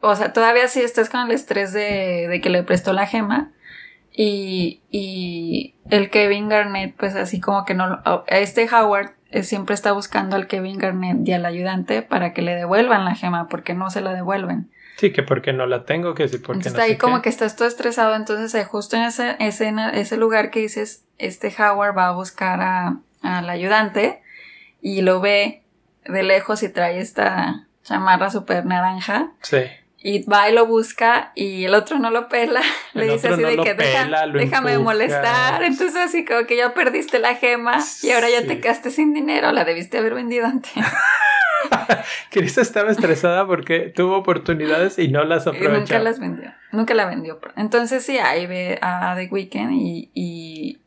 o 0.00 0.16
sea, 0.16 0.32
todavía 0.32 0.66
sí 0.68 0.80
estás 0.80 1.08
con 1.08 1.20
el 1.20 1.30
estrés 1.30 1.72
de, 1.72 2.26
de 2.28 2.40
que 2.40 2.50
le 2.50 2.62
prestó 2.64 2.92
la 2.92 3.06
gema. 3.06 3.52
Y, 4.14 4.82
y 4.90 5.74
el 5.90 6.10
Kevin 6.10 6.48
Garnett, 6.48 6.94
pues 6.96 7.14
así 7.14 7.40
como 7.40 7.64
que 7.64 7.74
no. 7.74 8.02
Este 8.26 8.68
Howard 8.70 9.12
eh, 9.30 9.42
siempre 9.42 9.74
está 9.74 9.92
buscando 9.92 10.36
al 10.36 10.48
Kevin 10.48 10.76
Garnett 10.78 11.26
y 11.26 11.32
al 11.32 11.46
ayudante 11.46 12.02
para 12.02 12.34
que 12.34 12.42
le 12.42 12.54
devuelvan 12.54 13.04
la 13.06 13.14
gema, 13.14 13.48
porque 13.48 13.72
no 13.74 13.90
se 13.90 14.00
la 14.02 14.12
devuelven. 14.12 14.70
Sí, 14.98 15.12
que 15.12 15.22
porque 15.22 15.52
no 15.54 15.64
la 15.66 15.84
tengo, 15.86 16.14
que 16.14 16.28
sí, 16.28 16.36
porque 16.38 16.58
Entonces 16.58 16.74
no 16.74 16.82
ahí 16.82 16.90
sé 16.92 16.98
como 16.98 17.16
qué. 17.16 17.22
que 17.22 17.28
estás 17.30 17.56
todo 17.56 17.66
estresado, 17.66 18.14
entonces 18.14 18.54
eh, 18.54 18.64
justo 18.64 18.96
en 18.96 19.04
esa 19.04 19.30
escena, 19.32 19.88
ese 19.90 20.16
lugar 20.18 20.50
que 20.50 20.60
dices, 20.60 21.04
este 21.18 21.52
Howard 21.58 21.96
va 21.96 22.08
a 22.08 22.12
buscar 22.12 22.60
a- 22.60 22.98
al 23.22 23.48
ayudante 23.48 24.20
y 24.82 25.00
lo 25.00 25.20
ve 25.20 25.61
de 26.04 26.22
lejos 26.22 26.62
y 26.62 26.68
trae 26.68 27.00
esta 27.00 27.66
chamarra 27.84 28.30
súper 28.30 28.64
naranja 28.64 29.30
Sí. 29.42 29.58
y 29.98 30.22
va 30.24 30.48
y 30.48 30.54
lo 30.54 30.66
busca 30.66 31.32
y 31.34 31.64
el 31.64 31.74
otro 31.74 31.98
no 31.98 32.10
lo 32.10 32.28
pela, 32.28 32.60
El 32.94 33.00
le 33.06 33.12
dice 33.14 33.28
así 33.28 33.42
no 33.42 33.48
de 33.48 33.56
que 33.58 33.74
"Deja- 33.74 34.04
pela, 34.04 34.26
déjame 34.28 34.70
de 34.70 34.76
empuja". 34.76 34.92
molestar, 34.94 35.62
entonces 35.62 35.96
así 35.96 36.24
como 36.24 36.46
que 36.46 36.56
ya 36.56 36.74
perdiste 36.74 37.18
la 37.18 37.34
gema 37.36 37.78
y 38.02 38.10
ahora 38.10 38.28
ya 38.30 38.40
Sí. 38.42 38.46
te 38.48 38.60
quedaste 38.60 38.90
sin 38.90 39.14
dinero, 39.14 39.52
la 39.52 39.64
debiste 39.64 39.98
haber 39.98 40.14
vendido 40.14 40.46
antes. 40.46 40.72
Cris 42.30 42.58
estaba 42.58 42.90
estresada 42.90 43.46
porque 43.46 43.92
tuvo 43.94 44.16
oportunidades 44.16 44.98
y 44.98 45.08
no 45.08 45.24
las 45.24 45.46
Y 45.46 45.50
nunca 45.50 45.66
aprovechó. 45.68 45.98
las 46.00 46.18
vendió. 46.18 46.52
Nunca 46.72 46.94
la 46.94 47.06
vendió. 47.06 47.40
Entonces 47.56 48.04
sí, 48.04 48.18
ahí 48.18 48.46
ve 48.46 48.78
a 48.82 49.14
The 49.16 49.28
Weeknd 49.30 49.70
y, 49.72 50.10
y, 50.14 50.80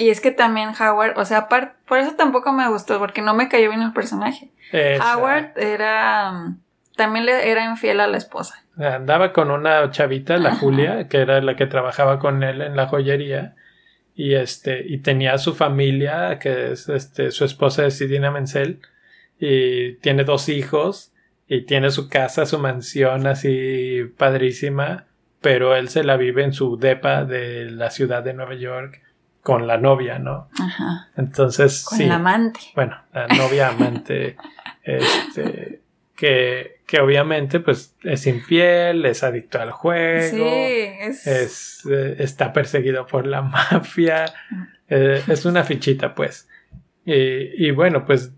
y 0.00 0.10
es 0.10 0.20
que 0.20 0.30
también 0.30 0.70
Howard, 0.80 1.18
o 1.18 1.24
sea, 1.24 1.48
por 1.48 1.98
eso 1.98 2.12
tampoco 2.16 2.52
me 2.52 2.68
gustó, 2.68 2.98
porque 2.98 3.22
no 3.22 3.34
me 3.34 3.48
cayó 3.48 3.68
bien 3.68 3.82
el 3.82 3.92
personaje. 3.92 4.50
Esa- 4.72 5.16
Howard 5.16 5.52
era, 5.56 6.54
también 6.96 7.26
le 7.26 7.50
era 7.50 7.64
infiel 7.64 8.00
a 8.00 8.06
la 8.06 8.16
esposa. 8.16 8.54
Andaba 8.78 9.32
con 9.32 9.50
una 9.50 9.90
chavita, 9.90 10.38
la 10.38 10.50
Ajá. 10.50 10.58
Julia, 10.58 11.08
que 11.08 11.18
era 11.18 11.40
la 11.40 11.54
que 11.56 11.66
trabajaba 11.66 12.18
con 12.18 12.42
él 12.42 12.62
en 12.62 12.76
la 12.76 12.86
joyería. 12.86 13.54
Y 14.14 14.34
este, 14.34 14.84
y 14.86 14.98
tenía 14.98 15.38
su 15.38 15.54
familia, 15.54 16.38
que 16.38 16.72
es 16.72 16.88
este, 16.88 17.30
su 17.30 17.44
esposa 17.44 17.86
es 17.86 17.96
Sidina 17.98 18.30
Menzel, 18.30 18.80
y 19.38 19.94
tiene 19.96 20.24
dos 20.24 20.48
hijos, 20.48 21.12
y 21.48 21.62
tiene 21.62 21.90
su 21.90 22.08
casa, 22.08 22.46
su 22.46 22.58
mansión 22.58 23.26
así 23.26 24.02
padrísima, 24.16 25.04
pero 25.40 25.74
él 25.74 25.88
se 25.88 26.04
la 26.04 26.16
vive 26.16 26.44
en 26.44 26.52
su 26.52 26.76
depa 26.76 27.24
de 27.24 27.70
la 27.70 27.90
ciudad 27.90 28.22
de 28.22 28.34
Nueva 28.34 28.54
York 28.54 29.00
con 29.42 29.66
la 29.66 29.78
novia, 29.78 30.18
¿no? 30.18 30.48
Ajá. 30.58 31.08
Entonces, 31.16 31.84
Con 31.84 31.98
sí. 31.98 32.04
el 32.04 32.12
amante. 32.12 32.60
bueno, 32.74 32.96
la 33.12 33.26
novia 33.28 33.68
amante, 33.68 34.36
este, 34.82 35.80
que, 36.14 36.80
que 36.86 37.00
obviamente 37.00 37.60
pues 37.60 37.94
es 38.02 38.26
infiel, 38.26 39.06
es 39.06 39.22
adicto 39.22 39.60
al 39.60 39.70
juego, 39.70 40.28
Sí, 40.30 40.42
es, 40.42 41.26
es, 41.26 41.86
eh, 41.90 42.16
está 42.18 42.52
perseguido 42.52 43.06
por 43.06 43.26
la 43.26 43.42
mafia, 43.70 44.26
eh, 44.88 45.22
es 45.26 45.44
una 45.44 45.64
fichita 45.64 46.14
pues. 46.14 46.48
Y, 47.04 47.66
y 47.66 47.70
bueno, 47.70 48.04
pues 48.04 48.32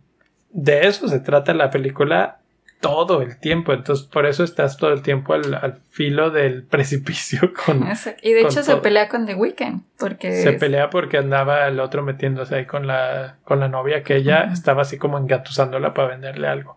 de 0.51 0.87
eso 0.87 1.09
se 1.09 1.19
trata 1.21 1.53
la 1.55 1.71
película 1.71 2.42
todo 2.83 3.23
el 3.23 3.39
tiempo, 3.39 3.73
entonces 3.73 4.05
por 4.07 4.27
eso 4.27 4.45
estás 4.45 4.77
todo 4.77 4.93
el 4.93 5.01
tiempo 5.01 5.33
al, 5.33 5.55
al 5.55 5.81
filo 5.91 6.31
del 6.31 6.63
precipicio 6.69 7.53
con... 7.65 7.85
Exacto. 7.87 8.21
Y 8.23 8.33
de 8.33 8.43
hecho 8.43 8.63
se 8.63 8.77
pelea 8.77 9.09
con 9.09 9.25
The 9.25 9.35
Weeknd, 9.37 9.83
porque 9.99 10.33
Se 10.43 10.51
es- 10.51 10.61
pelea 10.61 10.91
porque 10.91 11.17
andaba 11.17 11.67
el 11.69 11.81
otro 11.81 12.03
metiéndose 12.03 12.57
ahí 12.57 12.67
con 12.67 12.87
la, 12.87 13.37
con 13.45 13.61
la 13.61 13.69
novia 13.69 14.03
que 14.03 14.17
ella 14.17 14.51
estaba 14.53 14.83
así 14.83 14.99
como 14.99 15.17
engatusándola 15.17 15.95
para 15.95 16.09
venderle 16.09 16.49
algo. 16.49 16.77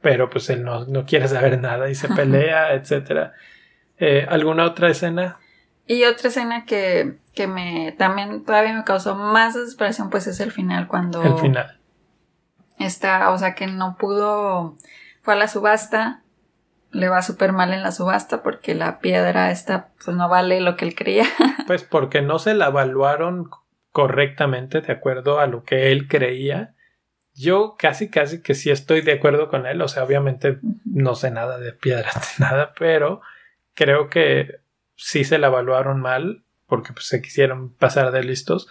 Pero 0.00 0.28
pues 0.30 0.50
él 0.50 0.64
no, 0.64 0.86
no 0.86 1.04
quiere 1.04 1.28
saber 1.28 1.60
nada 1.60 1.88
y 1.88 1.94
se 1.94 2.08
pelea, 2.08 2.72
etcétera. 2.74 3.34
Eh, 3.98 4.26
¿Alguna 4.28 4.64
otra 4.64 4.88
escena? 4.88 5.38
Y 5.86 6.04
otra 6.04 6.28
escena 6.28 6.64
que, 6.64 7.18
que 7.34 7.46
me 7.46 7.92
también 7.98 8.44
todavía 8.44 8.72
me 8.72 8.84
causó 8.84 9.14
más 9.16 9.54
desesperación, 9.54 10.08
pues 10.10 10.26
es 10.26 10.40
el 10.40 10.50
final, 10.50 10.88
cuando 10.88 11.22
El 11.22 11.36
final. 11.38 11.78
está, 12.78 13.30
o 13.30 13.38
sea 13.38 13.54
que 13.54 13.66
no 13.66 13.96
pudo, 13.98 14.76
fue 15.22 15.34
a 15.34 15.36
la 15.36 15.48
subasta, 15.48 16.22
le 16.90 17.08
va 17.08 17.22
súper 17.22 17.52
mal 17.52 17.72
en 17.72 17.82
la 17.82 17.90
subasta 17.92 18.42
porque 18.42 18.74
la 18.74 18.98
piedra 19.00 19.50
esta 19.50 19.88
pues 20.04 20.16
no 20.16 20.28
vale 20.28 20.60
lo 20.60 20.76
que 20.76 20.84
él 20.84 20.94
creía. 20.94 21.24
Pues 21.66 21.84
porque 21.84 22.20
no 22.22 22.38
se 22.38 22.54
la 22.54 22.66
evaluaron 22.66 23.48
correctamente 23.92 24.80
de 24.80 24.92
acuerdo 24.92 25.38
a 25.38 25.46
lo 25.46 25.64
que 25.64 25.92
él 25.92 26.08
creía. 26.08 26.74
Yo 27.34 27.76
casi, 27.78 28.10
casi 28.10 28.42
que 28.42 28.54
sí 28.54 28.70
estoy 28.70 29.00
de 29.00 29.12
acuerdo 29.12 29.48
con 29.48 29.66
él. 29.66 29.80
O 29.80 29.88
sea, 29.88 30.04
obviamente 30.04 30.58
no 30.84 31.14
sé 31.14 31.30
nada 31.30 31.58
de 31.58 31.72
piedras, 31.72 32.36
de 32.38 32.44
nada, 32.44 32.72
pero 32.78 33.20
creo 33.74 34.10
que 34.10 34.60
sí 34.96 35.24
se 35.24 35.38
la 35.38 35.46
evaluaron 35.46 36.00
mal 36.00 36.42
porque 36.66 36.92
pues, 36.92 37.06
se 37.06 37.22
quisieron 37.22 37.72
pasar 37.74 38.10
de 38.10 38.24
listos. 38.24 38.68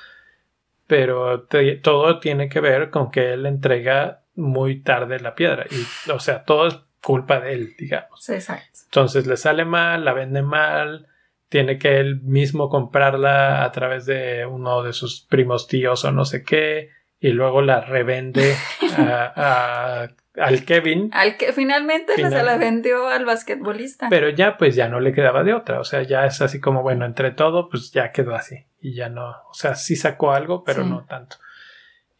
Pero 0.88 1.43
te- 1.43 1.78
todo 1.78 2.20
tiene 2.20 2.49
que 2.49 2.60
ver 2.60 2.89
con 2.89 3.10
que 3.10 3.34
él 3.34 3.45
entrega 3.45 4.20
muy 4.42 4.82
tarde 4.82 5.20
la 5.20 5.36
piedra. 5.36 5.66
Y, 5.72 6.10
o 6.12 6.20
sea, 6.20 6.44
todo 6.44 6.68
es 6.68 6.80
culpa 7.02 7.39
de 7.39 7.54
él, 7.54 7.76
digamos. 7.78 8.30
Exacto. 8.30 8.80
Entonces 8.86 9.26
le 9.28 9.38
sale 9.38 9.66
mal, 9.66 10.04
la 10.06 10.14
vende 10.14 10.42
mal, 10.42 11.08
tiene 11.50 11.78
que 11.78 12.00
él 12.00 12.22
mismo 12.22 12.70
comprarla 12.70 13.64
a 13.64 13.72
través 13.72 14.06
de 14.06 14.46
uno 14.46 14.84
de 14.84 14.94
sus 14.94 15.22
primos 15.22 15.68
tíos 15.68 16.06
o 16.06 16.12
no 16.12 16.26
sé 16.26 16.44
qué, 16.44 16.89
y 17.20 17.30
luego 17.30 17.62
la 17.62 17.82
revende 17.82 18.56
a- 18.98 19.34
a- 19.36 20.08
al 20.42 20.64
Kevin, 20.64 21.10
Al 21.14 21.36
que 21.38 21.52
finalmente 21.52 22.16
se 22.16 22.22
la 22.22 22.30
Finalmente. 22.30 22.66
vendió 22.66 23.08
al 23.08 23.26
basquetbolista. 23.26 24.08
pero 24.10 24.30
ya 24.30 24.58
pues 24.58 24.76
ya 24.76 24.88
no 24.88 25.00
le 25.02 25.12
quedaba 25.12 25.44
de 25.44 25.54
otra, 25.54 25.80
o 25.82 25.84
sea, 25.84 26.04
ya 26.04 26.26
es 26.26 26.42
así 26.42 26.60
como, 26.62 26.82
bueno, 26.84 27.06
entre 27.06 27.32
todo, 27.32 27.68
pues 27.70 27.92
ya 27.92 28.12
quedó 28.12 28.34
así, 28.34 28.66
y 28.80 28.94
ya 28.96 29.10
no, 29.10 29.30
o 29.30 29.54
sea, 29.54 29.76
sí 29.76 29.96
sacó 29.98 30.32
algo, 30.32 30.64
pero 30.64 30.84
Sí. 30.84 30.89
no 30.89 31.04
tanto. 31.06 31.36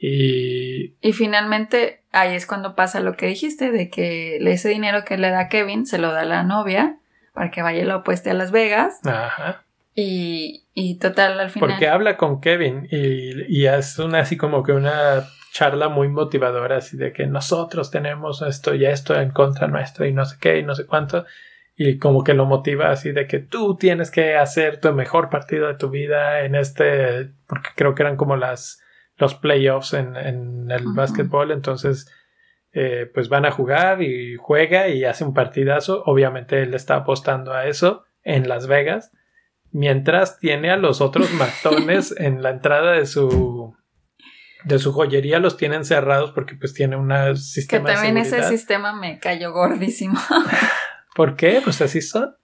Y 0.04 0.96
Y 1.00 1.14
finalmente 1.14 2.02
ahí 2.12 2.36
es 2.36 2.48
cuando 2.48 2.76
pasa 2.76 3.00
lo 3.00 3.16
que 3.16 3.28
dijiste, 3.28 3.72
de 3.72 3.90
que 3.90 4.38
ese 4.38 4.70
dinero 4.70 5.06
que 5.06 5.18
le 5.18 5.30
da 5.30 5.48
Kevin 5.48 5.86
se 5.86 6.00
lo 6.00 6.12
da 6.12 6.22
a 6.22 6.26
la 6.26 6.44
novia 6.44 6.98
para 7.34 7.52
que 7.52 7.62
vaya 7.62 7.82
y 7.82 7.86
lo 7.86 7.96
apueste 7.96 8.32
a 8.32 8.34
Las 8.34 8.52
Vegas. 8.52 9.00
Ajá. 9.06 9.64
Y, 9.94 10.64
y 10.74 10.98
total, 10.98 11.40
al 11.40 11.52
final. 11.52 11.70
Porque 11.70 11.88
habla 11.88 12.18
con 12.18 12.42
Kevin 12.42 12.88
y, 12.90 13.44
y 13.48 13.68
es 13.68 14.00
una 14.00 14.20
así 14.20 14.38
como 14.38 14.64
que 14.64 14.72
una 14.72 15.28
charla 15.52 15.90
muy 15.90 16.08
motivadora, 16.08 16.78
así 16.78 16.98
de 16.98 17.12
que 17.14 17.28
nosotros 17.28 17.92
tenemos 17.92 18.42
esto 18.42 18.74
y 18.74 18.86
esto 18.86 19.20
en 19.20 19.32
contra 19.32 19.68
nuestra 19.68 20.08
y 20.08 20.14
no 20.14 20.26
sé 20.26 20.38
qué 20.40 20.60
y 20.60 20.64
no 20.64 20.74
sé 20.74 20.86
cuánto. 20.86 21.26
Y 21.76 22.00
como 22.00 22.24
que 22.24 22.34
lo 22.34 22.46
motiva 22.46 22.90
así 22.90 23.12
de 23.12 23.28
que 23.28 23.40
tú 23.40 23.78
tienes 23.78 24.12
que 24.12 24.36
hacer 24.36 24.80
tu 24.80 24.92
mejor 24.94 25.30
partido 25.30 25.68
de 25.68 25.76
tu 25.76 25.90
vida 25.90 26.42
en 26.42 26.56
este, 26.56 27.32
porque 27.48 27.70
creo 27.76 27.94
que 27.94 28.04
eran 28.04 28.18
como 28.18 28.36
las 28.36 28.82
los 29.22 29.36
playoffs 29.36 29.94
en, 29.94 30.18
en 30.18 30.70
el 30.70 30.84
básquetbol, 30.88 31.52
entonces 31.52 32.12
eh, 32.74 33.10
pues 33.14 33.30
van 33.30 33.46
a 33.46 33.52
jugar 33.52 34.02
y 34.02 34.36
juega 34.36 34.90
y 34.90 35.06
hace 35.06 35.24
un 35.24 35.34
partidazo. 35.34 36.04
Obviamente 36.06 36.62
él 36.62 36.74
está 36.74 36.96
apostando 36.96 37.54
a 37.54 37.68
eso 37.68 38.04
en 38.24 38.50
Las 38.50 38.68
Vegas 38.68 39.12
mientras 39.72 40.40
tiene 40.40 40.72
a 40.72 40.78
los 40.78 41.02
otros 41.02 41.32
matones 41.36 42.14
en 42.18 42.42
la 42.42 42.50
entrada 42.50 42.94
de 42.94 43.06
su 43.06 43.76
de 44.64 44.78
su 44.78 44.94
joyería 44.94 45.40
los 45.40 45.58
tienen 45.58 45.86
cerrados 45.86 46.32
porque 46.32 46.56
pues 46.56 46.74
tiene 46.74 46.96
un 46.96 47.10
que 47.10 47.36
sistema 47.38 47.94
también 47.94 48.16
de 48.16 48.22
ese 48.22 48.44
sistema 48.44 48.94
me 48.94 49.18
cayó 49.18 49.54
gordísimo. 49.54 50.20
¿Por 51.16 51.36
qué? 51.36 51.62
Pues 51.64 51.82
así 51.82 52.02
son. 52.02 52.36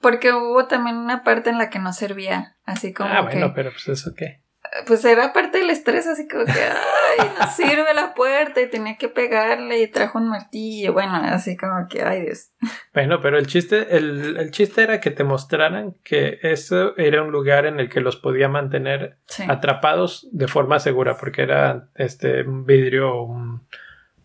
Porque 0.00 0.32
hubo 0.32 0.66
también 0.66 0.96
una 0.96 1.22
parte 1.22 1.50
en 1.50 1.58
la 1.58 1.70
que 1.70 1.78
no 1.78 1.92
servía, 1.92 2.56
así 2.64 2.92
como 2.92 3.10
ah, 3.10 3.28
que... 3.28 3.36
bueno, 3.36 3.52
pero 3.54 3.70
pues 3.70 3.88
eso 3.88 4.10
qué. 4.16 4.41
Pues 4.86 5.04
era 5.04 5.34
parte 5.34 5.58
del 5.58 5.68
estrés, 5.68 6.06
así 6.06 6.26
como 6.26 6.46
que, 6.46 6.52
ay, 6.52 7.28
no 7.38 7.46
sirve 7.50 7.92
la 7.94 8.14
puerta 8.14 8.60
y 8.62 8.70
tenía 8.70 8.96
que 8.96 9.08
pegarle 9.10 9.82
y 9.82 9.86
trajo 9.90 10.18
un 10.18 10.28
martillo, 10.30 10.94
bueno, 10.94 11.12
así 11.14 11.58
como 11.58 11.86
que, 11.90 12.02
ay 12.02 12.22
Dios. 12.22 12.52
Bueno, 12.94 13.20
pero 13.20 13.36
el 13.38 13.46
chiste, 13.46 13.94
el, 13.96 14.36
el 14.38 14.50
chiste 14.50 14.82
era 14.82 14.98
que 15.00 15.10
te 15.10 15.24
mostraran 15.24 15.94
que 16.02 16.38
eso 16.42 16.96
era 16.96 17.22
un 17.22 17.30
lugar 17.32 17.66
en 17.66 17.80
el 17.80 17.90
que 17.90 18.00
los 18.00 18.16
podía 18.16 18.48
mantener 18.48 19.18
Sí. 19.26 19.44
atrapados 19.46 20.26
de 20.32 20.48
forma 20.48 20.78
segura, 20.78 21.16
porque 21.18 21.42
era 21.42 21.90
este 21.94 22.42
un 22.42 22.64
vidrio, 22.64 23.22
un- 23.22 23.66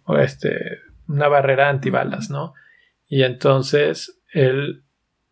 o 0.06 0.18
este, 0.18 0.80
una 1.10 1.28
barrera 1.28 1.68
antibalas, 1.68 2.30
¿no? 2.30 2.54
Y 3.10 3.24
entonces 3.24 4.22
él 4.32 4.84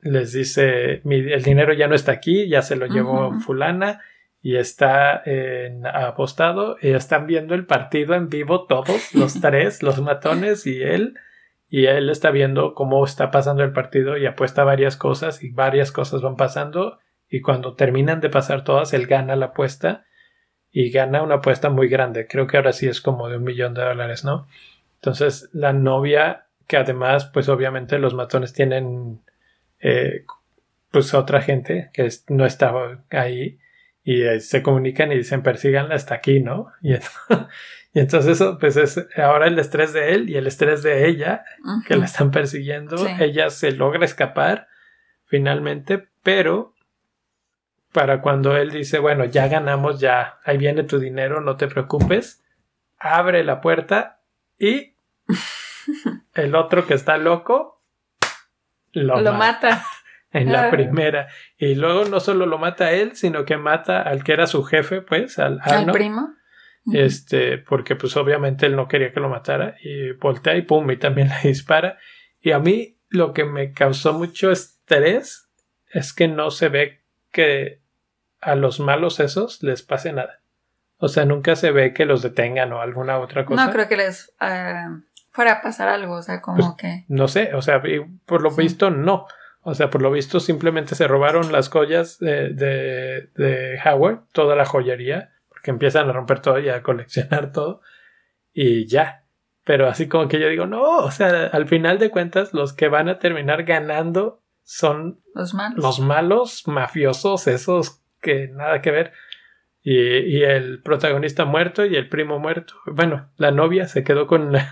les 0.02 0.34
dice, 0.34 1.00
"Mi- 1.06 1.32
el 1.32 1.42
dinero 1.44 1.72
ya 1.74 1.88
no 1.88 1.96
está 1.96 2.12
aquí, 2.12 2.50
ya 2.50 2.62
se 2.62 2.76
lo 2.76 2.86
llevó 2.88 3.40
fulana 3.40 4.02
y 4.46 4.58
está 4.58 5.24
en- 5.26 5.88
apostado 5.88 6.78
y 6.80 6.90
están 6.92 7.26
viendo 7.26 7.56
el 7.56 7.66
partido 7.66 8.14
en 8.14 8.30
vivo 8.30 8.68
todos, 8.68 9.16
los 9.16 9.34
tres, 9.42 9.82
los 9.82 10.00
matones 10.00 10.68
y 10.68 10.84
él. 10.84 11.16
Y 11.68 11.88
él 11.88 12.12
está 12.12 12.30
viendo 12.30 12.76
cómo 12.76 13.04
está 13.04 13.32
pasando 13.32 13.64
el 13.64 13.74
partido 13.74 14.18
y 14.18 14.28
apuesta 14.28 14.64
varias 14.64 14.98
cosas 14.98 15.42
y 15.44 15.50
varias 15.50 15.92
cosas 15.92 16.22
van 16.22 16.36
pasando 16.36 17.00
y 17.28 17.42
cuando 17.42 17.74
terminan 17.74 18.22
de 18.22 18.30
pasar 18.30 18.64
todas, 18.64 18.94
él 18.94 19.08
gana 19.08 19.36
la 19.36 19.48
apuesta 19.48 20.06
y 20.72 20.92
gana 20.92 21.24
una 21.24 21.36
apuesta 21.38 21.72
muy 21.72 21.88
grande. 21.88 22.28
Creo 22.28 22.46
que 22.46 22.58
ahora 22.58 22.72
sí 22.72 22.88
es 22.88 23.02
como 23.02 23.30
de 23.30 23.38
un 23.38 23.44
millón 23.46 23.74
de 23.74 23.82
dólares, 23.82 24.24
¿no? 24.24 24.46
Entonces 25.02 25.50
la 25.54 25.74
novia, 25.74 26.46
que 26.68 26.78
además, 26.78 27.26
pues 27.34 27.50
obviamente 27.50 27.98
los 27.98 28.14
matones 28.14 28.54
tienen 28.54 29.22
eh, 29.80 30.24
pues 30.92 31.16
otra 31.16 31.42
gente 31.42 31.90
que 31.94 32.08
no 32.28 32.46
estaba 32.46 33.00
ahí 33.10 33.58
y 34.06 34.22
eh, 34.22 34.40
se 34.40 34.62
comunican 34.62 35.12
y 35.12 35.18
dicen 35.18 35.42
persíganla 35.44 35.96
hasta 35.96 36.16
aquí, 36.16 36.40
¿no? 36.40 36.72
Y, 36.82 36.94
ent- 36.94 37.10
y 37.94 38.00
entonces 38.00 38.34
eso, 38.40 38.58
pues 38.60 38.78
es 38.78 39.06
ahora 39.18 39.48
el 39.48 39.60
estrés 39.60 39.92
de 39.92 40.14
él 40.14 40.30
y 40.30 40.38
el 40.38 40.48
estrés 40.48 40.84
de 40.84 41.08
ella 41.10 41.44
que 41.88 41.96
la 41.98 42.06
están 42.06 42.32
persiguiendo. 42.32 42.98
Sí. 43.00 43.08
Ella 43.20 43.50
se 43.50 43.72
logra 43.72 44.06
escapar 44.06 44.68
finalmente, 45.26 46.08
pero 46.24 46.74
para 47.92 48.22
cuando 48.22 48.56
él 48.58 48.72
dice, 48.72 49.00
bueno, 49.00 49.26
ya 49.26 49.48
ganamos, 49.48 50.00
ya, 50.00 50.40
ahí 50.44 50.58
viene 50.58 50.84
tu 50.84 51.00
dinero, 51.00 51.42
no 51.42 51.58
te 51.58 51.68
preocupes, 51.68 52.44
abre 53.00 53.44
la 53.44 53.60
puerta 53.62 54.20
y 54.60 54.96
el 56.36 56.56
otro 56.56 56.86
que 56.86 56.94
está 56.94 57.18
loco 57.18 57.82
lo, 58.92 59.20
Lo 59.20 59.34
mata 59.34 59.70
mata. 59.70 59.86
En 60.36 60.52
la 60.52 60.68
Ah. 60.68 60.72
primera. 60.72 61.28
Y 61.58 61.76
luego 61.76 62.06
no 62.06 62.20
solo 62.20 62.46
lo 62.46 62.58
mata 62.58 62.86
a 62.86 62.92
él, 62.92 63.16
sino 63.16 63.46
que 63.46 63.58
mata 63.58 64.02
al 64.02 64.24
que 64.24 64.34
era 64.34 64.48
su 64.48 64.64
jefe, 64.64 65.02
pues, 65.02 65.40
al 65.40 65.60
primo. 65.92 66.30
Este, 66.94 67.58
porque 67.58 67.96
pues 67.96 68.16
obviamente 68.16 68.68
él 68.68 68.76
no 68.76 68.88
quería 68.88 69.12
que 69.12 69.20
lo 69.20 69.28
matara 69.30 69.76
y 69.82 70.12
voltea 70.12 70.56
y 70.56 70.62
pum, 70.62 70.90
y 70.92 70.98
también 70.98 71.30
le 71.44 71.50
dispara. 71.50 71.98
Y 72.40 72.52
a 72.52 72.60
mí 72.60 72.98
lo 73.10 73.34
que 73.34 73.44
me 73.46 73.74
causó 73.74 74.14
mucho 74.14 74.52
estrés 74.52 75.50
es 75.90 76.14
que 76.14 76.28
no 76.28 76.52
se 76.52 76.70
ve 76.70 77.02
que 77.32 77.82
a 78.42 78.54
los 78.56 78.80
malos 78.80 79.20
esos 79.20 79.64
les 79.64 79.82
pase 79.82 80.14
nada. 80.14 80.42
O 80.98 81.08
sea, 81.08 81.26
nunca 81.26 81.56
se 81.56 81.72
ve 81.72 81.94
que 81.94 82.06
los 82.06 82.22
detengan 82.22 82.72
o 82.72 82.82
alguna 82.82 83.18
otra 83.20 83.46
cosa. 83.46 83.66
No 83.66 83.72
creo 83.72 83.88
que 83.88 83.98
les 83.98 84.32
ah, 84.40 85.00
fuera 85.32 85.54
a 85.54 85.62
pasar 85.62 85.88
algo, 85.90 86.16
o 86.18 86.22
sea, 86.22 86.42
como 86.42 86.58
Pues, 86.58 86.70
que... 86.78 87.06
No 87.08 87.28
sé, 87.28 87.54
o 87.56 87.62
sea, 87.62 87.82
por 88.26 88.42
lo 88.42 88.52
Sí. 88.52 88.62
visto 88.62 88.92
no. 88.92 89.26
O 89.68 89.74
sea, 89.74 89.90
por 89.90 90.04
lo 90.04 90.12
visto 90.12 90.40
simplemente 90.40 90.94
se 90.94 91.08
robaron 91.08 91.52
las 91.52 91.70
joyas 91.70 92.20
de, 92.20 92.50
de, 92.50 93.32
de 93.36 93.80
Howard, 93.84 94.20
toda 94.32 94.56
la 94.56 94.64
joyería, 94.64 95.34
porque 95.50 95.72
empiezan 95.72 96.08
a 96.08 96.14
romper 96.14 96.40
todo 96.40 96.60
y 96.60 96.70
a 96.70 96.84
coleccionar 96.84 97.52
todo, 97.52 97.82
y 98.54 98.86
ya. 98.86 99.24
Pero 99.64 99.88
así 99.88 100.08
como 100.08 100.28
que 100.28 100.40
yo 100.40 100.50
digo, 100.50 100.68
no, 100.68 100.98
o 100.98 101.10
sea, 101.10 101.48
al 101.48 101.68
final 101.68 101.98
de 101.98 102.12
cuentas, 102.12 102.54
los 102.54 102.74
que 102.74 102.90
van 102.90 103.10
a 103.10 103.18
terminar 103.18 103.64
ganando 103.64 104.44
son 104.62 105.20
Los 105.34 105.56
malos. 105.56 105.84
los 105.84 106.00
malos 106.00 106.68
mafiosos, 106.68 107.48
esos 107.48 108.04
que 108.22 108.48
nada 108.50 108.84
que 108.84 108.92
ver. 108.92 109.14
Y, 109.82 109.98
y 109.98 110.44
el 110.44 110.84
protagonista 110.84 111.46
muerto 111.46 111.88
y 111.88 111.96
el 111.96 112.08
primo 112.08 112.38
muerto. 112.38 112.76
Bueno, 112.86 113.32
la 113.38 113.50
novia 113.50 113.88
se 113.88 114.04
quedó 114.04 114.28
con 114.28 114.52
la, 114.52 114.70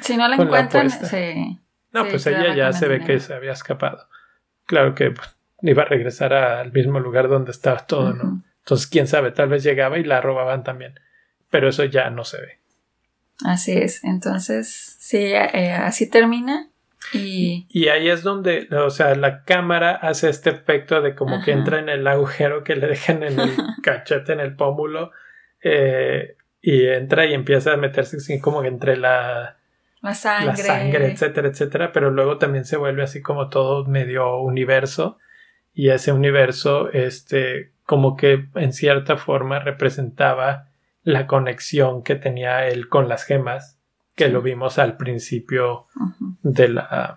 Si 0.00 0.16
no 0.16 0.28
la 0.28 0.36
encuentran, 0.40 0.90
se... 0.90 1.58
no, 1.90 2.04
se 2.04 2.10
pues 2.10 2.26
ella 2.28 2.54
ya 2.54 2.72
se 2.72 2.86
ve 2.86 3.00
que 3.00 3.18
se 3.18 3.34
había 3.34 3.50
escapado. 3.50 4.06
Claro 4.68 4.94
que 4.94 5.10
pues, 5.10 5.34
iba 5.62 5.82
a 5.82 5.86
regresar 5.86 6.34
al 6.34 6.70
mismo 6.72 7.00
lugar 7.00 7.28
donde 7.28 7.52
estaba 7.52 7.86
todo, 7.86 8.12
¿no? 8.12 8.42
Entonces, 8.58 8.86
quién 8.86 9.06
sabe, 9.06 9.32
tal 9.32 9.48
vez 9.48 9.64
llegaba 9.64 9.98
y 9.98 10.04
la 10.04 10.20
robaban 10.20 10.62
también. 10.62 11.00
Pero 11.50 11.70
eso 11.70 11.84
ya 11.84 12.10
no 12.10 12.24
se 12.24 12.38
ve. 12.38 12.58
Así 13.46 13.72
es. 13.72 14.04
Entonces, 14.04 14.96
sí, 14.98 15.16
eh, 15.16 15.72
así 15.72 16.10
termina. 16.10 16.68
Y 17.14 17.66
Y 17.70 17.88
ahí 17.88 18.10
es 18.10 18.22
donde, 18.22 18.68
o 18.70 18.90
sea, 18.90 19.14
la 19.14 19.44
cámara 19.44 19.92
hace 19.92 20.28
este 20.28 20.50
efecto 20.50 21.00
de 21.00 21.14
como 21.14 21.42
que 21.42 21.52
entra 21.52 21.78
en 21.78 21.88
el 21.88 22.06
agujero 22.06 22.62
que 22.62 22.76
le 22.76 22.88
dejan 22.88 23.22
en 23.22 23.40
el 23.40 23.50
cachete, 23.82 24.34
en 24.34 24.40
el 24.40 24.54
pómulo, 24.54 25.12
eh, 25.62 26.36
y 26.60 26.88
entra 26.88 27.24
y 27.24 27.32
empieza 27.32 27.72
a 27.72 27.78
meterse 27.78 28.18
así 28.18 28.38
como 28.38 28.60
que 28.60 28.68
entre 28.68 28.98
la, 28.98 29.57
la 30.00 30.14
sangre. 30.14 30.46
la 30.48 30.56
sangre, 30.56 31.12
etcétera, 31.12 31.48
etcétera, 31.48 31.92
pero 31.92 32.10
luego 32.10 32.38
también 32.38 32.64
se 32.64 32.76
vuelve 32.76 33.02
así 33.02 33.20
como 33.22 33.48
todo 33.48 33.84
medio 33.86 34.38
universo 34.40 35.18
y 35.72 35.90
ese 35.90 36.12
universo, 36.12 36.90
este, 36.92 37.72
como 37.84 38.16
que 38.16 38.48
en 38.54 38.72
cierta 38.72 39.16
forma 39.16 39.58
representaba 39.60 40.68
la 41.02 41.26
conexión 41.26 42.02
que 42.02 42.16
tenía 42.16 42.66
él 42.68 42.88
con 42.88 43.08
las 43.08 43.24
gemas, 43.24 43.78
que 44.14 44.26
Sí. 44.26 44.30
lo 44.32 44.42
vimos 44.42 44.78
al 44.78 44.96
principio 44.96 45.86
de 46.42 46.68
la, 46.68 47.16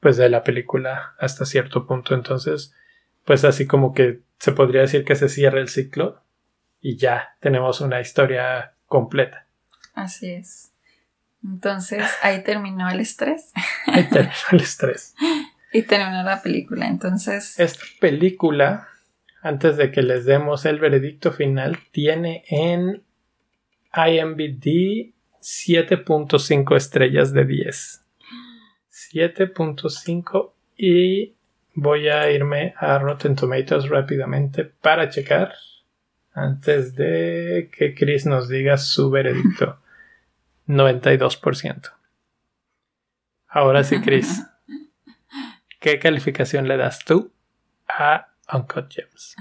pues 0.00 0.16
de 0.16 0.28
la 0.28 0.42
película 0.42 1.14
hasta 1.18 1.44
cierto 1.44 1.86
punto, 1.86 2.14
entonces, 2.14 2.74
pues 3.24 3.44
así 3.44 3.66
como 3.66 3.92
que 3.92 4.20
se 4.38 4.52
podría 4.52 4.80
decir 4.82 5.04
que 5.04 5.14
se 5.16 5.28
cierra 5.28 5.60
el 5.60 5.68
ciclo 5.68 6.20
y 6.80 6.96
ya 6.96 7.36
tenemos 7.40 7.80
una 7.80 8.00
historia 8.00 8.74
completa. 8.86 9.46
Así 9.94 10.30
es. 10.30 10.67
Entonces, 11.44 12.04
ahí 12.22 12.42
terminó 12.42 12.88
el 12.90 13.00
estrés 13.00 13.52
Ahí 13.86 14.04
terminó 14.08 14.34
el 14.52 14.60
estrés. 14.60 15.14
y 15.72 15.82
terminó 15.82 16.22
la 16.22 16.42
película. 16.42 16.88
Entonces, 16.88 17.58
Esta 17.58 17.84
película, 18.00 18.88
antes 19.42 19.76
de 19.76 19.90
que 19.92 20.02
les 20.02 20.24
demos 20.24 20.64
el 20.66 20.78
veredicto 20.80 21.32
final, 21.32 21.78
tiene 21.92 22.44
en 22.48 23.02
IMBD 23.94 25.12
7.5 25.40 26.76
estrellas 26.76 27.32
de 27.32 27.44
10. 27.44 28.02
7.5 29.12 30.52
y 30.76 31.34
voy 31.74 32.08
a 32.08 32.30
irme 32.30 32.74
a 32.76 32.98
Rotten 32.98 33.36
Tomatoes 33.36 33.88
rápidamente 33.88 34.64
para 34.64 35.08
checar 35.08 35.54
antes 36.32 36.94
de 36.94 37.70
que 37.76 37.94
Chris 37.94 38.26
nos 38.26 38.48
diga 38.48 38.76
su 38.76 39.10
veredicto. 39.10 39.78
92%. 40.68 41.92
Ahora 43.48 43.82
sí, 43.82 44.00
Chris. 44.00 44.44
¿Qué 45.80 45.98
calificación 45.98 46.68
le 46.68 46.76
das 46.76 47.04
tú 47.04 47.32
a 47.88 48.28
Uncut 48.52 48.92
Gems? 48.92 49.34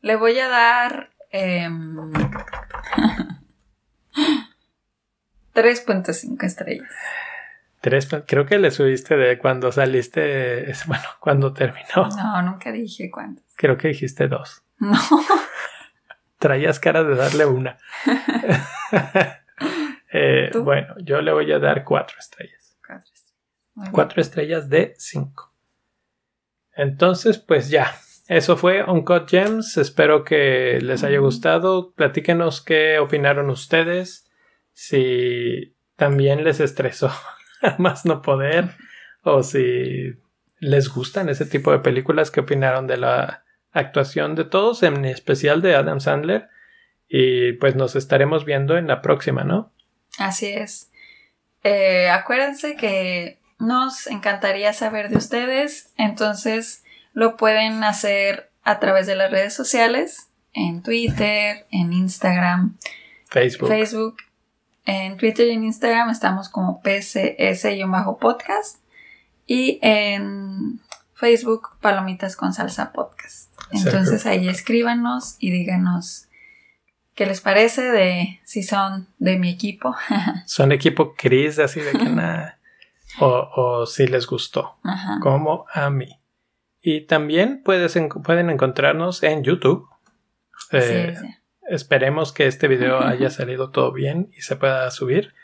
le 0.00 0.16
voy 0.16 0.38
a 0.38 0.48
dar 0.48 1.10
em, 1.30 2.12
3.5 5.54 6.44
estrellas. 6.44 6.92
Tres, 7.80 8.08
creo 8.26 8.46
que 8.46 8.58
le 8.58 8.70
subiste 8.70 9.16
de 9.16 9.38
cuando 9.38 9.70
saliste, 9.70 10.72
bueno, 10.86 11.04
cuando 11.20 11.52
terminó. 11.52 12.08
No, 12.16 12.42
nunca 12.42 12.72
dije 12.72 13.10
cuántas. 13.10 13.44
Creo 13.56 13.76
que 13.76 13.88
dijiste 13.88 14.28
dos. 14.28 14.62
No. 14.78 14.98
Traías 16.38 16.80
cara 16.80 17.04
de 17.04 17.16
darle 17.16 17.46
una. 17.46 17.78
Eh, 20.12 20.50
bueno, 20.54 20.94
yo 20.98 21.20
le 21.20 21.32
voy 21.32 21.50
a 21.52 21.58
dar 21.58 21.84
cuatro 21.84 22.16
estrellas. 22.18 22.78
Cuatro 22.86 23.12
estrellas. 23.12 23.90
Cuatro 23.92 24.20
estrellas 24.20 24.68
de 24.68 24.94
cinco. 24.98 25.52
Entonces, 26.74 27.38
pues 27.38 27.70
ya. 27.70 27.94
Eso 28.28 28.56
fue 28.56 28.82
Uncut 28.84 29.28
Gems. 29.28 29.76
Espero 29.76 30.24
que 30.24 30.78
les 30.82 31.04
haya 31.04 31.18
gustado. 31.18 31.92
Platíquenos 31.92 32.60
qué 32.60 32.98
opinaron 32.98 33.50
ustedes. 33.50 34.30
Si 34.72 35.76
también 35.96 36.44
les 36.44 36.60
estresó 36.60 37.10
más 37.78 38.04
no 38.04 38.22
poder. 38.22 38.70
O 39.22 39.42
si 39.42 40.14
les 40.58 40.88
gustan 40.88 41.28
ese 41.28 41.46
tipo 41.46 41.72
de 41.72 41.78
películas. 41.78 42.30
¿Qué 42.30 42.40
opinaron 42.40 42.86
de 42.86 42.98
la 42.98 43.44
actuación 43.72 44.34
de 44.34 44.44
todos? 44.44 44.82
En 44.82 45.04
especial 45.04 45.62
de 45.62 45.74
Adam 45.74 46.00
Sandler. 46.00 46.48
Y 47.08 47.52
pues 47.54 47.76
nos 47.76 47.96
estaremos 47.96 48.44
viendo 48.44 48.76
en 48.76 48.88
la 48.88 49.00
próxima, 49.00 49.44
¿no? 49.44 49.72
Así 50.18 50.46
es. 50.46 50.90
Eh, 51.64 52.08
acuérdense 52.10 52.76
que 52.76 53.38
nos 53.58 54.06
encantaría 54.06 54.72
saber 54.72 55.08
de 55.08 55.16
ustedes. 55.16 55.90
Entonces 55.96 56.84
lo 57.12 57.36
pueden 57.36 57.82
hacer 57.84 58.50
a 58.62 58.78
través 58.78 59.06
de 59.06 59.16
las 59.16 59.30
redes 59.30 59.54
sociales, 59.54 60.28
en 60.52 60.82
Twitter, 60.82 61.66
en 61.70 61.92
Instagram, 61.92 62.76
Facebook. 63.28 63.68
Facebook. 63.68 64.16
En 64.84 65.16
Twitter 65.16 65.46
y 65.48 65.52
en 65.52 65.64
Instagram 65.64 66.10
estamos 66.10 66.48
como 66.48 66.80
PCS-podcast 66.82 68.76
y 69.46 69.78
en 69.82 70.80
Facebook 71.14 71.70
Palomitas 71.80 72.36
con 72.36 72.52
Salsa 72.52 72.92
Podcast. 72.92 73.52
Entonces 73.72 74.26
ahí 74.26 74.48
escríbanos 74.48 75.36
y 75.40 75.50
díganos 75.50 76.25
qué 77.16 77.26
les 77.26 77.40
parece 77.40 77.82
de 77.90 78.40
si 78.44 78.62
son 78.62 79.08
de 79.18 79.36
mi 79.38 79.50
equipo. 79.50 79.96
Son 80.46 80.70
equipo 80.70 81.14
Chris, 81.16 81.58
así 81.58 81.80
de 81.80 81.92
que 81.92 82.08
nada. 82.08 82.58
O, 83.18 83.48
o 83.56 83.86
si 83.86 84.06
les 84.06 84.26
gustó, 84.26 84.76
Ajá. 84.84 85.18
como 85.20 85.64
a 85.72 85.90
mí. 85.90 86.18
Y 86.82 87.00
también 87.06 87.62
puedes 87.64 87.96
en- 87.96 88.08
pueden 88.10 88.50
encontrarnos 88.50 89.22
en 89.24 89.42
YouTube. 89.42 89.88
Eh, 90.70 91.14
Sí, 91.18 91.26
sí. 91.26 91.34
Esperemos 91.68 92.32
que 92.32 92.46
este 92.46 92.68
video 92.68 93.00
haya 93.04 93.30
salido 93.30 93.70
todo 93.70 93.90
bien 93.92 94.28
y 94.36 94.42
se 94.42 94.54
pueda 94.56 94.88
subir. 94.92 95.34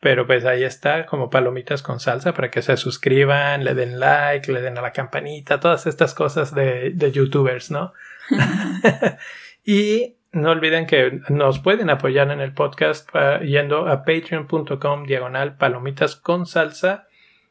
Pero 0.00 0.26
pues 0.26 0.44
ahí 0.44 0.64
está, 0.64 1.06
como 1.06 1.30
palomitas 1.30 1.80
con 1.80 1.98
salsa, 2.00 2.34
para 2.34 2.50
que 2.50 2.60
se 2.60 2.76
suscriban, 2.76 3.64
le 3.64 3.72
den 3.74 3.98
like, 3.98 4.52
le 4.52 4.60
den 4.60 4.76
a 4.76 4.82
la 4.82 4.92
campanita, 4.92 5.60
todas 5.60 5.86
estas 5.86 6.12
cosas 6.12 6.54
de, 6.54 6.90
de 6.90 7.10
youtubers, 7.12 7.70
¿no? 7.70 7.92
y 9.64 10.13
no 10.34 10.50
olviden 10.50 10.86
que 10.86 11.20
nos 11.28 11.58
pueden 11.60 11.90
apoyar 11.90 12.30
en 12.30 12.40
el 12.40 12.52
podcast 12.52 13.10
pa- 13.10 13.40
yendo 13.40 13.88
a 13.88 14.04
patreon.com 14.04 15.04
diagonal 15.06 15.56
palomitas 15.56 16.16
con 16.16 16.46
salsa. 16.46 17.06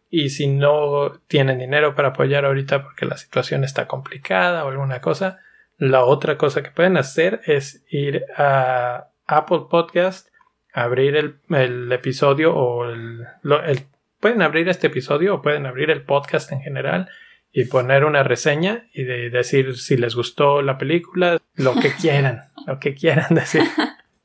Y 0.09 0.29
si 0.29 0.47
no 0.47 1.13
tienen 1.27 1.57
dinero 1.57 1.95
para 1.95 2.09
apoyar 2.09 2.45
ahorita 2.45 2.83
porque 2.83 3.05
la 3.07 3.17
situación 3.17 3.63
está 3.63 3.87
complicada 3.87 4.63
o 4.63 4.69
alguna 4.69 5.01
cosa, 5.01 5.39
la 5.77 6.05
otra 6.05 6.37
cosa 6.37 6.61
que 6.61 6.69
pueden 6.69 6.97
hacer 6.97 7.41
es 7.45 7.83
ir 7.89 8.23
a 8.37 9.07
Apple 9.25 9.61
Podcast, 9.71 10.27
abrir 10.71 11.15
el, 11.15 11.37
el 11.49 11.91
episodio 11.91 12.55
o 12.55 12.85
el, 12.89 13.25
el- 13.65 13.85
Pueden 14.19 14.41
abrir 14.41 14.69
este 14.69 14.87
episodio 14.87 15.35
o 15.35 15.41
pueden 15.41 15.65
abrir 15.65 15.89
el 15.89 16.03
podcast 16.03 16.51
en 16.53 16.61
general 16.61 17.09
y 17.53 17.65
poner 17.65 18.03
una 18.03 18.23
reseña 18.23 18.87
y 18.93 19.03
de 19.03 19.29
decir 19.29 19.77
si 19.77 19.95
les 19.95 20.15
gustó 20.15 20.63
la 20.63 20.77
película, 20.79 21.39
lo 21.55 21.75
que 21.75 21.91
quieran, 22.01 22.41
lo 22.65 22.79
que 22.79 22.95
quieran 22.95 23.35
decir. 23.35 23.61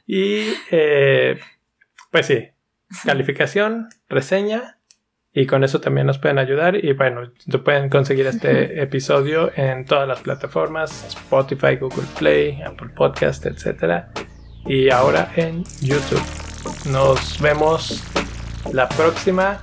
Y 0.06 0.54
eh, 0.70 1.38
pues 2.10 2.26
sí, 2.26 2.48
calificación, 3.04 3.88
reseña 4.08 4.78
y 5.32 5.46
con 5.46 5.62
eso 5.62 5.80
también 5.80 6.06
nos 6.06 6.18
pueden 6.18 6.38
ayudar 6.38 6.82
y 6.82 6.94
bueno, 6.94 7.30
pueden 7.62 7.90
conseguir 7.90 8.26
este 8.26 8.82
episodio 8.82 9.52
en 9.54 9.84
todas 9.84 10.08
las 10.08 10.20
plataformas, 10.20 11.04
Spotify, 11.08 11.76
Google 11.76 12.08
Play, 12.18 12.62
Apple 12.62 12.88
Podcast, 12.96 13.44
etc. 13.44 14.06
Y 14.66 14.88
ahora 14.88 15.30
en 15.36 15.64
YouTube. 15.82 16.24
Nos 16.90 17.40
vemos 17.40 18.02
la 18.72 18.88
próxima. 18.88 19.60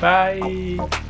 Bye. 0.00 1.03